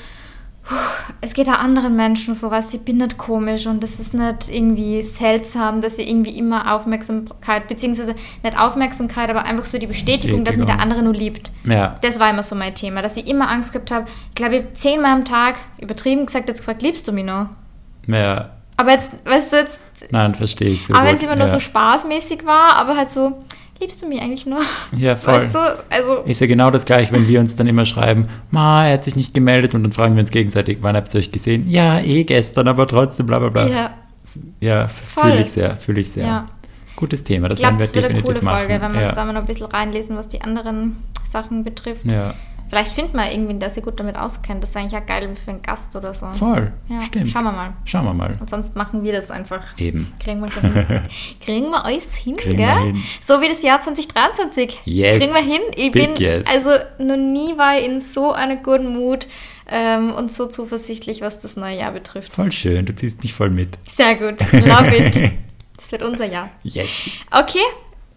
es 1.21 1.33
geht 1.33 1.49
auch 1.49 1.59
anderen 1.59 1.95
Menschen 1.95 2.33
so, 2.33 2.51
was 2.51 2.73
ich 2.73 2.81
bin 2.81 2.97
nicht 2.97 3.17
komisch 3.17 3.67
und 3.67 3.81
das 3.81 3.99
ist 3.99 4.13
nicht 4.13 4.49
irgendwie 4.49 5.01
seltsam, 5.01 5.81
dass 5.81 5.97
ihr 5.97 6.07
irgendwie 6.07 6.37
immer 6.37 6.73
Aufmerksamkeit, 6.73 7.67
beziehungsweise 7.67 8.15
nicht 8.43 8.59
Aufmerksamkeit, 8.59 9.29
aber 9.29 9.43
einfach 9.43 9.65
so 9.65 9.77
die 9.77 9.87
Bestätigung, 9.87 10.43
dass 10.43 10.57
mir 10.57 10.65
der 10.65 10.81
andere 10.81 11.01
nur 11.01 11.13
liebt. 11.13 11.51
Ja. 11.63 11.97
Das 12.01 12.19
war 12.19 12.29
immer 12.29 12.43
so 12.43 12.55
mein 12.55 12.75
Thema, 12.75 13.01
dass 13.01 13.17
ich 13.17 13.27
immer 13.27 13.49
Angst 13.49 13.73
gehabt 13.73 13.91
habe. 13.91 14.05
Ich 14.29 14.35
glaube, 14.35 14.57
ich 14.57 14.63
habe 14.63 14.73
zehnmal 14.73 15.13
am 15.13 15.25
Tag 15.25 15.55
übertrieben 15.79 16.25
gesagt, 16.25 16.47
jetzt 16.47 16.59
gefragt, 16.59 16.81
liebst 16.81 17.07
du 17.07 17.11
mich 17.11 17.25
noch? 17.25 17.47
Ja. 18.07 18.51
Aber 18.77 18.91
jetzt, 18.91 19.09
weißt 19.25 19.53
du, 19.53 19.57
jetzt. 19.57 19.79
Nein, 20.11 20.35
verstehe 20.35 20.69
ich 20.69 20.85
so. 20.85 20.93
Aber 20.93 21.07
wenn 21.07 21.15
es 21.15 21.23
immer 21.23 21.35
nur 21.35 21.47
ja. 21.47 21.51
so 21.51 21.59
spaßmäßig 21.59 22.45
war, 22.45 22.75
aber 22.75 22.95
halt 22.95 23.09
so, 23.09 23.43
liebst 23.79 24.01
du 24.01 24.07
mich 24.07 24.21
eigentlich 24.21 24.45
nur? 24.45 24.61
Ja, 24.97 25.15
voll. 25.15 25.35
Weißt 25.35 25.55
du, 25.55 25.59
also. 25.89 26.17
Ist 26.19 26.41
ja 26.41 26.47
genau 26.47 26.71
das 26.71 26.85
gleiche, 26.85 27.11
wenn 27.13 27.27
wir 27.27 27.39
uns 27.39 27.55
dann 27.55 27.67
immer 27.67 27.85
schreiben, 27.85 28.27
Ma, 28.51 28.85
er 28.87 28.93
hat 28.93 29.03
sich 29.03 29.15
nicht 29.15 29.33
gemeldet 29.33 29.73
und 29.75 29.83
dann 29.83 29.91
fragen 29.91 30.15
wir 30.15 30.21
uns 30.21 30.31
gegenseitig, 30.31 30.79
wann 30.81 30.95
habt 30.95 31.13
ihr 31.13 31.19
euch 31.19 31.31
gesehen? 31.31 31.69
Ja, 31.69 31.99
eh 31.99 32.23
gestern, 32.23 32.67
aber 32.67 32.87
trotzdem, 32.87 33.25
bla 33.25 33.39
bla 33.39 33.49
bla. 33.49 33.67
Ja, 33.67 33.89
Ja, 34.59 34.87
fühle 34.87 35.41
ich 35.41 35.51
sehr, 35.51 35.77
fühle 35.77 36.01
ich 36.01 36.11
sehr. 36.11 36.25
ja. 36.25 36.47
Gutes 36.95 37.23
Thema, 37.23 37.47
das 37.47 37.59
Ich 37.59 37.63
glaube, 37.63 37.79
werden 37.79 37.79
wir 37.79 37.85
das 37.85 37.95
wird 37.95 38.05
eine 38.05 38.13
definitiv 38.15 38.41
coole 38.41 38.45
machen. 38.51 38.67
Folge, 38.67 38.81
wenn 38.81 38.93
wir 38.93 39.01
ja. 39.01 39.07
uns 39.09 39.15
da 39.15 39.25
mal 39.25 39.33
noch 39.33 39.41
ein 39.41 39.45
bisschen 39.45 39.67
reinlesen, 39.67 40.15
was 40.17 40.29
die 40.29 40.41
anderen 40.41 40.95
Sachen 41.29 41.63
betrifft. 41.63 42.05
ja, 42.07 42.33
Vielleicht 42.69 42.93
findet 42.93 43.13
man 43.13 43.29
irgendwen, 43.29 43.59
der 43.59 43.69
sich 43.69 43.83
gut 43.83 43.99
damit 43.99 44.17
auskennt. 44.17 44.61
Das 44.61 44.75
wäre 44.75 44.83
eigentlich 44.83 45.01
auch 45.01 45.05
geil 45.05 45.29
für 45.43 45.51
einen 45.51 45.61
Gast 45.61 45.95
oder 45.95 46.13
so. 46.13 46.27
voll, 46.33 46.73
Ja, 46.89 47.01
stimmt. 47.01 47.29
Schauen 47.29 47.43
wir 47.45 47.51
mal. 47.51 47.73
Schauen 47.85 48.05
wir 48.05 48.13
mal. 48.13 48.33
Und 48.39 48.49
sonst 48.49 48.75
machen 48.75 49.03
wir 49.03 49.13
das 49.13 49.31
einfach. 49.31 49.61
Eben. 49.77 50.13
Kriegen 50.19 50.41
wir 50.41 50.51
schon 50.51 50.73
hin. 50.73 51.01
Kriegen 51.41 51.69
wir 51.69 51.85
alles 51.85 52.15
hin, 52.15 52.35
Kriegen 52.35 52.57
gell? 52.57 52.67
wir 52.67 52.79
hin. 52.79 53.03
So 53.21 53.41
wie 53.41 53.47
das 53.49 53.61
Jahr 53.61 53.79
2023. 53.81 54.81
Yes. 54.85 55.19
Kriegen 55.19 55.33
wir 55.33 55.41
hin. 55.41 55.61
Ich 55.75 55.91
Big 55.91 56.15
bin, 56.15 56.23
yes. 56.23 56.45
also 56.51 56.71
noch 56.99 57.17
nie 57.17 57.57
war 57.57 57.77
ich 57.77 57.85
in 57.85 58.01
so 58.01 58.33
einem 58.33 58.61
guten 58.63 58.93
Mut 58.97 59.27
ähm, 59.69 60.13
und 60.13 60.31
so 60.31 60.47
zuversichtlich, 60.47 61.21
was 61.21 61.39
das 61.39 61.55
neue 61.55 61.77
Jahr 61.77 61.91
betrifft. 61.91 62.33
Voll 62.33 62.51
schön, 62.51 62.85
du 62.85 62.95
ziehst 62.95 63.23
mich 63.23 63.33
voll 63.33 63.49
mit. 63.49 63.77
Sehr 63.89 64.15
gut. 64.15 64.39
Love 64.51 64.95
it. 64.95 65.31
Das 65.77 65.91
wird 65.93 66.01
unser 66.01 66.25
Jahr. 66.25 66.49
Yes. 66.63 66.89
Okay. 67.31 67.61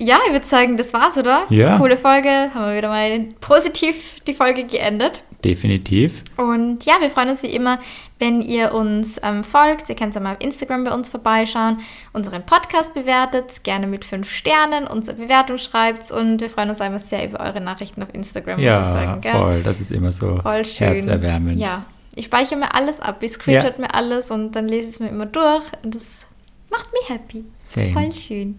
Ja, 0.02 0.18
ich 0.26 0.32
würde 0.32 0.46
sagen, 0.46 0.78
das 0.78 0.94
war's, 0.94 1.18
oder? 1.18 1.44
Ja. 1.50 1.76
Coole 1.76 1.98
Folge. 1.98 2.28
Haben 2.54 2.70
wir 2.70 2.76
wieder 2.78 2.88
mal 2.88 3.20
positiv 3.40 4.16
die 4.26 4.32
Folge 4.32 4.64
geendet. 4.64 5.22
Definitiv. 5.44 6.22
Und 6.38 6.86
ja, 6.86 6.94
wir 7.00 7.10
freuen 7.10 7.28
uns 7.28 7.42
wie 7.42 7.48
immer, 7.54 7.78
wenn 8.18 8.40
ihr 8.40 8.72
uns 8.72 9.20
ähm, 9.22 9.44
folgt. 9.44 9.90
Ihr 9.90 9.96
könnt 9.96 10.14
ja 10.14 10.20
mal 10.22 10.32
auf 10.36 10.40
Instagram 10.42 10.84
bei 10.84 10.92
uns 10.94 11.10
vorbeischauen, 11.10 11.80
unseren 12.14 12.44
Podcast 12.46 12.94
bewertet, 12.94 13.62
gerne 13.62 13.86
mit 13.86 14.04
fünf 14.06 14.30
Sternen, 14.30 14.86
unsere 14.86 15.16
Bewertung 15.18 15.58
schreibt 15.58 16.10
und 16.10 16.40
wir 16.40 16.48
freuen 16.50 16.70
uns 16.70 16.80
einfach 16.80 17.00
sehr 17.00 17.26
über 17.26 17.40
eure 17.40 17.60
Nachrichten 17.60 18.02
auf 18.02 18.12
Instagram, 18.14 18.54
muss 18.54 18.60
ich 18.60 18.66
Ja, 18.66 18.82
sagen. 18.82 19.20
Gell? 19.20 19.32
voll, 19.32 19.62
das 19.62 19.80
ist 19.80 19.92
immer 19.92 20.12
so 20.12 20.36
Voll 20.40 20.64
schön. 20.64 20.88
herzerwärmend. 20.94 21.58
Ja, 21.58 21.84
ich 22.14 22.26
speichere 22.26 22.58
mir 22.58 22.74
alles 22.74 23.00
ab, 23.00 23.22
ich 23.22 23.32
screenshot 23.32 23.78
mir 23.78 23.94
alles 23.94 24.30
und 24.30 24.52
dann 24.52 24.66
lese 24.68 24.88
ich 24.88 24.94
es 24.94 25.00
mir 25.00 25.08
immer 25.08 25.26
durch 25.26 25.64
und 25.84 25.94
das 25.94 26.26
macht 26.70 26.88
mich 26.92 27.08
happy. 27.08 27.44
Same. 27.64 27.92
Voll 27.92 28.12
schön. 28.12 28.58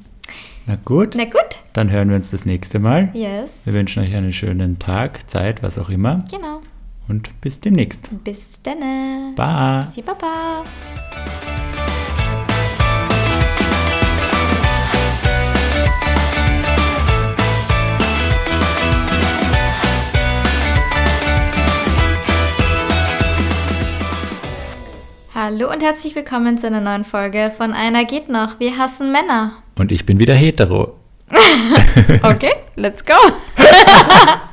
Na 0.68 0.78
gut, 0.86 1.16
Na 1.18 1.26
gut, 1.26 1.60
dann 1.74 1.90
hören 1.90 2.10
wir 2.10 2.16
uns 2.16 2.32
das 2.32 2.46
nächste 2.46 2.80
Mal. 2.80 3.10
yes. 3.14 3.62
Wir 3.66 3.74
wünschen 3.74 4.04
euch 4.04 4.16
einen 4.16 4.32
schönen 4.34 4.80
Tag, 4.80 5.30
Zeit, 5.30 5.64
was 5.64 5.78
auch 5.78 5.90
immer. 5.90 6.24
Genau. 6.30 6.62
Und 7.08 7.30
bis 7.42 7.60
demnächst. 7.60 8.10
Bis 8.24 8.62
dann. 8.62 9.36
Bye. 9.36 9.82
Bussi 9.82 10.02
Baba. 10.02 10.64
Hallo 25.44 25.72
und 25.72 25.82
herzlich 25.82 26.14
willkommen 26.14 26.60
zu 26.60 26.68
einer 26.68 26.82
neuen 26.82 27.04
Folge 27.04 27.52
von 27.58 27.74
Einer 27.74 28.06
geht 28.06 28.30
noch. 28.30 28.60
Wir 28.60 28.78
hassen 28.78 29.12
Männer. 29.12 29.54
Und 29.74 29.92
ich 29.92 30.06
bin 30.06 30.20
wieder 30.20 30.36
hetero. 30.36 31.00
Okay, 32.22 32.54
let's 32.76 33.04
go. 33.04 33.16